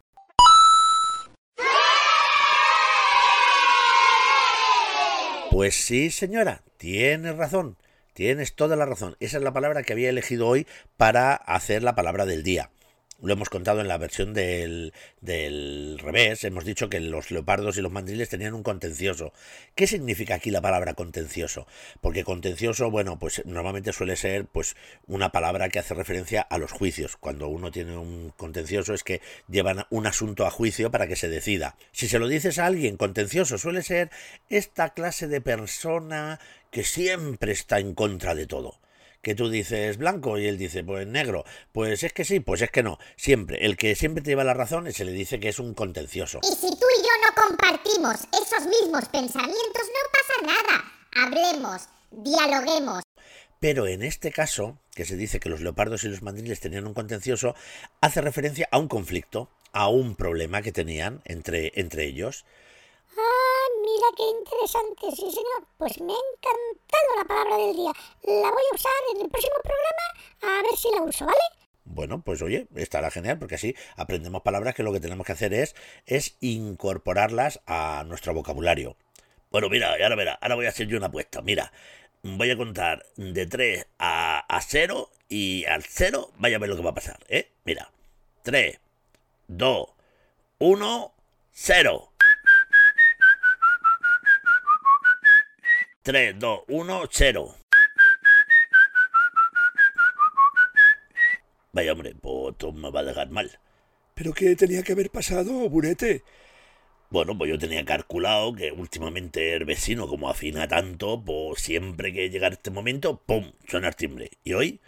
Pues 5.52 5.76
sí, 5.76 6.10
señora, 6.10 6.64
tienes 6.78 7.36
razón. 7.36 7.78
Tienes 8.14 8.56
toda 8.56 8.76
la 8.76 8.86
razón. 8.86 9.18
Esa 9.20 9.38
es 9.38 9.44
la 9.44 9.54
palabra 9.54 9.84
que 9.84 9.94
había 9.94 10.10
elegido 10.10 10.48
hoy 10.48 10.66
para 10.96 11.36
hacer 11.36 11.84
la 11.84 11.94
palabra 11.94 12.26
del 12.26 12.42
día. 12.44 12.72
Lo 13.20 13.34
hemos 13.34 13.50
contado 13.50 13.82
en 13.82 13.88
la 13.88 13.98
versión 13.98 14.36
del, 14.36 14.94
del 15.22 15.98
revés. 15.98 16.44
Hemos 16.44 16.66
dicho 16.66 16.88
que 16.88 17.00
los 17.00 17.32
leopardos 17.32 17.76
y 17.78 17.82
los 17.82 17.92
mandriles 17.92 18.30
tenían 18.30 18.54
un 18.54 18.62
contencioso. 18.62 19.34
¿Qué 19.74 19.88
significa 19.88 20.36
aquí 20.36 20.52
la 20.52 20.62
palabra 20.62 20.94
contencioso? 20.94 21.66
Porque 22.00 22.24
contencioso, 22.24 22.92
bueno, 22.92 23.18
pues 23.18 23.42
normalmente 23.46 23.92
suele 23.92 24.18
ser 24.18 24.46
pues 24.46 24.76
una 25.08 25.32
palabra 25.32 25.70
que 25.70 25.80
hace 25.80 25.96
referencia 25.96 26.42
a 26.42 26.60
los 26.60 26.72
juicios. 26.72 27.18
Cuando 27.18 27.48
uno 27.48 27.72
tiene 27.72 27.98
un 27.98 28.30
contencioso 28.38 28.94
es 28.94 29.04
que 29.04 29.22
llevan 29.48 29.88
un 29.90 30.06
asunto 30.06 30.46
a 30.46 30.52
juicio 30.52 30.92
para 30.92 31.08
que 31.08 31.16
se 31.16 31.28
decida. 31.28 31.76
Si 31.92 32.08
se 32.08 32.20
lo 32.20 32.28
dices 32.28 32.60
a 32.60 32.68
alguien 32.68 32.98
contencioso, 32.98 33.58
suele 33.58 33.82
ser 33.82 34.12
esta 34.50 34.94
clase 34.94 35.28
de 35.28 35.42
persona 35.42 36.40
que 36.70 36.84
siempre 36.84 37.52
está 37.52 37.80
en 37.80 37.96
contra 37.96 38.36
de 38.36 38.46
todo 38.46 38.80
que 39.22 39.36
tú 39.36 39.50
dices 39.50 39.98
blanco 39.98 40.38
y 40.38 40.48
él 40.48 40.58
dice 40.58 40.84
pues 40.84 41.08
negro. 41.08 41.46
Pues 41.72 42.04
es 42.04 42.14
que 42.14 42.26
sí, 42.26 42.40
pues 42.40 42.62
es 42.62 42.72
que 42.72 42.84
no. 42.84 42.98
Siempre. 43.16 43.66
El 43.66 43.78
que 43.78 43.96
siempre 43.96 44.24
te 44.24 44.32
lleva 44.32 44.44
la 44.44 44.54
razón 44.54 44.92
se 44.92 45.06
le 45.06 45.12
dice 45.12 45.40
que 45.40 45.50
es 45.50 45.60
un 45.60 45.74
contencioso. 45.74 46.40
Y 46.44 46.56
si 46.56 46.70
tú 46.70 46.86
y 47.00 47.02
yo 47.02 47.10
no 47.26 47.48
compartimos 47.48 48.16
esos 48.34 48.66
mismos 48.68 49.08
pensamientos, 49.10 49.56
no 49.64 50.12
pasa 50.12 50.62
nada. 50.62 50.92
Hablemos, 51.16 51.90
dialoguemos. 52.12 53.04
Pero 53.60 53.88
en 53.88 54.04
este 54.04 54.32
caso, 54.32 54.78
que 54.94 55.06
se 55.06 55.16
dice 55.16 55.40
que 55.40 55.50
los 55.50 55.62
leopardos 55.62 56.04
y 56.04 56.10
los 56.10 56.22
mandriles 56.22 56.60
tenían 56.60 56.86
un 56.86 56.94
contencioso, 56.94 57.56
hace 58.02 58.22
referencia 58.22 58.68
a 58.72 58.78
un 58.78 58.88
conflicto, 58.88 59.50
a 59.72 59.90
un 59.90 60.16
problema 60.16 60.62
que 60.62 60.72
tenían 60.72 61.22
entre, 61.26 61.72
entre 61.76 62.06
ellos. 62.06 62.46
Ah, 63.18 63.57
mira 63.82 64.08
qué 64.16 64.24
interesante, 64.24 65.12
sí 65.12 65.32
señor. 65.32 65.68
Pues 65.78 66.00
me 66.02 66.14
ha 66.14 66.16
encantado 66.16 67.16
la 67.18 67.26
palabra 67.26 67.58
del 67.58 67.76
día. 67.76 67.92
La 68.24 68.52
voy 68.52 68.64
a 68.72 68.76
usar 68.76 68.92
en 69.14 69.22
el 69.22 69.30
próximo 69.30 69.56
programa 69.64 70.60
a 70.60 70.62
ver 70.64 70.78
si 70.78 70.90
la 70.92 71.02
uso, 71.02 71.26
¿vale? 71.26 71.38
Bueno, 71.86 72.22
pues 72.22 72.42
oye, 72.42 72.68
estará 72.76 73.10
genial 73.12 73.40
porque 73.40 73.56
así 73.56 73.76
aprendemos 73.96 74.42
palabras 74.42 74.76
que 74.76 74.84
lo 74.84 74.92
que 74.92 75.00
tenemos 75.00 75.26
que 75.26 75.32
hacer 75.32 75.54
es, 75.54 75.76
incorporarlas 76.42 77.62
a 77.66 78.04
nuestro 78.06 78.34
vocabulario. 78.34 78.98
Bueno, 79.52 79.70
mira, 79.70 79.92
ahora 79.92 80.16
verá, 80.16 80.38
ahora 80.42 80.56
voy 80.56 80.66
a 80.66 80.70
hacer 80.70 80.88
yo 80.88 80.98
una 80.98 81.08
apuesta. 81.08 81.42
Mira, 81.42 81.72
voy 82.24 82.52
a 82.52 82.58
contar 82.58 83.06
de 83.16 83.46
3 83.46 83.88
a, 84.00 84.40
a 84.40 84.62
0 84.62 85.10
y 85.30 85.66
al 85.66 85.84
0 85.84 86.32
vaya 86.38 86.58
a 86.58 86.60
ver 86.60 86.70
lo 86.70 86.76
que 86.76 86.84
va 86.84 86.92
a 86.92 86.96
pasar, 86.96 87.20
¿eh? 87.30 87.52
Mira, 87.64 87.90
3, 88.44 88.80
2, 89.48 89.88
1, 90.60 91.14
0. 91.54 92.12
3, 96.08 96.40
2, 96.40 96.60
1, 96.70 97.04
0. 97.12 97.56
Vaya 101.74 101.92
hombre, 101.92 102.16
pues 102.16 102.56
me 102.74 102.90
va 102.92 103.02
a 103.02 103.04
dejar 103.04 103.30
mal. 103.30 103.60
¿Pero 104.14 104.32
qué 104.32 104.56
tenía 104.56 104.84
que 104.84 104.94
haber 104.94 105.10
pasado, 105.10 105.68
Burete? 105.68 106.24
Bueno, 107.10 107.38
pues 107.38 107.52
yo 107.52 107.60
tenía 107.60 107.84
calculado 107.84 108.56
que 108.56 108.72
últimamente 108.72 109.54
el 109.54 109.66
vecino, 109.66 110.08
como 110.08 110.30
afina 110.30 110.66
tanto, 110.66 111.22
pues 111.26 111.60
siempre 111.62 112.14
que 112.14 112.30
llega 112.30 112.48
este 112.48 112.72
momento, 112.72 113.22
¡pum! 113.26 113.52
suena 113.68 113.90
el 113.90 113.98
timbre. 113.98 114.32
Y 114.46 114.54
hoy, 114.54 114.80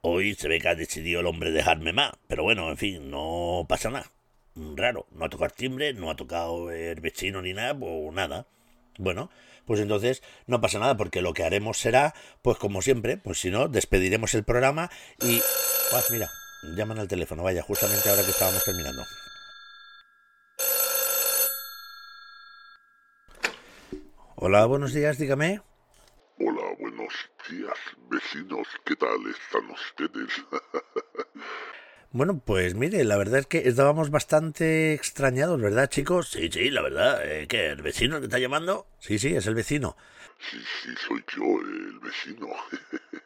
hoy 0.00 0.34
se 0.34 0.48
ve 0.48 0.58
que 0.58 0.66
ha 0.66 0.74
decidido 0.74 1.20
el 1.20 1.26
hombre 1.26 1.52
dejarme 1.52 1.92
más. 1.92 2.14
Pero 2.26 2.42
bueno, 2.42 2.70
en 2.70 2.76
fin, 2.76 3.08
no 3.08 3.66
pasa 3.68 3.88
nada. 3.88 4.10
Raro, 4.56 5.06
no 5.12 5.26
ha 5.26 5.30
tocado 5.30 5.46
el 5.46 5.56
timbre, 5.56 5.94
no 5.94 6.10
ha 6.10 6.16
tocado 6.16 6.72
el 6.72 7.00
vecino 7.00 7.40
ni 7.40 7.52
nada, 7.52 7.78
pues 7.78 8.12
nada. 8.12 8.48
Bueno, 8.98 9.30
pues 9.70 9.78
entonces 9.78 10.20
no 10.48 10.60
pasa 10.60 10.80
nada, 10.80 10.96
porque 10.96 11.22
lo 11.22 11.32
que 11.32 11.44
haremos 11.44 11.78
será, 11.78 12.12
pues 12.42 12.58
como 12.58 12.82
siempre, 12.82 13.18
pues 13.18 13.38
si 13.38 13.52
no, 13.52 13.68
despediremos 13.68 14.34
el 14.34 14.42
programa 14.42 14.90
y... 15.20 15.40
Pues 15.92 16.10
mira, 16.10 16.28
llaman 16.74 16.98
al 16.98 17.06
teléfono, 17.06 17.44
vaya, 17.44 17.62
justamente 17.62 18.10
ahora 18.10 18.24
que 18.24 18.32
estábamos 18.32 18.64
terminando. 18.64 19.04
Hola, 24.34 24.66
buenos 24.66 24.92
días, 24.92 25.18
dígame. 25.18 25.62
Hola, 26.40 26.74
buenos 26.80 27.14
días, 27.48 27.78
vecinos, 28.08 28.66
¿qué 28.84 28.96
tal 28.96 29.20
están 29.28 29.70
ustedes? 29.70 30.32
Bueno, 32.12 32.42
pues 32.44 32.74
mire, 32.74 33.04
la 33.04 33.16
verdad 33.16 33.38
es 33.38 33.46
que 33.46 33.68
estábamos 33.68 34.10
bastante 34.10 34.92
extrañados, 34.94 35.60
¿verdad, 35.60 35.88
chicos? 35.88 36.30
Sí, 36.30 36.48
sí, 36.50 36.68
la 36.68 36.82
verdad. 36.82 37.20
Eh, 37.24 37.46
¿Qué? 37.46 37.66
¿El 37.68 37.82
vecino 37.82 38.18
que 38.18 38.24
está 38.24 38.40
llamando? 38.40 38.88
Sí, 38.98 39.20
sí, 39.20 39.36
es 39.36 39.46
el 39.46 39.54
vecino. 39.54 39.96
Sí, 40.50 40.58
sí, 40.82 40.90
soy 41.06 41.24
yo, 41.36 41.60
el 41.60 41.98
vecino. 42.00 42.48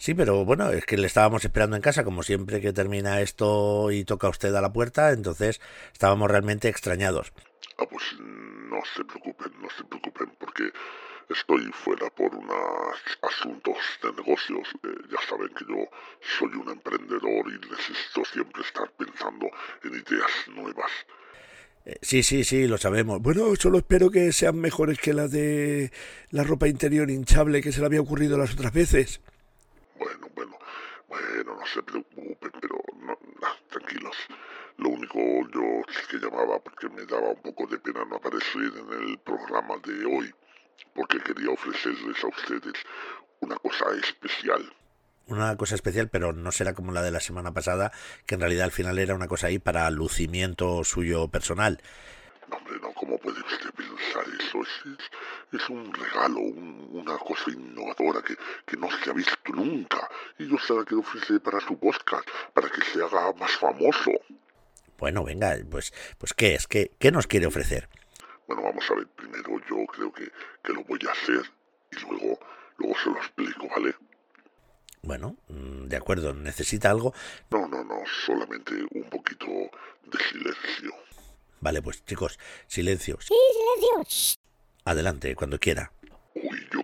Sí, 0.00 0.14
pero 0.14 0.44
bueno, 0.44 0.70
es 0.70 0.86
que 0.86 0.96
le 0.96 1.08
estábamos 1.08 1.44
esperando 1.44 1.74
en 1.74 1.82
casa, 1.82 2.04
como 2.04 2.22
siempre 2.22 2.60
que 2.60 2.72
termina 2.72 3.20
esto 3.20 3.90
y 3.90 4.04
toca 4.04 4.28
usted 4.28 4.54
a 4.54 4.60
la 4.60 4.72
puerta, 4.72 5.10
entonces 5.10 5.60
estábamos 5.92 6.30
realmente 6.30 6.68
extrañados. 6.68 7.32
Ah, 7.78 7.84
pues 7.90 8.04
no 8.20 8.80
se 8.94 9.04
preocupen, 9.04 9.52
no 9.60 9.68
se 9.76 9.82
preocupen, 9.82 10.30
porque 10.38 10.70
estoy 11.28 11.70
fuera 11.72 12.08
por 12.10 12.34
unos 12.34 12.96
asuntos 13.22 13.76
de 14.02 14.12
negocios. 14.12 14.68
Eh, 14.82 14.88
ya 15.10 15.20
saben 15.28 15.48
que 15.54 15.64
yo 15.68 15.88
soy 16.38 16.54
un 16.54 16.70
emprendedor 16.70 17.46
y 17.48 17.58
necesito 17.68 18.24
siempre 18.24 18.62
estar 18.62 18.90
pensando 18.92 19.48
en 19.84 19.90
ideas 19.94 20.30
nuevas. 20.54 20.90
Eh, 21.84 21.98
sí, 22.02 22.22
sí, 22.22 22.44
sí, 22.44 22.66
lo 22.66 22.78
sabemos. 22.78 23.20
Bueno, 23.20 23.54
solo 23.56 23.78
espero 23.78 24.10
que 24.10 24.32
sean 24.32 24.60
mejores 24.60 24.98
que 24.98 25.14
las 25.14 25.30
de 25.30 25.90
la 26.30 26.44
ropa 26.44 26.68
interior 26.68 27.10
hinchable 27.10 27.62
que 27.62 27.72
se 27.72 27.80
le 27.80 27.86
había 27.86 28.00
ocurrido 28.00 28.36
las 28.36 28.52
otras 28.52 28.72
veces. 28.72 29.20
Bueno, 29.98 30.28
bueno, 30.34 30.58
bueno, 31.08 31.56
no 31.58 31.66
se 31.66 31.82
preocupen, 31.82 32.52
pero 32.60 32.78
no, 33.00 33.18
no, 33.40 33.48
tranquilos. 33.70 34.16
Lo 34.76 34.90
único 34.90 35.18
yo 35.52 35.82
sí 35.88 36.00
que 36.10 36.18
llamaba 36.18 36.58
porque 36.60 36.88
me 36.90 37.04
daba 37.04 37.30
un 37.30 37.42
poco 37.42 37.66
de 37.66 37.78
pena 37.78 38.04
no 38.04 38.16
aparecer 38.16 38.70
en 38.76 39.08
el 39.08 39.18
programa 39.18 39.74
de 39.84 40.04
hoy, 40.04 40.32
porque 40.94 41.18
quería 41.20 41.50
ofrecerles 41.50 42.22
a 42.24 42.28
ustedes 42.28 42.74
una 43.40 43.56
cosa 43.56 43.86
especial. 44.02 44.72
Una 45.26 45.56
cosa 45.56 45.74
especial, 45.74 46.08
pero 46.08 46.32
no 46.32 46.50
será 46.52 46.72
como 46.72 46.90
la 46.92 47.02
de 47.02 47.10
la 47.10 47.20
semana 47.20 47.52
pasada, 47.52 47.92
que 48.26 48.34
en 48.34 48.40
realidad 48.40 48.64
al 48.64 48.72
final 48.72 48.98
era 48.98 49.14
una 49.14 49.28
cosa 49.28 49.48
ahí 49.48 49.58
para 49.58 49.90
lucimiento 49.90 50.82
suyo 50.84 51.28
personal. 51.28 51.80
No, 52.48 52.56
hombre, 52.56 52.78
no, 52.80 52.92
¿cómo 52.94 53.18
puede 53.18 53.38
usted 53.40 53.70
pensar 53.76 54.24
eso? 54.40 54.62
Es, 54.62 55.60
es, 55.60 55.68
un 55.68 55.92
regalo, 55.92 56.40
un- 56.40 56.88
una 56.92 57.18
cosa 57.18 57.50
innovadora 57.50 58.22
que, 58.22 58.34
que 58.64 58.76
no 58.78 58.88
se 58.90 59.10
ha 59.10 59.12
visto 59.12 59.34
nunca. 59.52 60.08
Y 60.38 60.48
yo 60.48 60.56
se 60.58 60.72
la 60.72 60.82
quiero 60.84 61.00
ofrecer 61.00 61.42
para 61.42 61.60
su 61.60 61.78
podcast, 61.78 62.26
para 62.54 62.70
que 62.70 62.80
se 62.80 63.02
haga 63.02 63.30
más 63.34 63.50
famoso. 63.52 64.12
Bueno, 64.96 65.24
venga, 65.24 65.56
pues, 65.70 65.92
pues 66.16 66.32
¿qué 66.32 66.54
es? 66.54 66.66
¿Qué, 66.66 66.90
qué 66.98 67.12
nos 67.12 67.26
quiere 67.26 67.46
ofrecer? 67.46 67.90
Bueno, 68.48 68.62
vamos 68.62 68.84
a 68.90 68.94
ver, 68.94 69.06
primero 69.08 69.60
yo 69.68 69.86
creo 69.86 70.10
que, 70.10 70.32
que 70.64 70.72
lo 70.72 70.82
voy 70.84 70.98
a 71.06 71.12
hacer 71.12 71.42
y 71.92 72.00
luego, 72.00 72.40
luego 72.78 72.94
se 72.98 73.10
lo 73.10 73.16
explico, 73.18 73.68
¿vale? 73.68 73.94
Bueno, 75.02 75.36
mm, 75.48 75.84
de 75.84 75.96
acuerdo, 75.96 76.32
necesita 76.32 76.90
algo. 76.90 77.12
No, 77.50 77.68
no, 77.68 77.84
no, 77.84 78.02
solamente 78.26 78.74
un 78.90 79.08
poquito 79.10 79.46
de 79.46 80.18
silencio. 80.30 80.92
Vale, 81.60 81.82
pues 81.82 82.02
chicos, 82.04 82.38
silencio. 82.66 83.18
Sí, 83.20 83.34
silencio. 83.52 84.40
Adelante, 84.84 85.34
cuando 85.36 85.58
quiera. 85.58 85.92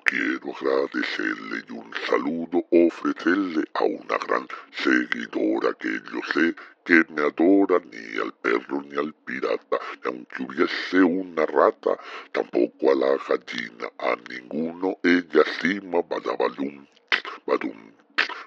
Quiero 0.04 0.54
agradecerle 0.54 1.64
y 1.66 1.72
un 1.72 1.90
saludo 2.06 2.62
ofrecerle 2.70 3.64
a 3.72 3.84
una 3.84 4.18
gran 4.18 4.46
seguidora 4.72 5.72
que 5.80 5.88
yo 5.88 6.20
sé 6.32 6.54
que 6.84 7.02
me 7.08 7.22
adora 7.22 7.80
ni 7.90 8.20
al 8.20 8.32
perro 8.34 8.82
ni 8.82 8.98
al 8.98 9.14
pirata, 9.24 9.78
ni 10.04 10.10
aunque 10.10 10.42
hubiese 10.42 11.02
una 11.02 11.46
rata, 11.46 11.98
tampoco 12.32 12.92
a 12.92 12.94
la 12.94 13.16
gallina, 13.26 13.88
a 13.98 14.14
ninguno. 14.28 14.98
Ella 15.02 15.42
cima, 15.58 16.02
badabalum, 16.02 16.86
badum, 17.46 17.92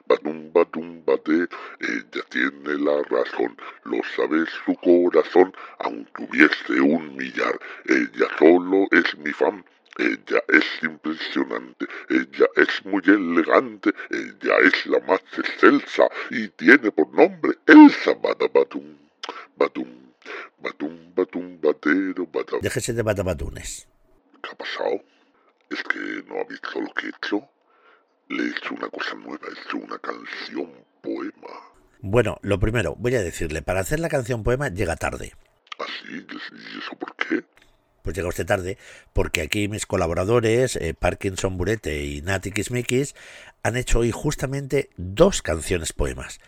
badum, 0.07 0.51
badum, 0.53 1.03
bade, 1.05 1.47
ella 1.79 2.23
tiene 2.29 2.77
la 2.77 3.01
razón, 3.09 3.57
lo 3.83 3.97
sabe 4.15 4.45
su 4.63 4.75
corazón, 4.75 5.51
aunque 5.79 6.23
hubiese 6.23 6.79
un 6.79 7.15
millar, 7.15 7.59
ella 7.85 8.27
solo 8.37 8.87
es 8.91 9.17
mi 9.17 9.31
fan, 9.31 9.65
ella 9.97 10.43
es 10.47 10.65
impresionante, 10.83 11.87
ella 12.09 12.47
es 12.55 12.85
muy 12.85 13.01
elegante, 13.05 13.93
ella 14.11 14.57
es 14.63 14.85
la 14.85 14.99
más 14.99 15.21
excelsa 15.37 16.07
y 16.29 16.47
tiene 16.49 16.91
por 16.91 17.11
nombre 17.13 17.53
Elsa 17.65 18.13
Badabadum, 18.13 18.97
Badum, 19.55 20.13
Badum, 20.59 21.15
Badum, 21.15 21.59
Badero, 21.61 22.27
Badab. 22.27 22.61
Déjese 22.61 22.93
de 22.93 23.01
batabatunes. 23.01 23.87
¿Qué 24.41 24.49
ha 24.51 24.55
pasado? 24.55 25.01
Es 25.69 25.83
que 25.83 26.23
no 26.27 26.41
ha 26.41 26.43
visto 26.45 26.79
lo 26.79 26.93
que 26.93 27.07
he 27.07 27.09
hecho. 27.09 27.49
Le 28.29 28.43
he 28.43 28.49
hecho 28.49 28.75
una 28.75 28.89
cosa 28.89 29.15
nueva, 29.15 29.47
he 29.47 29.67
hecho 29.67 29.77
una 29.77 29.97
canción 29.97 30.71
poema. 31.01 31.53
Bueno, 32.01 32.37
lo 32.41 32.59
primero, 32.59 32.95
voy 32.97 33.15
a 33.15 33.21
decirle, 33.21 33.61
para 33.63 33.79
hacer 33.79 33.99
la 33.99 34.09
canción 34.09 34.43
poema 34.43 34.69
llega 34.69 34.95
tarde. 34.95 35.33
¿Así? 35.79 36.25
¿Y 36.29 36.77
eso 36.77 36.95
por 36.99 37.15
qué? 37.15 37.43
Pues 38.07 38.15
llega 38.15 38.29
usted 38.29 38.45
tarde, 38.45 38.77
porque 39.11 39.41
aquí 39.41 39.67
mis 39.67 39.85
colaboradores, 39.85 40.77
eh, 40.77 40.93
Parkinson 40.93 41.57
Burete 41.57 42.05
y 42.05 42.21
Nati 42.21 42.51
Kismikis, 42.53 43.15
han 43.63 43.75
hecho 43.75 43.99
hoy 43.99 44.11
justamente 44.11 44.89
dos 44.95 45.41
canciones 45.41 45.91
poemas. 45.91 46.39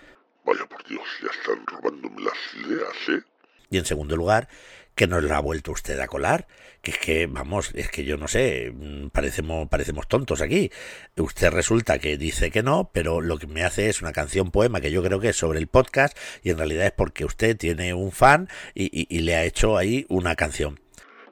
Vaya 0.46 0.66
por 0.70 0.88
Dios, 0.88 1.04
ya 1.22 1.28
están 1.38 1.68
robándome 1.68 2.22
las 2.22 2.66
ideas, 2.66 2.94
¿eh? 3.10 3.24
Y 3.72 3.78
en 3.78 3.84
segundo 3.84 4.16
lugar, 4.16 4.48
que 4.96 5.06
nos 5.08 5.22
la 5.22 5.36
ha 5.36 5.42
vuelto 5.42 5.74
usted 5.74 6.00
a 6.00 6.08
colar. 6.08 6.48
Que 6.82 6.92
es 6.92 6.98
que, 6.98 7.28
vamos, 7.28 7.72
es 7.76 7.92
que 7.92 8.06
yo 8.06 8.16
no 8.16 8.30
sé, 8.30 8.72
mm, 8.74 9.10
parecemos, 9.10 9.68
parecemos 9.68 10.08
tontos 10.08 10.40
aquí. 10.40 10.72
Usted 11.18 11.50
resulta 11.52 12.00
que 12.00 12.18
dice 12.18 12.52
que 12.52 12.64
no, 12.64 12.90
pero 12.94 13.20
lo 13.20 13.38
que 13.38 13.48
me 13.48 13.66
hace 13.66 13.90
es 13.90 14.02
una 14.02 14.14
canción 14.14 14.50
poema 14.50 14.80
que 14.80 14.92
yo 14.92 15.04
creo 15.04 15.20
que 15.20 15.28
es 15.30 15.36
sobre 15.36 15.60
el 15.60 15.68
podcast 15.68 16.18
y 16.42 16.52
en 16.52 16.58
realidad 16.58 16.86
es 16.86 16.94
porque 16.94 17.26
usted 17.26 17.58
tiene 17.58 17.94
un 17.94 18.14
fan 18.14 18.48
y, 18.74 18.86
y- 18.98 19.14
y 19.14 19.20
le 19.24 19.36
ha 19.36 19.44
hecho 19.44 19.76
ahí 19.78 20.06
una 20.08 20.38
canción. 20.38 20.80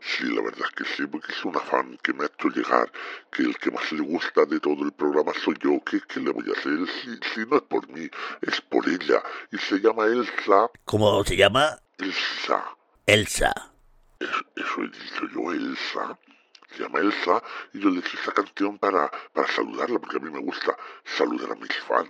Sí, 0.01 0.25
la 0.25 0.41
verdad 0.41 0.67
es 0.67 0.75
que 0.75 0.85
sí, 0.95 1.07
porque 1.07 1.31
es 1.31 1.45
una 1.45 1.59
fan 1.59 1.97
que 2.03 2.13
me 2.13 2.23
ha 2.23 2.27
hecho 2.27 2.49
llegar, 2.49 2.91
que 3.31 3.43
el 3.43 3.57
que 3.57 3.71
más 3.71 3.91
le 3.91 4.01
gusta 4.01 4.45
de 4.45 4.59
todo 4.59 4.83
el 4.83 4.91
programa 4.91 5.33
soy 5.43 5.55
yo. 5.61 5.79
¿Qué, 5.85 5.99
qué 6.07 6.19
le 6.19 6.31
voy 6.31 6.45
a 6.49 6.59
hacer? 6.59 6.77
Si, 6.87 7.19
si 7.33 7.49
no 7.49 7.57
es 7.57 7.63
por 7.63 7.87
mí, 7.89 8.09
es 8.41 8.61
por 8.61 8.87
ella. 8.87 9.21
Y 9.51 9.57
se 9.57 9.79
llama 9.79 10.05
Elsa. 10.05 10.69
¿Cómo 10.85 11.23
se 11.23 11.35
llama? 11.35 11.79
Elsa. 11.97 12.63
Elsa. 13.05 13.53
Eso, 14.19 14.45
eso 14.55 14.81
he 14.81 14.87
dicho 14.87 15.27
yo, 15.33 15.51
Elsa. 15.51 16.19
Se 16.75 16.83
llama 16.83 16.99
Elsa 16.99 17.41
y 17.73 17.79
yo 17.79 17.89
le 17.89 17.99
hice 17.99 18.17
esta 18.17 18.31
canción 18.31 18.77
para, 18.77 19.09
para 19.33 19.47
saludarla, 19.47 19.99
porque 19.99 20.17
a 20.17 20.19
mí 20.19 20.29
me 20.29 20.39
gusta 20.39 20.75
saludar 21.03 21.51
a 21.51 21.55
mis 21.55 21.73
fans. 21.87 22.09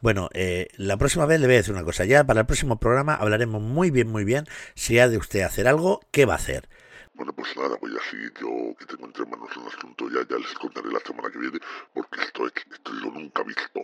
Bueno, 0.00 0.28
eh, 0.32 0.68
la 0.76 0.96
próxima 0.96 1.26
vez 1.26 1.40
le 1.40 1.46
voy 1.46 1.54
a 1.54 1.58
decir 1.58 1.74
una 1.74 1.84
cosa. 1.84 2.04
Ya 2.04 2.24
para 2.24 2.40
el 2.40 2.46
próximo 2.46 2.78
programa 2.78 3.14
hablaremos 3.14 3.60
muy 3.60 3.90
bien, 3.90 4.08
muy 4.08 4.24
bien. 4.24 4.46
Si 4.74 4.98
ha 4.98 5.08
de 5.08 5.18
usted 5.18 5.40
hacer 5.42 5.66
algo, 5.66 6.00
¿qué 6.12 6.24
va 6.24 6.34
a 6.34 6.36
hacer? 6.36 6.68
Bueno, 7.18 7.32
pues 7.32 7.56
nada, 7.56 7.76
voy 7.80 7.90
a 7.96 8.10
seguir 8.10 8.32
yo, 8.40 8.76
que 8.78 8.86
tengo 8.86 9.06
entre 9.06 9.26
manos 9.26 9.50
un 9.56 9.66
asunto, 9.66 10.08
ya, 10.08 10.24
ya 10.30 10.36
les 10.38 10.54
contaré 10.54 10.88
la 10.88 11.00
semana 11.00 11.28
que 11.32 11.38
viene, 11.40 11.58
porque 11.92 12.20
esto 12.20 12.46
es, 12.46 12.52
esto 12.70 12.92
es 12.92 13.02
lo 13.02 13.10
nunca 13.10 13.42
visto. 13.42 13.80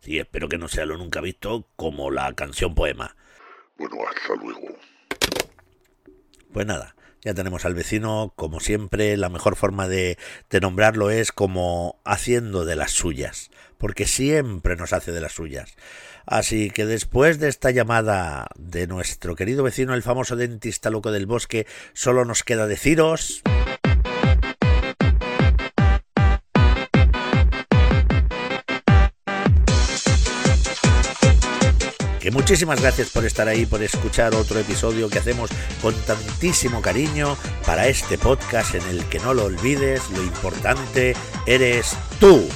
Sí, 0.00 0.18
espero 0.18 0.46
que 0.46 0.58
no 0.58 0.68
sea 0.68 0.84
lo 0.84 0.98
nunca 0.98 1.22
visto 1.22 1.66
como 1.74 2.10
la 2.10 2.34
canción 2.34 2.74
poema. 2.74 3.16
Bueno, 3.78 3.96
hasta 4.06 4.34
luego. 4.34 4.76
Pues 6.52 6.66
nada, 6.66 6.94
ya 7.26 7.34
tenemos 7.34 7.64
al 7.64 7.74
vecino, 7.74 8.32
como 8.36 8.60
siempre, 8.60 9.16
la 9.16 9.28
mejor 9.28 9.56
forma 9.56 9.88
de, 9.88 10.16
nombrarlo 10.62 11.10
es 11.10 11.32
como 11.32 12.00
haciendo 12.04 12.64
de 12.64 12.76
las 12.76 12.92
suyas, 12.92 13.50
porque 13.78 14.06
siempre 14.06 14.76
nos 14.76 14.92
hace 14.92 15.10
de 15.10 15.20
las 15.20 15.32
suyas. 15.32 15.74
Así 16.24 16.70
que 16.70 16.86
después 16.86 17.40
de 17.40 17.48
esta 17.48 17.72
llamada 17.72 18.46
de 18.54 18.86
nuestro 18.86 19.34
querido 19.34 19.64
vecino, 19.64 19.94
el 19.94 20.04
famoso 20.04 20.36
dentista 20.36 20.88
loco 20.88 21.10
del 21.10 21.26
bosque, 21.26 21.66
solo 21.94 22.24
nos 22.24 22.44
queda 22.44 22.68
deciros... 22.68 23.42
Muchísimas 32.30 32.80
gracias 32.80 33.10
por 33.10 33.24
estar 33.24 33.48
ahí, 33.48 33.66
por 33.66 33.82
escuchar 33.82 34.34
otro 34.34 34.58
episodio 34.58 35.08
que 35.08 35.18
hacemos 35.18 35.50
con 35.80 35.94
tantísimo 36.02 36.82
cariño 36.82 37.36
para 37.64 37.86
este 37.88 38.18
podcast 38.18 38.74
en 38.74 38.82
el 38.88 39.04
que 39.06 39.18
no 39.18 39.34
lo 39.34 39.44
olvides, 39.44 40.02
lo 40.10 40.22
importante 40.22 41.14
eres 41.46 41.96
tú. 42.18 42.48